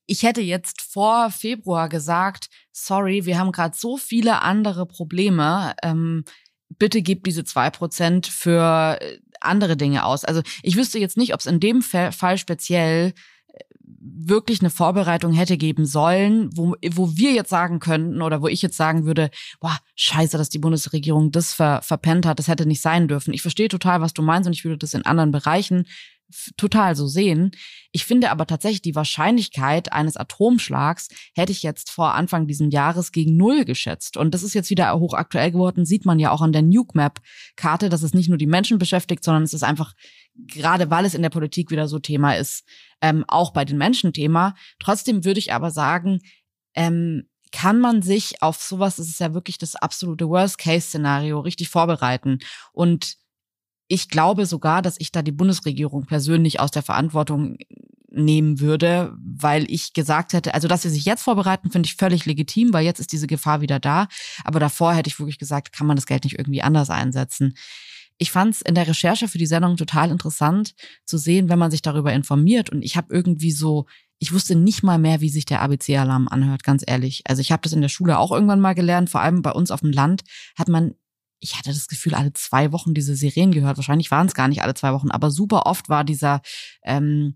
ich 0.06 0.24
hätte 0.24 0.42
jetzt 0.42 0.82
vor 0.82 1.32
Februar 1.32 1.90
gesagt, 1.90 2.50
sorry, 2.72 3.26
wir 3.26 3.38
haben 3.38 3.52
gerade 3.52 3.78
so 3.78 3.98
viele 3.98 4.42
andere 4.42 4.86
Probleme. 4.86 5.76
Ähm, 5.84 6.24
bitte 6.78 7.02
gebt 7.02 7.28
diese 7.28 7.44
zwei 7.44 7.70
Prozent 7.70 8.28
für 8.28 9.00
andere 9.40 9.78
Dinge 9.78 10.06
aus. 10.06 10.26
Also 10.26 10.42
ich 10.64 10.76
wüsste 10.76 11.00
jetzt 11.00 11.18
nicht, 11.18 11.34
ob 11.34 11.40
es 11.40 11.46
in 11.46 11.60
dem 11.60 11.82
Fall 11.82 12.38
speziell 12.38 13.14
wirklich 14.00 14.62
eine 14.62 14.70
Vorbereitung 14.70 15.34
hätte 15.34 15.58
geben 15.58 15.86
sollen, 15.86 16.50
wo, 16.56 16.76
wo 16.92 17.16
wir 17.16 17.32
jetzt 17.32 17.50
sagen 17.50 17.80
könnten 17.80 18.22
oder 18.22 18.42
wo 18.42 18.48
ich 18.48 18.62
jetzt 18.62 18.78
sagen 18.78 19.06
würde, 19.06 19.30
boah, 19.60 19.78
scheiße, 19.96 20.38
dass 20.38 20.50
die 20.50 20.60
Bundesregierung 20.60 21.32
das 21.32 21.54
ver, 21.54 21.82
verpennt 21.82 22.26
hat, 22.26 22.40
das 22.40 22.48
hätte 22.48 22.66
nicht 22.66 22.82
sein 22.82 23.08
dürfen. 23.08 23.34
Ich 23.34 23.42
verstehe 23.42 23.70
total, 23.70 24.02
was 24.02 24.14
du 24.14 24.22
meinst 24.22 24.48
und 24.48 24.54
ich 24.54 24.66
würde 24.66 24.78
das 24.78 24.94
in 24.94 25.06
anderen 25.06 25.32
Bereichen 25.32 25.86
total 26.58 26.96
so 26.96 27.08
sehen. 27.08 27.52
Ich 27.92 28.06
finde 28.06 28.32
aber 28.32 28.46
tatsächlich 28.46 28.82
die 28.82 28.96
Wahrscheinlichkeit 28.96 29.94
eines 29.94 30.18
Atomschlags 30.18 31.08
hätte 31.36 31.52
ich 31.52 31.64
jetzt 31.64 31.90
vor 31.90 32.14
Anfang 32.16 32.48
dieses 32.48 32.72
Jahres 32.72 33.12
gegen 33.12 33.38
null 33.38 33.66
geschätzt. 33.66 34.18
Und 34.18 34.34
das 34.34 34.44
ist 34.44 34.54
jetzt 34.54 34.70
wieder 34.70 34.98
hochaktuell 35.00 35.52
geworden, 35.52 35.86
sieht 35.86 36.06
man 36.06 36.20
ja 36.20 36.32
auch 36.32 36.42
an 36.42 36.52
der 36.52 36.62
Nuke 36.64 36.98
Map 36.98 37.20
Karte, 37.56 37.90
dass 37.90 38.04
es 38.04 38.14
nicht 38.14 38.30
nur 38.30 38.38
die 38.38 38.48
Menschen 38.48 38.78
beschäftigt, 38.78 39.24
sondern 39.24 39.44
es 39.44 39.54
ist 39.54 39.64
einfach, 39.64 39.94
gerade 40.36 40.90
weil 40.90 41.06
es 41.06 41.14
in 41.14 41.22
der 41.22 41.30
Politik 41.30 41.72
wieder 41.72 41.88
so 41.88 42.00
Thema 42.00 42.34
ist, 42.34 42.64
ähm, 43.02 43.24
auch 43.28 43.54
bei 43.54 43.64
den 43.64 43.78
Menschen 43.78 44.14
Thema. 44.14 44.56
Trotzdem 44.80 45.24
würde 45.24 45.40
ich 45.40 45.54
aber 45.54 45.72
sagen, 45.72 46.20
ähm, 46.76 47.28
kann 47.52 47.80
man 47.80 48.02
sich 48.02 48.42
auf 48.42 48.62
sowas, 48.62 48.98
das 48.98 49.08
ist 49.08 49.20
ja 49.20 49.34
wirklich 49.34 49.58
das 49.58 49.76
absolute 49.76 50.28
Worst-Case-Szenario, 50.28 51.40
richtig 51.40 51.70
vorbereiten. 51.70 52.40
Und 52.74 53.16
ich 53.88 54.10
glaube 54.10 54.46
sogar, 54.46 54.82
dass 54.82 54.96
ich 55.00 55.12
da 55.12 55.22
die 55.22 55.32
Bundesregierung 55.32 56.06
persönlich 56.06 56.60
aus 56.60 56.72
der 56.72 56.84
Verantwortung 56.84 57.58
nehmen 58.10 58.60
würde, 58.60 59.16
weil 59.20 59.70
ich 59.70 59.94
gesagt 59.94 60.34
hätte, 60.34 60.54
also 60.54 60.68
dass 60.68 60.82
sie 60.82 60.90
sich 60.90 61.06
jetzt 61.06 61.24
vorbereiten, 61.24 61.72
finde 61.72 61.88
ich 61.88 61.96
völlig 61.96 62.26
legitim, 62.26 62.74
weil 62.74 62.86
jetzt 62.86 63.00
ist 63.00 63.12
diese 63.12 63.28
Gefahr 63.28 63.62
wieder 63.62 63.80
da. 63.80 64.08
Aber 64.44 64.60
davor 64.60 64.94
hätte 64.94 65.10
ich 65.10 65.20
wirklich 65.20 65.40
gesagt, 65.40 65.74
kann 65.74 65.88
man 65.88 65.96
das 65.96 66.06
Geld 66.06 66.24
nicht 66.24 66.38
irgendwie 66.38 66.62
anders 66.62 66.90
einsetzen. 66.90 67.56
Ich 68.18 68.32
fand 68.32 68.56
es 68.56 68.62
in 68.62 68.76
der 68.76 68.88
Recherche 68.88 69.28
für 69.28 69.38
die 69.38 69.46
Sendung 69.46 69.78
total 69.78 70.10
interessant 70.10 70.74
zu 71.06 71.18
sehen, 71.18 71.50
wenn 71.50 71.60
man 71.60 71.70
sich 71.70 71.84
darüber 71.84 72.14
informiert. 72.14 72.72
Und 72.72 72.82
ich 72.82 72.98
habe 72.98 73.14
irgendwie 73.14 73.52
so, 73.52 73.86
ich 74.18 74.34
wusste 74.34 74.56
nicht 74.56 74.82
mal 74.82 74.98
mehr, 74.98 75.22
wie 75.22 75.30
sich 75.30 75.46
der 75.46 75.62
ABC-Alarm 75.62 76.28
anhört, 76.28 76.64
ganz 76.64 76.84
ehrlich. 76.86 77.22
Also 77.28 77.42
ich 77.42 77.52
habe 77.52 77.62
das 77.62 77.74
in 77.74 77.82
der 77.82 77.90
Schule 77.90 78.18
auch 78.18 78.32
irgendwann 78.32 78.60
mal 78.60 78.74
gelernt, 78.74 79.12
vor 79.12 79.22
allem 79.22 79.44
bei 79.44 79.52
uns 79.52 79.70
auf 79.70 79.82
dem 79.82 79.92
Land 79.92 80.24
hat 80.56 80.68
man 80.68 80.96
ich 81.40 81.56
hatte 81.56 81.70
das 81.70 81.88
Gefühl, 81.88 82.16
alle 82.16 82.34
zwei 82.34 82.72
Wochen 82.72 82.94
diese 82.94 83.16
Sirenen 83.16 83.54
gehört. 83.54 83.78
Wahrscheinlich 83.78 84.12
waren 84.12 84.28
es 84.28 84.34
gar 84.34 84.48
nicht 84.48 84.64
alle 84.64 84.74
zwei 84.74 84.94
Wochen, 84.94 85.12
aber 85.12 85.32
super 85.32 85.66
oft 85.66 85.90
war 85.90 86.04
dieser 86.04 86.42
ähm, 86.84 87.36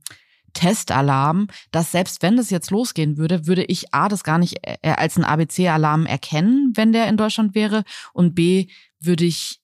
Testalarm, 0.53 1.47
dass 1.71 1.91
selbst 1.91 2.21
wenn 2.21 2.37
das 2.37 2.49
jetzt 2.49 2.71
losgehen 2.71 3.17
würde, 3.17 3.47
würde 3.47 3.63
ich 3.63 3.93
A, 3.93 4.09
das 4.09 4.23
gar 4.23 4.37
nicht 4.37 4.57
äh, 4.63 4.77
als 4.91 5.17
ein 5.17 5.23
ABC-Alarm 5.23 6.05
erkennen, 6.05 6.73
wenn 6.75 6.91
der 6.91 7.07
in 7.07 7.17
Deutschland 7.17 7.55
wäre, 7.55 7.83
und 8.13 8.35
B, 8.35 8.67
würde 8.99 9.25
ich 9.25 9.59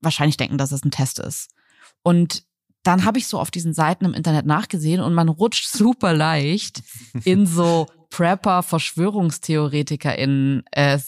wahrscheinlich 0.00 0.36
denken, 0.36 0.58
dass 0.58 0.72
es 0.72 0.84
ein 0.84 0.90
Test 0.90 1.18
ist. 1.18 1.50
Und 2.02 2.44
dann 2.82 3.04
habe 3.04 3.18
ich 3.18 3.26
so 3.26 3.40
auf 3.40 3.50
diesen 3.50 3.74
Seiten 3.74 4.04
im 4.04 4.14
Internet 4.14 4.46
nachgesehen 4.46 5.00
und 5.00 5.12
man 5.12 5.28
rutscht 5.28 5.68
super 5.72 6.12
leicht 6.12 6.82
in 7.24 7.46
so 7.46 7.86
Prepper, 8.10 8.62
Verschwörungstheoretiker 8.62 10.16
in 10.16 10.62
äh, 10.72 10.98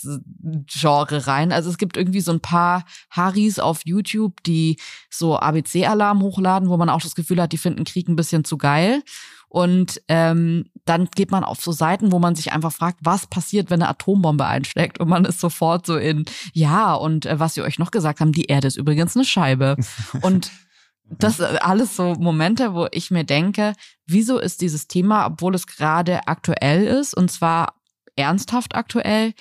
Genre 0.66 1.26
rein. 1.26 1.52
Also 1.52 1.70
es 1.70 1.78
gibt 1.78 1.96
irgendwie 1.96 2.20
so 2.20 2.32
ein 2.32 2.40
paar 2.40 2.84
Harrys 3.10 3.58
auf 3.58 3.82
YouTube, 3.84 4.42
die 4.42 4.78
so 5.10 5.38
ABC-Alarm 5.38 6.22
hochladen, 6.22 6.68
wo 6.68 6.76
man 6.76 6.90
auch 6.90 7.00
das 7.00 7.14
Gefühl 7.14 7.40
hat, 7.40 7.52
die 7.52 7.58
finden 7.58 7.84
Krieg 7.84 8.08
ein 8.08 8.16
bisschen 8.16 8.44
zu 8.44 8.58
geil. 8.58 9.02
Und 9.48 10.02
ähm, 10.08 10.66
dann 10.84 11.08
geht 11.14 11.30
man 11.30 11.42
auf 11.42 11.60
so 11.62 11.72
Seiten, 11.72 12.12
wo 12.12 12.18
man 12.18 12.34
sich 12.34 12.52
einfach 12.52 12.72
fragt, 12.72 12.98
was 13.02 13.26
passiert, 13.26 13.70
wenn 13.70 13.82
eine 13.82 13.90
Atombombe 13.90 14.44
einschlägt? 14.44 15.00
Und 15.00 15.08
man 15.08 15.24
ist 15.24 15.40
sofort 15.40 15.86
so 15.86 15.96
in, 15.96 16.26
ja, 16.52 16.94
und 16.94 17.24
äh, 17.24 17.40
was 17.40 17.56
wir 17.56 17.64
euch 17.64 17.78
noch 17.78 17.90
gesagt 17.90 18.20
haben, 18.20 18.32
die 18.32 18.44
Erde 18.44 18.68
ist 18.68 18.76
übrigens 18.76 19.16
eine 19.16 19.24
Scheibe. 19.24 19.76
Und 20.20 20.50
das 21.10 21.40
alles 21.40 21.96
so 21.96 22.14
Momente, 22.14 22.74
wo 22.74 22.86
ich 22.90 23.10
mir 23.10 23.24
denke, 23.24 23.74
wieso 24.06 24.38
ist 24.38 24.60
dieses 24.60 24.88
Thema, 24.88 25.26
obwohl 25.26 25.54
es 25.54 25.66
gerade 25.66 26.26
aktuell 26.26 26.86
ist, 26.86 27.14
und 27.14 27.30
zwar 27.30 27.74
ernsthaft 28.16 28.74
aktuell, 28.74 29.32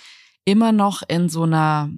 immer 0.45 0.72
noch 0.72 1.03
in 1.07 1.30
so 1.30 1.43
einer 1.43 1.89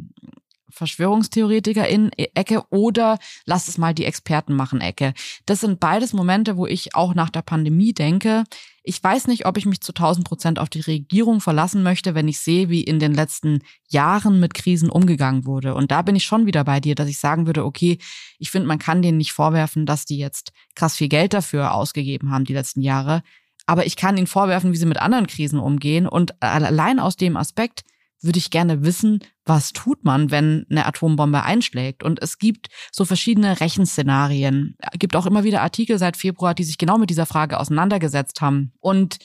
Verschwörungstheoretiker 0.72 1.88
in 1.88 2.12
Ecke 2.14 2.64
oder 2.70 3.20
lass 3.46 3.68
es 3.68 3.78
mal 3.78 3.94
die 3.94 4.06
Experten 4.06 4.54
machen 4.54 4.82
Ecke. 4.82 5.14
Das 5.46 5.60
sind 5.60 5.80
beides 5.80 6.14
Momente, 6.14 6.58
wo 6.58 6.66
ich 6.66 6.96
auch 6.96 7.14
nach 7.14 7.30
der 7.30 7.42
Pandemie 7.42 7.94
denke, 7.94 8.46
ich 8.84 9.04
weiß 9.04 9.28
nicht, 9.28 9.46
ob 9.46 9.58
ich 9.58 9.66
mich 9.66 9.82
zu 9.82 9.92
1000 9.92 10.26
Prozent 10.26 10.60
auf 10.60 10.70
die 10.70 10.82
Regierung 10.82 11.42
verlassen 11.42 11.84
möchte, 11.84 12.16
wenn 12.16 12.28
ich 12.28 12.40
sehe, 12.40 12.70
wie 12.70 12.84
in 12.84 13.00
den 13.00 13.14
letzten 13.14 13.62
Jahren 13.90 14.40
mit 14.40 14.54
Krisen 14.54 14.90
umgegangen 14.90 15.46
wurde. 15.46 15.76
Und 15.76 15.92
da 15.92 16.02
bin 16.02 16.16
ich 16.16 16.24
schon 16.24 16.46
wieder 16.46 16.64
bei 16.64 16.80
dir, 16.80 16.96
dass 16.96 17.10
ich 17.10 17.20
sagen 17.20 17.46
würde, 17.46 17.66
okay, 17.66 17.98
ich 18.38 18.52
finde, 18.52 18.68
man 18.68 18.80
kann 18.80 19.02
denen 19.02 19.18
nicht 19.18 19.34
vorwerfen, 19.34 19.86
dass 19.86 20.06
die 20.06 20.18
jetzt 20.18 20.52
krass 20.76 20.96
viel 20.96 21.10
Geld 21.10 21.34
dafür 21.34 21.74
ausgegeben 21.74 22.32
haben 22.32 22.46
die 22.46 22.54
letzten 22.54 22.82
Jahre. 22.82 23.24
Aber 23.66 23.86
ich 23.86 23.96
kann 23.96 24.18
ihnen 24.18 24.28
vorwerfen, 24.28 24.72
wie 24.72 24.78
sie 24.78 24.86
mit 24.86 25.00
anderen 25.00 25.28
Krisen 25.28 25.60
umgehen. 25.60 26.08
Und 26.08 26.42
allein 26.42 27.00
aus 27.00 27.16
dem 27.16 27.38
Aspekt, 27.38 27.84
würde 28.22 28.40
ich 28.40 28.52
gerne 28.52 28.84
wissen, 28.84 29.20
was 29.46 29.72
tut 29.74 30.04
man, 30.04 30.32
wenn 30.32 30.66
eine 30.70 30.86
Atombombe 30.86 31.44
einschlägt? 31.44 32.04
Und 32.04 32.22
es 32.22 32.38
gibt 32.38 32.68
so 32.92 33.06
verschiedene 33.06 33.60
Rechenszenarien. 33.60 34.76
Es 34.80 35.00
gibt 35.00 35.16
auch 35.16 35.26
immer 35.26 35.44
wieder 35.44 35.62
Artikel 35.62 35.98
seit 35.98 36.18
Februar, 36.18 36.54
die 36.54 36.64
sich 36.64 36.78
genau 36.78 36.98
mit 36.98 37.10
dieser 37.10 37.26
Frage 37.26 37.60
auseinandergesetzt 37.60 38.42
haben. 38.42 38.74
Und 38.80 39.20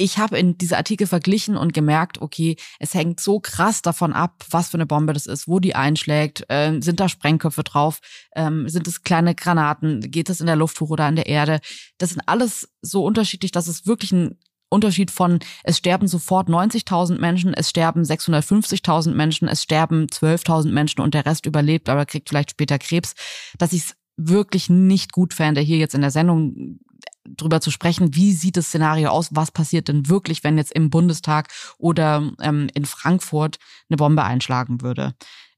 ich 0.00 0.16
habe 0.16 0.38
in 0.38 0.56
diese 0.56 0.78
Artikel 0.78 1.06
verglichen 1.06 1.58
und 1.58 1.74
gemerkt, 1.74 2.22
okay, 2.22 2.56
es 2.78 2.94
hängt 2.94 3.20
so 3.20 3.38
krass 3.38 3.82
davon 3.82 4.14
ab, 4.14 4.46
was 4.48 4.70
für 4.70 4.78
eine 4.78 4.86
Bombe 4.86 5.12
das 5.12 5.26
ist, 5.26 5.46
wo 5.46 5.60
die 5.60 5.74
einschlägt, 5.74 6.46
äh, 6.48 6.80
sind 6.80 7.00
da 7.00 7.08
Sprengköpfe 7.10 7.64
drauf, 7.64 8.00
ähm, 8.34 8.66
sind 8.66 8.88
es 8.88 9.02
kleine 9.02 9.34
Granaten, 9.34 10.00
geht 10.10 10.30
es 10.30 10.40
in 10.40 10.46
der 10.46 10.56
Luft 10.56 10.80
hoch 10.80 10.88
oder 10.88 11.04
an 11.04 11.16
der 11.16 11.26
Erde. 11.26 11.60
Das 11.98 12.10
sind 12.10 12.22
alles 12.26 12.72
so 12.80 13.04
unterschiedlich, 13.04 13.52
dass 13.52 13.68
es 13.68 13.86
wirklich 13.86 14.12
ein 14.12 14.38
Unterschied 14.70 15.10
von, 15.10 15.40
es 15.64 15.78
sterben 15.78 16.08
sofort 16.08 16.48
90.000 16.48 17.18
Menschen, 17.18 17.52
es 17.52 17.68
sterben 17.68 18.02
650.000 18.02 19.12
Menschen, 19.12 19.48
es 19.48 19.62
sterben 19.62 20.06
12.000 20.06 20.70
Menschen 20.70 21.00
und 21.00 21.12
der 21.12 21.26
Rest 21.26 21.44
überlebt, 21.44 21.88
aber 21.88 22.06
kriegt 22.06 22.28
vielleicht 22.28 22.52
später 22.52 22.78
Krebs, 22.78 23.14
dass 23.58 23.72
ich 23.72 23.82
es 23.82 23.96
wirklich 24.16 24.70
nicht 24.70 25.12
gut 25.12 25.34
fände, 25.34 25.60
hier 25.60 25.78
jetzt 25.78 25.94
in 25.94 26.02
der 26.02 26.10
Sendung 26.10 26.78
drüber 27.24 27.60
zu 27.60 27.70
sprechen, 27.70 28.14
wie 28.14 28.32
sieht 28.32 28.56
das 28.56 28.66
Szenario 28.66 29.10
aus, 29.10 29.28
was 29.32 29.50
passiert 29.50 29.88
denn 29.88 30.08
wirklich, 30.08 30.44
wenn 30.44 30.58
jetzt 30.58 30.72
im 30.72 30.90
Bundestag 30.90 31.48
oder 31.78 32.32
ähm, 32.40 32.68
in 32.74 32.84
Frankfurt 32.84 33.58
eine 33.88 33.96
Bombe 33.96 34.24
einschlagen 34.24 34.80
würde. 34.82 35.14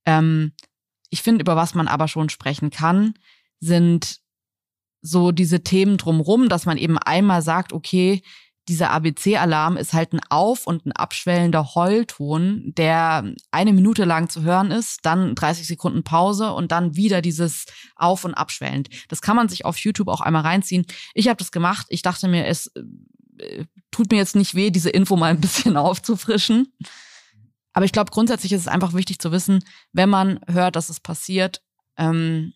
Ähm, 0.06 0.52
ich 1.10 1.22
finde, 1.22 1.42
über 1.42 1.56
was 1.56 1.74
man 1.74 1.88
aber 1.88 2.08
schon 2.08 2.30
sprechen 2.30 2.70
kann, 2.70 3.14
sind 3.60 4.20
so 5.02 5.32
diese 5.32 5.62
Themen 5.62 5.96
drumrum, 5.96 6.48
dass 6.48 6.66
man 6.66 6.78
eben 6.78 6.98
einmal 6.98 7.42
sagt, 7.42 7.72
okay, 7.72 8.22
dieser 8.68 8.90
ABC-Alarm 8.90 9.76
ist 9.76 9.92
halt 9.92 10.12
ein 10.12 10.20
auf- 10.30 10.66
und 10.66 10.86
ein 10.86 10.92
abschwellender 10.92 11.74
Heulton, 11.74 12.72
der 12.76 13.34
eine 13.50 13.72
Minute 13.72 14.04
lang 14.04 14.28
zu 14.28 14.42
hören 14.42 14.70
ist, 14.70 15.00
dann 15.02 15.34
30 15.34 15.66
Sekunden 15.66 16.04
Pause 16.04 16.52
und 16.52 16.70
dann 16.70 16.94
wieder 16.94 17.22
dieses 17.22 17.66
auf- 17.96 18.24
und 18.24 18.34
abschwellend. 18.34 18.88
Das 19.08 19.20
kann 19.20 19.36
man 19.36 19.48
sich 19.48 19.64
auf 19.64 19.78
YouTube 19.78 20.08
auch 20.08 20.20
einmal 20.20 20.42
reinziehen. 20.42 20.86
Ich 21.14 21.28
habe 21.28 21.38
das 21.38 21.50
gemacht. 21.50 21.86
Ich 21.88 22.02
dachte 22.02 22.28
mir, 22.28 22.46
es 22.46 22.70
äh, 23.38 23.64
tut 23.90 24.12
mir 24.12 24.18
jetzt 24.18 24.36
nicht 24.36 24.54
weh, 24.54 24.70
diese 24.70 24.90
Info 24.90 25.16
mal 25.16 25.30
ein 25.30 25.40
bisschen 25.40 25.76
aufzufrischen. 25.76 26.72
Aber 27.72 27.84
ich 27.84 27.92
glaube, 27.92 28.12
grundsätzlich 28.12 28.52
ist 28.52 28.60
es 28.62 28.68
einfach 28.68 28.92
wichtig 28.92 29.18
zu 29.18 29.32
wissen, 29.32 29.64
wenn 29.92 30.08
man 30.08 30.40
hört, 30.46 30.76
dass 30.76 30.88
es 30.88 31.00
passiert, 31.00 31.62
ähm, 31.96 32.52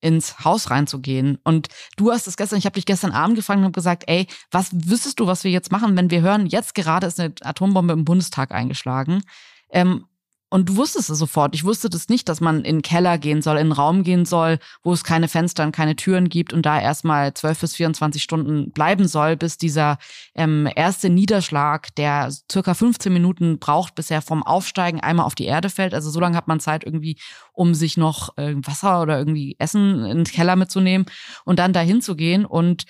ins 0.00 0.44
Haus 0.44 0.70
reinzugehen. 0.70 1.38
Und 1.44 1.68
du 1.96 2.12
hast 2.12 2.26
es 2.26 2.36
gestern, 2.36 2.58
ich 2.58 2.66
habe 2.66 2.74
dich 2.74 2.86
gestern 2.86 3.12
Abend 3.12 3.36
gefragt 3.36 3.58
und 3.58 3.64
habe 3.64 3.72
gesagt, 3.72 4.04
ey, 4.06 4.26
was 4.50 4.70
wüsstest 4.72 5.20
du, 5.20 5.26
was 5.26 5.44
wir 5.44 5.50
jetzt 5.50 5.72
machen, 5.72 5.96
wenn 5.96 6.10
wir 6.10 6.20
hören, 6.20 6.46
jetzt 6.46 6.74
gerade 6.74 7.06
ist 7.06 7.20
eine 7.20 7.34
Atombombe 7.42 7.92
im 7.92 8.04
Bundestag 8.04 8.52
eingeschlagen? 8.52 9.22
Ähm, 9.70 10.06
Und 10.48 10.68
du 10.68 10.76
wusstest 10.76 11.10
es 11.10 11.18
sofort. 11.18 11.56
Ich 11.56 11.64
wusste 11.64 11.90
das 11.90 12.08
nicht, 12.08 12.28
dass 12.28 12.40
man 12.40 12.58
in 12.58 12.76
den 12.76 12.82
Keller 12.82 13.18
gehen 13.18 13.42
soll, 13.42 13.56
in 13.56 13.62
einen 13.62 13.72
Raum 13.72 14.04
gehen 14.04 14.24
soll, 14.24 14.58
wo 14.84 14.92
es 14.92 15.02
keine 15.02 15.26
Fenster 15.26 15.64
und 15.64 15.72
keine 15.72 15.96
Türen 15.96 16.28
gibt 16.28 16.52
und 16.52 16.64
da 16.64 16.80
erstmal 16.80 17.34
12 17.34 17.60
bis 17.60 17.74
24 17.74 18.22
Stunden 18.22 18.70
bleiben 18.70 19.08
soll, 19.08 19.36
bis 19.36 19.58
dieser 19.58 19.98
ähm, 20.36 20.68
erste 20.76 21.10
Niederschlag, 21.10 21.92
der 21.96 22.32
circa 22.50 22.74
15 22.74 23.12
Minuten 23.12 23.58
braucht, 23.58 23.96
bis 23.96 24.08
er 24.10 24.22
vom 24.22 24.44
Aufsteigen 24.44 25.00
einmal 25.00 25.26
auf 25.26 25.34
die 25.34 25.46
Erde 25.46 25.68
fällt. 25.68 25.94
Also 25.94 26.10
so 26.10 26.20
lange 26.20 26.36
hat 26.36 26.46
man 26.46 26.60
Zeit 26.60 26.84
irgendwie, 26.84 27.18
um 27.52 27.74
sich 27.74 27.96
noch 27.96 28.36
äh, 28.38 28.54
Wasser 28.58 29.02
oder 29.02 29.18
irgendwie 29.18 29.56
Essen 29.58 30.04
in 30.04 30.18
den 30.18 30.24
Keller 30.24 30.54
mitzunehmen 30.54 31.06
und 31.44 31.58
dann 31.58 31.72
dahin 31.72 32.00
zu 32.02 32.14
gehen 32.14 32.44
und 32.44 32.84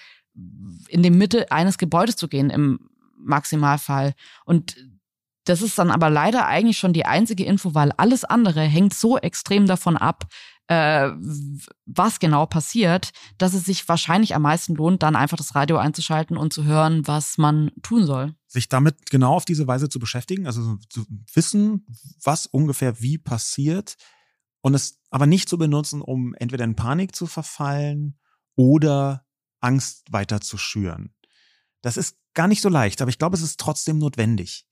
in 0.88 1.02
die 1.02 1.11
Mitte 1.11 1.50
eines 1.50 1.78
Gebäudes 1.78 2.16
zu 2.16 2.28
gehen 2.28 2.50
im 2.50 2.80
Maximalfall. 3.18 4.14
Und 4.44 4.76
das 5.47 5.62
ist 5.62 5.78
dann 5.78 5.90
aber 5.90 6.11
leider 6.11 6.47
eigentlich 6.47 6.76
schon 6.76 6.92
die 6.92 7.07
einzige 7.07 7.44
Info, 7.44 7.74
weil 7.74 7.92
alles 7.92 8.24
andere 8.24 8.62
hängt 8.62 8.94
so 8.94 9.16
extrem 9.16 9.66
davon 9.66 9.97
ab, 9.97 10.26
äh, 10.66 11.11
was 11.86 12.18
genau 12.18 12.47
passiert, 12.47 13.12
dass 13.38 13.55
es 13.55 13.64
sich 13.64 13.88
wahrscheinlich 13.88 14.34
am 14.34 14.42
meisten 14.42 14.74
lohnt, 14.74 15.05
dann 15.05 15.14
einfach 15.14 15.36
das 15.36 15.55
Radio 15.55 15.76
einzuschalten 15.76 16.36
und 16.36 16.53
zu 16.53 16.64
hören, 16.64 17.07
was 17.07 17.38
man 17.38 17.70
tun 17.82 18.05
soll. 18.05 18.34
Sich 18.49 18.68
damit 18.68 19.11
genau 19.11 19.34
auf 19.34 19.44
diese 19.44 19.68
Weise 19.68 19.88
zu 19.88 20.01
beschäftigen, 20.01 20.47
also 20.47 20.76
zu 20.90 21.07
wissen, 21.32 21.86
was 22.22 22.47
ungefähr 22.47 23.01
wie 23.01 23.16
passiert 23.16 23.97
und 24.62 24.74
es 24.74 24.99
aber 25.11 25.26
nicht 25.26 25.49
zu 25.49 25.59
benutzen, 25.59 26.03
um 26.03 26.34
entweder 26.34 26.64
in 26.64 26.74
Panik 26.74 27.14
zu 27.14 27.26
verfallen 27.26 28.18
oder 28.57 29.24
Angst 29.61 30.12
weiter 30.12 30.40
zu 30.40 30.59
schüren. 30.59 31.14
Das 31.82 31.97
ist 31.97 32.16
gar 32.34 32.49
nicht 32.49 32.62
so 32.62 32.68
leicht, 32.68 33.01
aber 33.01 33.11
ich 33.11 33.18
glaube, 33.18 33.36
es 33.36 33.42
ist 33.42 33.61
trotzdem 33.61 33.99
notwendig. 33.99 34.66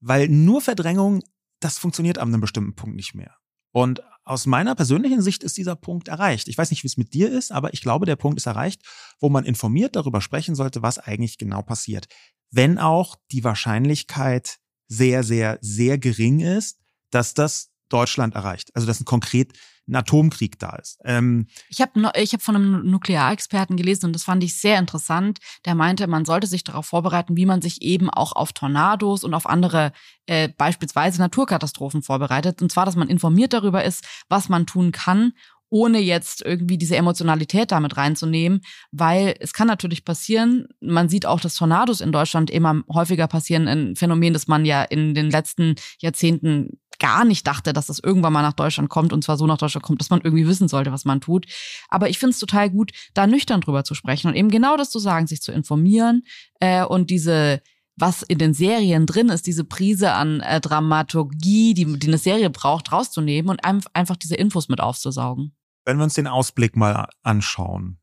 Weil 0.00 0.28
nur 0.28 0.60
Verdrängung, 0.60 1.22
das 1.60 1.78
funktioniert 1.78 2.18
an 2.18 2.28
einem 2.28 2.40
bestimmten 2.40 2.74
Punkt 2.74 2.96
nicht 2.96 3.14
mehr. 3.14 3.36
Und 3.72 4.02
aus 4.24 4.46
meiner 4.46 4.74
persönlichen 4.74 5.22
Sicht 5.22 5.42
ist 5.42 5.56
dieser 5.56 5.76
Punkt 5.76 6.08
erreicht. 6.08 6.48
Ich 6.48 6.58
weiß 6.58 6.70
nicht, 6.70 6.82
wie 6.82 6.88
es 6.88 6.96
mit 6.96 7.14
dir 7.14 7.30
ist, 7.30 7.52
aber 7.52 7.72
ich 7.72 7.80
glaube, 7.80 8.06
der 8.06 8.16
Punkt 8.16 8.38
ist 8.38 8.46
erreicht, 8.46 8.82
wo 9.20 9.28
man 9.28 9.44
informiert 9.44 9.96
darüber 9.96 10.20
sprechen 10.20 10.54
sollte, 10.54 10.82
was 10.82 10.98
eigentlich 10.98 11.38
genau 11.38 11.62
passiert. 11.62 12.06
Wenn 12.50 12.78
auch 12.78 13.16
die 13.30 13.44
Wahrscheinlichkeit 13.44 14.58
sehr, 14.88 15.22
sehr, 15.22 15.58
sehr 15.60 15.98
gering 15.98 16.40
ist, 16.40 16.78
dass 17.10 17.34
das 17.34 17.70
Deutschland 17.92 18.34
erreicht. 18.34 18.70
Also 18.74 18.86
dass 18.86 19.00
ein 19.00 19.04
konkret 19.04 19.52
ein 19.90 19.96
Atomkrieg 19.96 20.58
da 20.58 20.76
ist. 20.76 20.98
Ähm, 21.04 21.46
ich 21.68 21.80
habe 21.80 22.10
ich 22.16 22.32
hab 22.32 22.42
von 22.42 22.56
einem 22.56 22.90
Nuklearexperten 22.90 23.76
gelesen 23.76 24.06
und 24.06 24.12
das 24.12 24.24
fand 24.24 24.42
ich 24.42 24.58
sehr 24.58 24.78
interessant. 24.78 25.38
Der 25.64 25.74
meinte, 25.74 26.06
man 26.06 26.24
sollte 26.24 26.46
sich 26.46 26.64
darauf 26.64 26.86
vorbereiten, 26.86 27.36
wie 27.36 27.46
man 27.46 27.60
sich 27.60 27.82
eben 27.82 28.08
auch 28.08 28.32
auf 28.32 28.52
Tornados 28.52 29.24
und 29.24 29.34
auf 29.34 29.46
andere 29.46 29.92
äh, 30.26 30.48
beispielsweise 30.48 31.18
Naturkatastrophen 31.18 32.02
vorbereitet. 32.02 32.62
Und 32.62 32.70
zwar, 32.70 32.86
dass 32.86 32.96
man 32.96 33.08
informiert 33.08 33.52
darüber 33.52 33.84
ist, 33.84 34.04
was 34.28 34.48
man 34.48 34.66
tun 34.66 34.92
kann 34.92 35.32
ohne 35.72 36.00
jetzt 36.00 36.42
irgendwie 36.44 36.78
diese 36.78 36.96
Emotionalität 36.96 37.70
damit 37.70 37.96
reinzunehmen, 37.96 38.60
weil 38.90 39.36
es 39.38 39.52
kann 39.52 39.68
natürlich 39.68 40.04
passieren, 40.04 40.66
man 40.80 41.08
sieht 41.08 41.26
auch, 41.26 41.40
dass 41.40 41.54
Tornados 41.54 42.00
in 42.00 42.10
Deutschland 42.12 42.50
immer 42.50 42.82
häufiger 42.92 43.28
passieren, 43.28 43.68
ein 43.68 43.94
Phänomen, 43.94 44.32
das 44.32 44.48
man 44.48 44.64
ja 44.64 44.82
in 44.82 45.14
den 45.14 45.30
letzten 45.30 45.76
Jahrzehnten 46.00 46.79
gar 47.00 47.24
nicht 47.24 47.46
dachte, 47.46 47.72
dass 47.72 47.86
das 47.86 47.98
irgendwann 47.98 48.32
mal 48.32 48.42
nach 48.42 48.52
Deutschland 48.52 48.88
kommt 48.88 49.12
und 49.12 49.24
zwar 49.24 49.36
so 49.36 49.46
nach 49.46 49.58
Deutschland 49.58 49.84
kommt, 49.84 50.00
dass 50.00 50.10
man 50.10 50.20
irgendwie 50.20 50.46
wissen 50.46 50.68
sollte, 50.68 50.92
was 50.92 51.04
man 51.04 51.20
tut. 51.20 51.46
Aber 51.88 52.08
ich 52.08 52.18
finde 52.18 52.34
es 52.34 52.38
total 52.38 52.70
gut, 52.70 52.92
da 53.14 53.26
nüchtern 53.26 53.60
drüber 53.60 53.82
zu 53.82 53.94
sprechen 53.94 54.28
und 54.28 54.36
eben 54.36 54.50
genau 54.50 54.76
das 54.76 54.90
zu 54.90 55.00
sagen, 55.00 55.26
sich 55.26 55.42
zu 55.42 55.50
informieren 55.50 56.22
äh, 56.60 56.84
und 56.84 57.10
diese 57.10 57.60
was 57.96 58.22
in 58.22 58.38
den 58.38 58.54
Serien 58.54 59.04
drin 59.06 59.28
ist, 59.28 59.46
diese 59.46 59.64
Prise 59.64 60.12
an 60.12 60.40
äh, 60.40 60.60
Dramaturgie, 60.60 61.74
die, 61.74 61.98
die 61.98 62.06
eine 62.06 62.18
Serie 62.18 62.48
braucht, 62.48 62.92
rauszunehmen 62.92 63.50
und 63.50 63.64
einfach 63.64 64.16
diese 64.16 64.36
Infos 64.36 64.68
mit 64.68 64.80
aufzusaugen. 64.80 65.54
Wenn 65.84 65.98
wir 65.98 66.04
uns 66.04 66.14
den 66.14 66.26
Ausblick 66.26 66.76
mal 66.76 67.08
anschauen, 67.22 67.98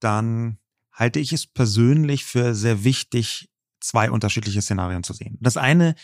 dann 0.00 0.58
halte 0.92 1.18
ich 1.18 1.32
es 1.32 1.46
persönlich 1.46 2.24
für 2.24 2.54
sehr 2.54 2.84
wichtig, 2.84 3.48
zwei 3.80 4.10
unterschiedliche 4.10 4.62
Szenarien 4.62 5.02
zu 5.02 5.12
sehen. 5.12 5.38
Das 5.40 5.56
eine 5.56 5.94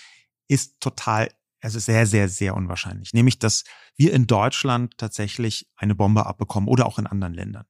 ist 0.48 0.80
total, 0.80 1.28
also 1.60 1.78
sehr, 1.78 2.06
sehr, 2.06 2.28
sehr 2.28 2.54
unwahrscheinlich, 2.54 3.12
nämlich, 3.12 3.38
dass 3.38 3.64
wir 3.96 4.12
in 4.12 4.26
Deutschland 4.26 4.96
tatsächlich 4.96 5.68
eine 5.76 5.94
Bombe 5.94 6.26
abbekommen 6.26 6.68
oder 6.68 6.86
auch 6.86 6.98
in 6.98 7.06
anderen 7.06 7.34
Ländern. 7.34 7.66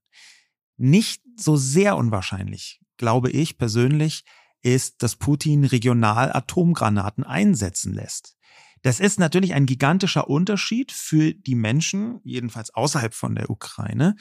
Nicht 0.76 1.22
so 1.36 1.56
sehr 1.56 1.96
unwahrscheinlich, 1.96 2.80
glaube 2.96 3.30
ich 3.30 3.58
persönlich, 3.58 4.24
ist, 4.62 5.02
dass 5.02 5.16
Putin 5.16 5.64
regional 5.64 6.32
Atomgranaten 6.32 7.24
einsetzen 7.24 7.92
lässt. 7.94 8.36
Das 8.82 9.00
ist 9.00 9.18
natürlich 9.18 9.54
ein 9.54 9.66
gigantischer 9.66 10.28
Unterschied 10.28 10.92
für 10.92 11.34
die 11.34 11.54
Menschen, 11.54 12.20
jedenfalls 12.22 12.72
außerhalb 12.74 13.14
von 13.14 13.34
der 13.34 13.50
Ukraine. 13.50 14.14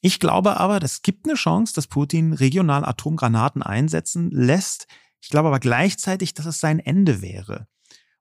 Ich 0.00 0.20
glaube 0.20 0.58
aber, 0.58 0.82
es 0.82 1.02
gibt 1.02 1.26
eine 1.26 1.34
Chance, 1.34 1.74
dass 1.74 1.86
Putin 1.86 2.32
regional 2.32 2.84
Atomgranaten 2.84 3.62
einsetzen 3.62 4.30
lässt. 4.30 4.86
Ich 5.20 5.30
glaube 5.30 5.48
aber 5.48 5.58
gleichzeitig, 5.58 6.34
dass 6.34 6.46
es 6.46 6.60
sein 6.60 6.78
Ende 6.78 7.22
wäre. 7.22 7.66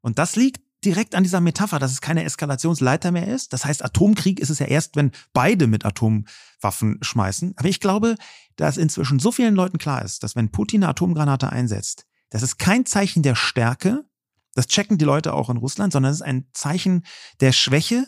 Und 0.01 0.17
das 0.17 0.35
liegt 0.35 0.61
direkt 0.85 1.15
an 1.15 1.23
dieser 1.23 1.41
Metapher, 1.41 1.79
dass 1.79 1.91
es 1.91 2.01
keine 2.01 2.23
Eskalationsleiter 2.23 3.11
mehr 3.11 3.27
ist. 3.27 3.53
Das 3.53 3.65
heißt, 3.65 3.83
Atomkrieg 3.83 4.39
ist 4.39 4.49
es 4.49 4.59
ja 4.59 4.67
erst, 4.67 4.95
wenn 4.95 5.11
beide 5.33 5.67
mit 5.67 5.85
Atomwaffen 5.85 6.99
schmeißen. 7.01 7.53
Aber 7.57 7.67
ich 7.67 7.79
glaube, 7.79 8.15
dass 8.55 8.77
inzwischen 8.77 9.19
so 9.19 9.31
vielen 9.31 9.55
Leuten 9.55 9.77
klar 9.77 10.03
ist, 10.03 10.23
dass 10.23 10.35
wenn 10.35 10.51
Putin 10.51 10.83
eine 10.83 10.91
Atomgranate 10.91 11.49
einsetzt, 11.49 12.05
das 12.29 12.43
ist 12.43 12.57
kein 12.57 12.85
Zeichen 12.85 13.23
der 13.23 13.35
Stärke, 13.35 14.05
das 14.53 14.67
checken 14.67 14.97
die 14.97 15.05
Leute 15.05 15.33
auch 15.33 15.49
in 15.49 15.57
Russland, 15.57 15.91
sondern 15.91 16.11
es 16.11 16.19
ist 16.19 16.25
ein 16.25 16.47
Zeichen 16.53 17.05
der 17.41 17.51
Schwäche 17.51 18.05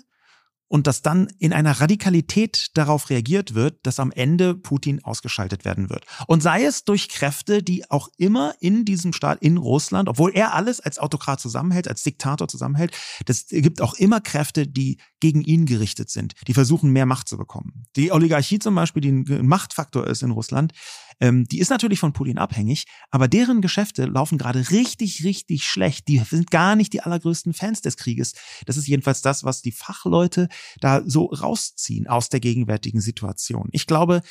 und 0.68 0.88
dass 0.88 1.02
dann 1.02 1.28
in 1.40 1.54
einer 1.54 1.80
Radikalität 1.80 2.68
darauf 2.74 3.10
reagiert 3.10 3.54
wird, 3.54 3.80
dass 3.84 4.00
am 4.00 4.12
Ende 4.12 4.56
Putin 4.56 5.04
ausgeschaltet 5.04 5.66
werden 5.66 5.90
wird. 5.90 6.06
Und 6.28 6.44
sei 6.44 6.66
es 6.66 6.84
durch 6.84 7.10
Kräfte, 7.10 7.64
die 7.64 7.90
auch 7.90 8.10
immer 8.18 8.54
in 8.60 8.86
diesem 8.86 9.14
Staat, 9.14 9.42
in 9.42 9.58
Russland, 9.58 10.10
obwohl 10.10 10.32
er 10.34 10.54
alles 10.54 10.80
als 10.80 11.00
Autokrat 11.00 11.40
zusammenhält, 11.40 11.88
als 11.88 12.04
Diktator 12.04 12.48
zusammenhält, 12.48 12.96
das 13.26 13.48
gibt 13.48 13.82
auch 13.82 13.94
immer 13.94 14.22
Kräfte, 14.22 14.68
die 14.68 14.98
gegen 15.20 15.42
ihn 15.42 15.66
gerichtet 15.66 16.10
sind, 16.10 16.34
die 16.48 16.54
versuchen, 16.54 16.92
mehr 16.92 17.06
Macht 17.06 17.28
zu 17.28 17.38
bekommen. 17.38 17.86
Die 17.96 18.12
Oligarchie 18.12 18.60
zum 18.60 18.76
Beispiel, 18.76 19.02
die 19.02 19.10
ein 19.10 19.48
Machtfaktor 19.48 20.06
ist 20.08 20.22
in 20.22 20.32
Russland, 20.32 20.74
ähm, 21.20 21.46
die 21.46 21.60
ist 21.60 21.70
natürlich 21.70 22.00
von 22.00 22.14
Putin 22.14 22.38
abhängig, 22.38 22.86
aber 23.12 23.28
deren 23.28 23.62
Geschäfte 23.62 24.06
laufen 24.06 24.38
gerade 24.38 24.70
richtig, 24.72 25.24
richtig 25.24 25.66
schlecht. 25.66 26.08
Die 26.08 26.20
sind 26.20 26.52
gar 26.52 26.76
nicht 26.76 26.94
die 26.94 27.02
allergrößten 27.02 27.54
Fans 27.54 27.82
des 27.82 27.98
Krieges. 27.98 28.34
Das 28.66 28.78
ist 28.78 28.88
jedenfalls 28.88 29.22
das, 29.22 29.44
was 29.44 29.62
die 29.62 29.72
Fachleute 29.72 30.48
da 30.80 31.02
so 31.06 31.26
rausziehen 31.26 32.08
aus 32.08 32.30
der 32.30 32.40
gegenwärtigen 32.40 33.02
Situation. 33.02 33.70
Ich 33.72 33.88
glaube, 33.88 34.22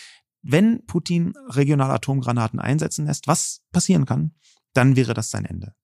wenn 0.42 0.84
Putin 0.86 1.34
regional 1.48 1.90
Atomgranaten 1.90 2.60
einsetzen 2.60 3.06
lässt, 3.06 3.26
was 3.26 3.62
passieren 3.72 4.06
kann, 4.06 4.32
dann 4.72 4.94
wäre 4.94 5.14
das 5.14 5.30
sein 5.30 5.44
Ende. 5.44 5.74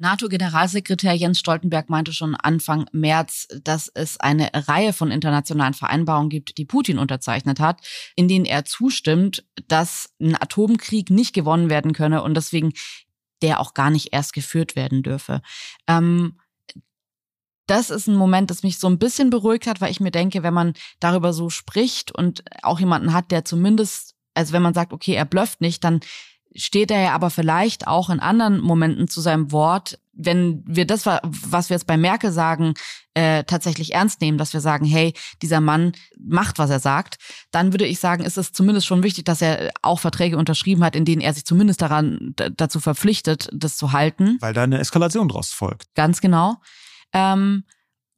NATO-Generalsekretär 0.00 1.12
Jens 1.12 1.38
Stoltenberg 1.38 1.90
meinte 1.90 2.12
schon 2.12 2.34
Anfang 2.34 2.86
März, 2.92 3.48
dass 3.62 3.90
es 3.94 4.18
eine 4.18 4.50
Reihe 4.52 4.92
von 4.92 5.10
internationalen 5.10 5.74
Vereinbarungen 5.74 6.30
gibt, 6.30 6.58
die 6.58 6.64
Putin 6.64 6.98
unterzeichnet 6.98 7.60
hat, 7.60 7.80
in 8.16 8.26
denen 8.26 8.46
er 8.46 8.64
zustimmt, 8.64 9.44
dass 9.68 10.10
ein 10.20 10.34
Atomkrieg 10.34 11.10
nicht 11.10 11.34
gewonnen 11.34 11.70
werden 11.70 11.92
könne 11.92 12.22
und 12.22 12.34
deswegen 12.34 12.72
der 13.42 13.60
auch 13.60 13.74
gar 13.74 13.90
nicht 13.90 14.12
erst 14.12 14.32
geführt 14.32 14.76
werden 14.76 15.02
dürfe. 15.02 15.40
Ähm, 15.86 16.38
das 17.66 17.90
ist 17.90 18.08
ein 18.08 18.16
Moment, 18.16 18.50
das 18.50 18.62
mich 18.62 18.78
so 18.78 18.88
ein 18.88 18.98
bisschen 18.98 19.30
beruhigt 19.30 19.66
hat, 19.66 19.80
weil 19.80 19.92
ich 19.92 20.00
mir 20.00 20.10
denke, 20.10 20.42
wenn 20.42 20.54
man 20.54 20.74
darüber 20.98 21.32
so 21.32 21.50
spricht 21.50 22.10
und 22.10 22.42
auch 22.62 22.80
jemanden 22.80 23.12
hat, 23.12 23.30
der 23.30 23.44
zumindest, 23.44 24.16
also 24.34 24.52
wenn 24.52 24.62
man 24.62 24.74
sagt, 24.74 24.92
okay, 24.92 25.14
er 25.14 25.24
blufft 25.24 25.60
nicht, 25.60 25.84
dann 25.84 26.00
steht 26.54 26.90
er 26.90 27.00
ja 27.00 27.12
aber 27.12 27.30
vielleicht 27.30 27.86
auch 27.86 28.10
in 28.10 28.20
anderen 28.20 28.60
Momenten 28.60 29.08
zu 29.08 29.20
seinem 29.20 29.52
Wort, 29.52 29.98
wenn 30.12 30.62
wir 30.66 30.86
das, 30.86 31.06
was 31.06 31.70
wir 31.70 31.74
jetzt 31.74 31.86
bei 31.86 31.96
Merkel 31.96 32.30
sagen, 32.30 32.74
äh, 33.14 33.44
tatsächlich 33.44 33.94
ernst 33.94 34.20
nehmen, 34.20 34.38
dass 34.38 34.52
wir 34.52 34.60
sagen, 34.60 34.84
hey, 34.84 35.14
dieser 35.42 35.60
Mann 35.60 35.92
macht, 36.18 36.58
was 36.58 36.70
er 36.70 36.80
sagt, 36.80 37.16
dann 37.50 37.72
würde 37.72 37.86
ich 37.86 38.00
sagen, 38.00 38.24
ist 38.24 38.36
es 38.36 38.52
zumindest 38.52 38.86
schon 38.86 39.02
wichtig, 39.02 39.24
dass 39.24 39.42
er 39.42 39.70
auch 39.82 40.00
Verträge 40.00 40.36
unterschrieben 40.36 40.84
hat, 40.84 40.94
in 40.94 41.04
denen 41.04 41.22
er 41.22 41.32
sich 41.32 41.44
zumindest 41.44 41.80
daran 41.82 42.34
dazu 42.56 42.80
verpflichtet, 42.80 43.48
das 43.52 43.76
zu 43.76 43.92
halten. 43.92 44.36
Weil 44.40 44.52
da 44.52 44.62
eine 44.62 44.78
Eskalation 44.78 45.28
draus 45.28 45.52
folgt. 45.52 45.86
Ganz 45.94 46.20
genau. 46.20 46.56
Ähm, 47.12 47.64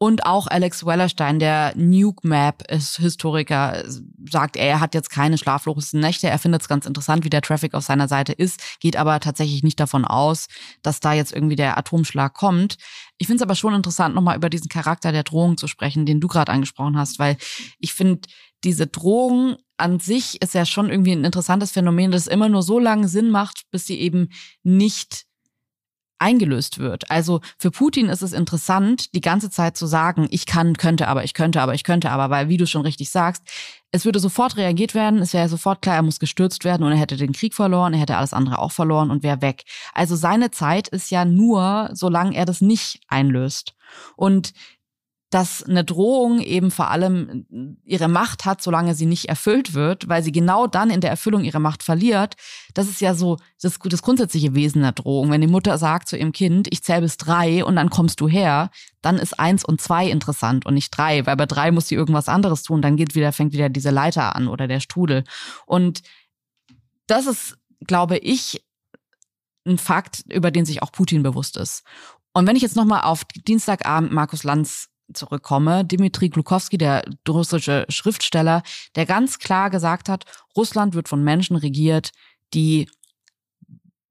und 0.02 0.26
auch 0.26 0.48
Alex 0.48 0.84
Wellerstein, 0.84 1.38
der 1.38 1.74
Nuke 1.76 2.26
Map 2.26 2.68
ist 2.68 2.96
Historiker, 2.96 3.84
sagt, 4.28 4.56
er 4.56 4.80
hat 4.80 4.94
jetzt 4.94 5.10
keine 5.10 5.38
schlaflosen 5.38 6.00
Nächte. 6.00 6.28
Er 6.28 6.40
findet 6.40 6.62
es 6.62 6.68
ganz 6.68 6.86
interessant, 6.86 7.24
wie 7.24 7.30
der 7.30 7.40
Traffic 7.40 7.72
auf 7.72 7.84
seiner 7.84 8.08
Seite 8.08 8.32
ist, 8.32 8.80
geht 8.80 8.96
aber 8.96 9.20
tatsächlich 9.20 9.62
nicht 9.62 9.78
davon 9.78 10.04
aus, 10.04 10.48
dass 10.82 10.98
da 10.98 11.12
jetzt 11.12 11.32
irgendwie 11.32 11.54
der 11.54 11.78
Atomschlag 11.78 12.34
kommt. 12.34 12.78
Ich 13.16 13.28
finde 13.28 13.36
es 13.36 13.42
aber 13.42 13.54
schon 13.54 13.74
interessant, 13.74 14.16
nochmal 14.16 14.34
über 14.34 14.50
diesen 14.50 14.68
Charakter 14.68 15.12
der 15.12 15.22
Drohung 15.22 15.56
zu 15.56 15.68
sprechen, 15.68 16.04
den 16.04 16.18
du 16.18 16.26
gerade 16.26 16.50
angesprochen 16.50 16.98
hast, 16.98 17.20
weil 17.20 17.36
ich 17.78 17.92
finde, 17.92 18.22
diese 18.64 18.88
Drohung 18.88 19.54
an 19.76 20.00
sich 20.00 20.42
ist 20.42 20.54
ja 20.54 20.66
schon 20.66 20.90
irgendwie 20.90 21.12
ein 21.12 21.24
interessantes 21.24 21.70
Phänomen, 21.70 22.10
das 22.10 22.26
immer 22.26 22.48
nur 22.48 22.64
so 22.64 22.80
lange 22.80 23.06
Sinn 23.06 23.30
macht, 23.30 23.70
bis 23.70 23.86
sie 23.86 24.00
eben 24.00 24.30
nicht 24.64 25.26
eingelöst 26.22 26.78
wird. 26.78 27.10
Also 27.10 27.40
für 27.58 27.70
Putin 27.70 28.08
ist 28.08 28.22
es 28.22 28.32
interessant, 28.32 29.14
die 29.14 29.20
ganze 29.20 29.50
Zeit 29.50 29.76
zu 29.76 29.86
sagen, 29.86 30.28
ich 30.30 30.46
kann, 30.46 30.76
könnte, 30.76 31.08
aber 31.08 31.24
ich 31.24 31.34
könnte, 31.34 31.60
aber 31.60 31.74
ich 31.74 31.84
könnte, 31.84 32.10
aber, 32.10 32.30
weil, 32.30 32.48
wie 32.48 32.56
du 32.56 32.66
schon 32.66 32.82
richtig 32.82 33.10
sagst, 33.10 33.42
es 33.90 34.04
würde 34.04 34.20
sofort 34.20 34.56
reagiert 34.56 34.94
werden, 34.94 35.20
es 35.20 35.34
wäre 35.34 35.48
sofort 35.48 35.82
klar, 35.82 35.96
er 35.96 36.02
muss 36.02 36.20
gestürzt 36.20 36.64
werden 36.64 36.84
und 36.84 36.92
er 36.92 36.98
hätte 36.98 37.16
den 37.16 37.32
Krieg 37.32 37.54
verloren, 37.54 37.92
er 37.92 38.00
hätte 38.00 38.16
alles 38.16 38.32
andere 38.32 38.58
auch 38.60 38.72
verloren 38.72 39.10
und 39.10 39.22
wäre 39.22 39.42
weg. 39.42 39.64
Also 39.92 40.16
seine 40.16 40.50
Zeit 40.50 40.88
ist 40.88 41.10
ja 41.10 41.24
nur, 41.24 41.90
solange 41.92 42.36
er 42.36 42.46
das 42.46 42.60
nicht 42.60 43.00
einlöst. 43.08 43.74
Und 44.16 44.54
dass 45.32 45.62
eine 45.62 45.82
Drohung 45.82 46.40
eben 46.40 46.70
vor 46.70 46.90
allem 46.90 47.78
ihre 47.84 48.08
Macht 48.08 48.44
hat, 48.44 48.60
solange 48.60 48.94
sie 48.94 49.06
nicht 49.06 49.30
erfüllt 49.30 49.72
wird, 49.72 50.06
weil 50.06 50.22
sie 50.22 50.30
genau 50.30 50.66
dann 50.66 50.90
in 50.90 51.00
der 51.00 51.08
Erfüllung 51.08 51.42
ihre 51.42 51.58
Macht 51.58 51.82
verliert. 51.82 52.36
Das 52.74 52.86
ist 52.86 53.00
ja 53.00 53.14
so 53.14 53.38
das, 53.58 53.78
das 53.82 54.02
grundsätzliche 54.02 54.54
Wesen 54.54 54.82
der 54.82 54.92
Drohung. 54.92 55.30
Wenn 55.30 55.40
die 55.40 55.46
Mutter 55.46 55.78
sagt 55.78 56.08
zu 56.08 56.18
ihrem 56.18 56.32
Kind, 56.32 56.68
ich 56.70 56.84
zähle 56.84 57.00
bis 57.00 57.16
drei 57.16 57.64
und 57.64 57.76
dann 57.76 57.88
kommst 57.88 58.20
du 58.20 58.28
her, 58.28 58.70
dann 59.00 59.16
ist 59.16 59.40
eins 59.40 59.64
und 59.64 59.80
zwei 59.80 60.10
interessant 60.10 60.66
und 60.66 60.74
nicht 60.74 60.90
drei, 60.90 61.24
weil 61.24 61.36
bei 61.36 61.46
drei 61.46 61.72
muss 61.72 61.88
sie 61.88 61.94
irgendwas 61.94 62.28
anderes 62.28 62.62
tun, 62.62 62.82
dann 62.82 62.96
geht 62.96 63.14
wieder, 63.14 63.32
fängt 63.32 63.54
wieder 63.54 63.70
diese 63.70 63.90
Leiter 63.90 64.36
an 64.36 64.48
oder 64.48 64.68
der 64.68 64.80
Strudel. 64.80 65.24
Und 65.64 66.02
das 67.06 67.26
ist, 67.26 67.56
glaube 67.86 68.18
ich, 68.18 68.62
ein 69.64 69.78
Fakt, 69.78 70.24
über 70.28 70.50
den 70.50 70.66
sich 70.66 70.82
auch 70.82 70.92
Putin 70.92 71.22
bewusst 71.22 71.56
ist. 71.56 71.84
Und 72.34 72.46
wenn 72.46 72.56
ich 72.56 72.62
jetzt 72.62 72.76
nochmal 72.76 73.02
auf 73.02 73.24
Dienstagabend 73.24 74.12
Markus 74.12 74.44
Lanz 74.44 74.91
zurückkomme, 75.14 75.84
Dimitri 75.84 76.28
Glukowski, 76.28 76.78
der 76.78 77.04
russische 77.28 77.84
Schriftsteller, 77.88 78.62
der 78.96 79.06
ganz 79.06 79.38
klar 79.38 79.70
gesagt 79.70 80.08
hat, 80.08 80.24
Russland 80.56 80.94
wird 80.94 81.08
von 81.08 81.22
Menschen 81.22 81.56
regiert, 81.56 82.10
die 82.54 82.88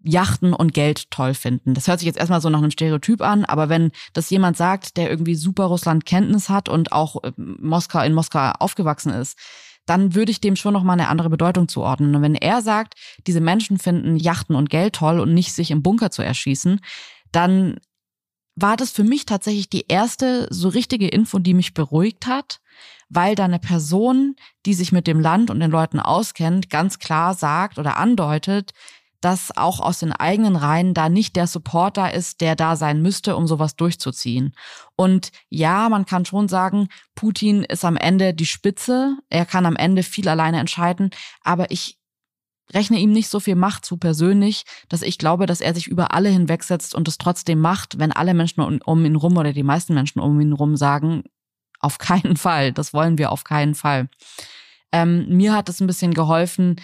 Yachten 0.04 0.54
und 0.54 0.74
Geld 0.74 1.12
toll 1.12 1.34
finden. 1.34 1.74
Das 1.74 1.88
hört 1.88 1.99
sich 1.99 2.08
jetzt 2.08 2.18
erstmal 2.18 2.41
so 2.41 2.49
nach 2.49 2.60
einem 2.60 2.72
Stereotyp 2.72 3.22
an, 3.22 3.45
aber 3.45 3.70
wenn 3.70 3.91
das 4.14 4.30
jemand 4.30 4.58
sagt, 4.58 4.97
der 4.97 5.10
irgendwie 5.10 5.36
super 5.36 5.66
Russland 5.66 6.06
Kenntnis 6.06 6.49
hat 6.49 6.70
und 6.70 6.91
auch 6.91 7.24
äh, 7.24 7.32
Moskau 7.38 8.02
in 8.02 8.14
Moskau 8.14 8.52
aufgewachsen 8.60 9.14
ist, 9.14 9.38
dann 9.86 10.16
würde 10.16 10.32
ich 10.32 10.41
dem 10.41 10.56
schon 10.56 10.74
noch 10.74 10.84
mal 10.84 10.93
eine 10.93 11.08
andere 11.08 11.30
Bedeutung 11.30 11.68
zuordnen. 11.68 12.16
Und 12.16 12.22
wenn 12.22 12.36
er 12.36 12.62
sagt, 12.62 12.95
diese 13.28 13.41
Menschen 13.41 13.78
finden 13.78 14.16
Yachten 14.16 14.56
und 14.56 14.70
Geld 14.70 14.93
toll 14.93 15.20
und 15.20 15.34
nicht 15.34 15.54
sich 15.54 15.72
im 15.72 15.84
Bunker 15.84 16.12
zu 16.12 16.22
erschießen, 16.22 16.80
dann 17.32 17.78
war 18.62 18.78
das 18.78 18.91
für 18.91 19.03
mich 19.03 19.26
tatsächlich 19.26 19.70
die 19.70 19.86
erste 19.88 20.47
so 20.49 20.70
richtige 20.70 21.07
Info, 21.07 21.39
die 21.39 21.53
mich 21.53 21.74
beruhigt 21.74 22.28
hat, 22.28 22.62
weil 23.09 23.36
da 23.36 23.45
eine 23.45 23.59
Person, 23.59 24.36
die 24.66 24.74
sich 24.74 24.91
mit 24.91 25.07
dem 25.07 25.20
Land 25.20 25.49
und 25.49 25.59
den 25.59 25.72
Leuten 25.72 25.99
auskennt, 25.99 26.70
ganz 26.70 26.99
klar 26.99 27.34
sagt 27.34 27.78
oder 27.78 27.97
andeutet, 27.97 28.72
dass 29.22 29.55
auch 29.55 29.80
aus 29.80 29.99
den 29.99 30.12
eigenen 30.12 30.55
Reihen 30.55 30.93
da 30.95 31.07
nicht 31.07 31.36
der 31.36 31.45
Support 31.45 31.97
da 31.97 32.07
ist, 32.07 32.41
der 32.41 32.55
da 32.55 32.76
sein 32.76 33.01
müsste, 33.01 33.36
um 33.36 33.47
sowas 33.47 33.76
durchzuziehen. 33.76 34.55
Und 34.95 35.32
ja, 35.49 35.89
man 35.89 36.05
kann 36.05 36.26
schon 36.26 36.47
sagen, 36.47 36.89
Putin 37.14 37.64
ist 37.64 37.86
am 37.86 37.97
Ende 37.97 38.34
die 38.34 38.47
Spitze, 38.47 39.18
er 39.30 39.45
kann 39.45 39.68
am 39.68 39.76
Ende 39.76 40.01
viel 40.01 40.28
alleine 40.28 40.59
entscheiden, 40.59 41.12
aber 41.43 41.70
ich 41.70 42.01
rechne 42.74 42.99
ihm 42.99 43.12
nicht 43.12 43.30
so 43.30 43.39
viel 43.39 43.55
Macht 43.55 43.86
zu 43.86 43.97
persönlich, 43.97 44.64
dass 44.89 45.01
ich 45.01 45.18
glaube, 45.18 45.45
dass 45.45 45.62
er 45.62 45.74
sich 45.74 45.88
über 45.88 46.14
alle 46.14 46.30
hinwegsetzt 46.30 46.95
und 46.95 47.07
es 47.07 47.18
trotzdem 47.18 47.59
macht, 47.59 47.99
wenn 47.99 48.12
alle 48.12 48.34
Menschen 48.34 48.62
um 48.82 49.05
ihn 49.05 49.16
rum 49.16 49.38
oder 49.38 49.53
die 49.53 49.64
meisten 49.64 49.93
Menschen 49.93 50.20
um 50.20 50.39
ihn 50.39 50.53
rum 50.53 50.76
sagen, 50.78 51.24
auf 51.80 51.97
keinen 51.97 52.38
Fall, 52.38 52.72
das 52.72 52.93
wollen 52.93 53.18
wir 53.18 53.32
auf 53.32 53.43
keinen 53.43 53.76
Fall. 53.76 54.09
Ähm, 54.91 55.26
mir 55.30 55.53
hat 55.53 55.70
es 55.70 55.80
ein 55.80 55.88
bisschen 55.88 56.14
geholfen, 56.14 56.76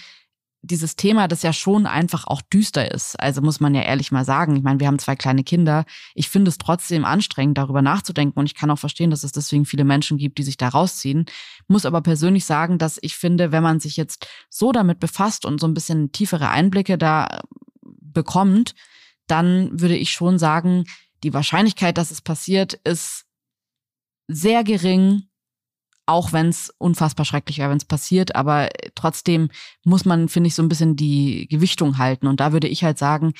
dieses 0.68 0.96
Thema, 0.96 1.28
das 1.28 1.42
ja 1.42 1.54
schon 1.54 1.86
einfach 1.86 2.28
auch 2.28 2.42
düster 2.42 2.92
ist. 2.94 3.20
Also 3.20 3.42
muss 3.42 3.60
man 3.60 3.74
ja 3.74 3.82
ehrlich 3.82 4.12
mal 4.12 4.26
sagen. 4.26 4.56
Ich 4.56 4.64
meine, 4.64 4.80
wir 4.80 4.88
haben 4.88 5.00
zwei 5.00 5.16
kleine 5.16 5.44
Kinder. 5.44 5.86
Ich 6.14 6.30
finde 6.30 6.50
es 6.50 6.58
trotzdem 6.58 7.06
anstrengend, 7.06 7.58
darüber 7.58 7.82
nachzudenken. 7.82 8.40
Und 8.40 8.46
ich 8.46 8.56
kann 8.56 8.70
auch 8.70 8.80
verstehen, 8.80 9.10
dass 9.10 9.24
es 9.24 9.32
deswegen 9.32 9.66
viele 9.66 9.84
Menschen 9.84 10.18
gibt, 10.18 10.38
die 10.38 10.44
sich 10.44 10.58
da 10.58 10.70
rausziehen. 10.70 11.26
Muss 11.68 11.86
aber 11.86 12.02
persönlich 12.02 12.46
sagen, 12.46 12.78
dass 12.78 13.00
ich 13.02 13.16
finde, 13.16 13.52
wenn 13.52 13.64
man 13.64 13.80
sich 13.80 13.98
jetzt 13.98 14.28
so 14.50 14.72
damit 14.72 15.00
befasst 15.00 15.46
und 15.46 15.60
so 15.60 15.68
ein 15.68 15.74
bisschen 15.74 16.12
tiefere 16.12 16.50
Einblicke 16.50 16.98
da 16.98 17.42
bekommt, 17.82 18.76
dann 19.28 19.80
würde 19.80 19.96
ich 19.96 20.12
schon 20.12 20.38
sagen, 20.40 20.86
die 21.24 21.34
Wahrscheinlichkeit, 21.34 21.98
dass 21.98 22.12
es 22.12 22.22
passiert, 22.22 22.74
ist 22.84 23.26
sehr 24.28 24.64
gering 24.64 25.24
auch 26.08 26.32
wenn 26.32 26.48
es 26.48 26.74
unfassbar 26.78 27.26
schrecklich 27.26 27.60
wäre, 27.60 27.70
wenn 27.70 27.78
es 27.78 27.86
passiert, 27.86 28.36
aber 28.36 28.70
trotzdem 28.96 29.50
muss 29.84 30.06
man, 30.06 30.30
finde 30.30 30.48
ich, 30.48 30.56
so 30.56 30.64
ein 30.64 30.70
bisschen 30.70 30.96
die 30.96 31.48
Gewichtung 31.50 31.98
halten. 31.98 32.28
Und 32.28 32.40
da 32.40 32.54
würde 32.54 32.68
ich 32.68 32.84
halt 32.84 32.98
sagen, 32.98 33.34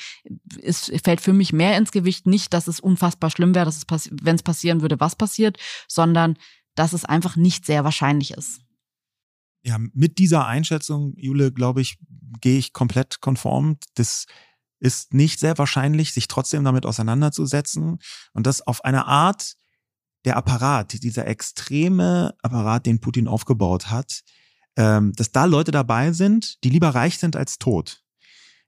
es 0.62 0.92
fällt 1.02 1.22
für 1.22 1.32
mich 1.32 1.52
mehr 1.52 1.78
ins 1.78 1.92
Gewicht 1.92 2.26
nicht, 2.26 2.52
dass 2.52 2.68
es 2.68 2.78
unfassbar 2.78 3.30
schlimm 3.30 3.54
wäre, 3.54 3.64
dass 3.64 3.78
es 3.78 4.10
wenn 4.12 4.36
es 4.36 4.42
passieren 4.42 4.82
würde, 4.82 5.00
was 5.00 5.16
passiert, 5.16 5.58
sondern 5.88 6.36
dass 6.74 6.92
es 6.92 7.06
einfach 7.06 7.36
nicht 7.36 7.64
sehr 7.64 7.84
wahrscheinlich 7.84 8.32
ist. 8.32 8.60
Ja, 9.62 9.78
mit 9.78 10.18
dieser 10.18 10.46
Einschätzung, 10.46 11.14
Jule, 11.16 11.52
glaube 11.52 11.80
ich, 11.80 11.98
gehe 12.40 12.58
ich 12.58 12.74
komplett 12.74 13.20
konform. 13.20 13.78
Das 13.94 14.26
ist 14.78 15.14
nicht 15.14 15.40
sehr 15.40 15.56
wahrscheinlich, 15.56 16.12
sich 16.12 16.28
trotzdem 16.28 16.64
damit 16.64 16.84
auseinanderzusetzen 16.84 17.98
und 18.34 18.46
das 18.46 18.60
auf 18.60 18.84
eine 18.84 19.06
Art, 19.06 19.54
der 20.28 20.36
Apparat, 20.36 21.02
dieser 21.02 21.26
extreme 21.26 22.34
Apparat, 22.42 22.84
den 22.84 23.00
Putin 23.00 23.26
aufgebaut 23.26 23.90
hat, 23.90 24.24
ähm, 24.76 25.14
dass 25.14 25.32
da 25.32 25.46
Leute 25.46 25.70
dabei 25.70 26.12
sind, 26.12 26.62
die 26.64 26.68
lieber 26.68 26.90
reich 26.90 27.16
sind 27.16 27.34
als 27.34 27.58
tot. 27.58 28.02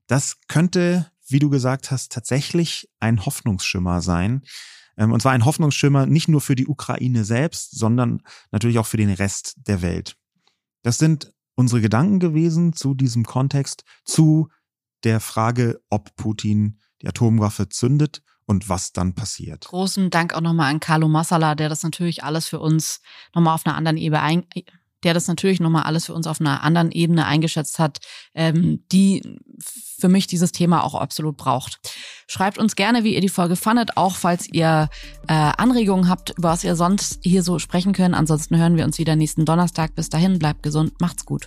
Das 0.06 0.38
könnte, 0.48 1.12
wie 1.28 1.38
du 1.38 1.50
gesagt 1.50 1.90
hast, 1.90 2.12
tatsächlich 2.12 2.88
ein 2.98 3.26
Hoffnungsschimmer 3.26 4.00
sein. 4.00 4.40
Ähm, 4.96 5.12
und 5.12 5.20
zwar 5.20 5.32
ein 5.32 5.44
Hoffnungsschimmer 5.44 6.06
nicht 6.06 6.28
nur 6.28 6.40
für 6.40 6.54
die 6.56 6.66
Ukraine 6.66 7.26
selbst, 7.26 7.78
sondern 7.78 8.22
natürlich 8.52 8.78
auch 8.78 8.86
für 8.86 8.96
den 8.96 9.10
Rest 9.10 9.56
der 9.68 9.82
Welt. 9.82 10.16
Das 10.80 10.96
sind 10.96 11.34
unsere 11.56 11.82
Gedanken 11.82 12.20
gewesen 12.20 12.72
zu 12.72 12.94
diesem 12.94 13.26
Kontext, 13.26 13.84
zu 14.06 14.48
der 15.04 15.20
Frage, 15.20 15.82
ob 15.90 16.16
Putin 16.16 16.80
die 17.02 17.08
Atomwaffe 17.08 17.68
zündet 17.68 18.22
und 18.50 18.68
was 18.68 18.92
dann 18.92 19.14
passiert. 19.14 19.66
Großen 19.66 20.10
Dank 20.10 20.34
auch 20.34 20.40
nochmal 20.40 20.70
an 20.70 20.80
Carlo 20.80 21.08
Massala, 21.08 21.54
der 21.54 21.68
das 21.68 21.84
natürlich 21.84 22.24
alles 22.24 22.48
für 22.48 22.58
uns 22.58 23.00
nochmal 23.32 23.54
auf 23.54 23.64
einer 23.64 23.76
anderen 23.76 23.96
Ebene 23.96 24.20
ein 24.20 24.44
der 25.02 25.14
das 25.14 25.28
natürlich 25.28 25.60
nochmal 25.60 25.84
alles 25.84 26.06
für 26.06 26.12
uns 26.12 26.26
auf 26.26 26.40
einer 26.40 26.62
anderen 26.62 26.92
Ebene 26.92 27.24
eingeschätzt 27.24 27.78
hat, 27.78 28.00
ähm, 28.34 28.84
die 28.92 29.38
für 29.98 30.08
mich 30.08 30.26
dieses 30.26 30.52
Thema 30.52 30.84
auch 30.84 30.94
absolut 30.94 31.38
braucht. 31.38 31.80
Schreibt 32.26 32.58
uns 32.58 32.76
gerne, 32.76 33.02
wie 33.02 33.14
ihr 33.14 33.22
die 33.22 33.30
Folge 33.30 33.56
fandet, 33.56 33.96
auch 33.96 34.14
falls 34.14 34.46
ihr 34.46 34.90
äh, 35.26 35.32
Anregungen 35.32 36.08
habt, 36.08 36.34
über 36.36 36.50
was 36.50 36.64
ihr 36.64 36.76
sonst 36.76 37.18
hier 37.22 37.42
so 37.42 37.58
sprechen 37.58 37.94
könnt. 37.94 38.14
Ansonsten 38.14 38.58
hören 38.58 38.76
wir 38.76 38.84
uns 38.84 38.98
wieder 38.98 39.16
nächsten 39.16 39.46
Donnerstag. 39.46 39.94
Bis 39.94 40.10
dahin, 40.10 40.38
bleibt 40.38 40.62
gesund, 40.62 41.00
macht's 41.00 41.24
gut. 41.24 41.46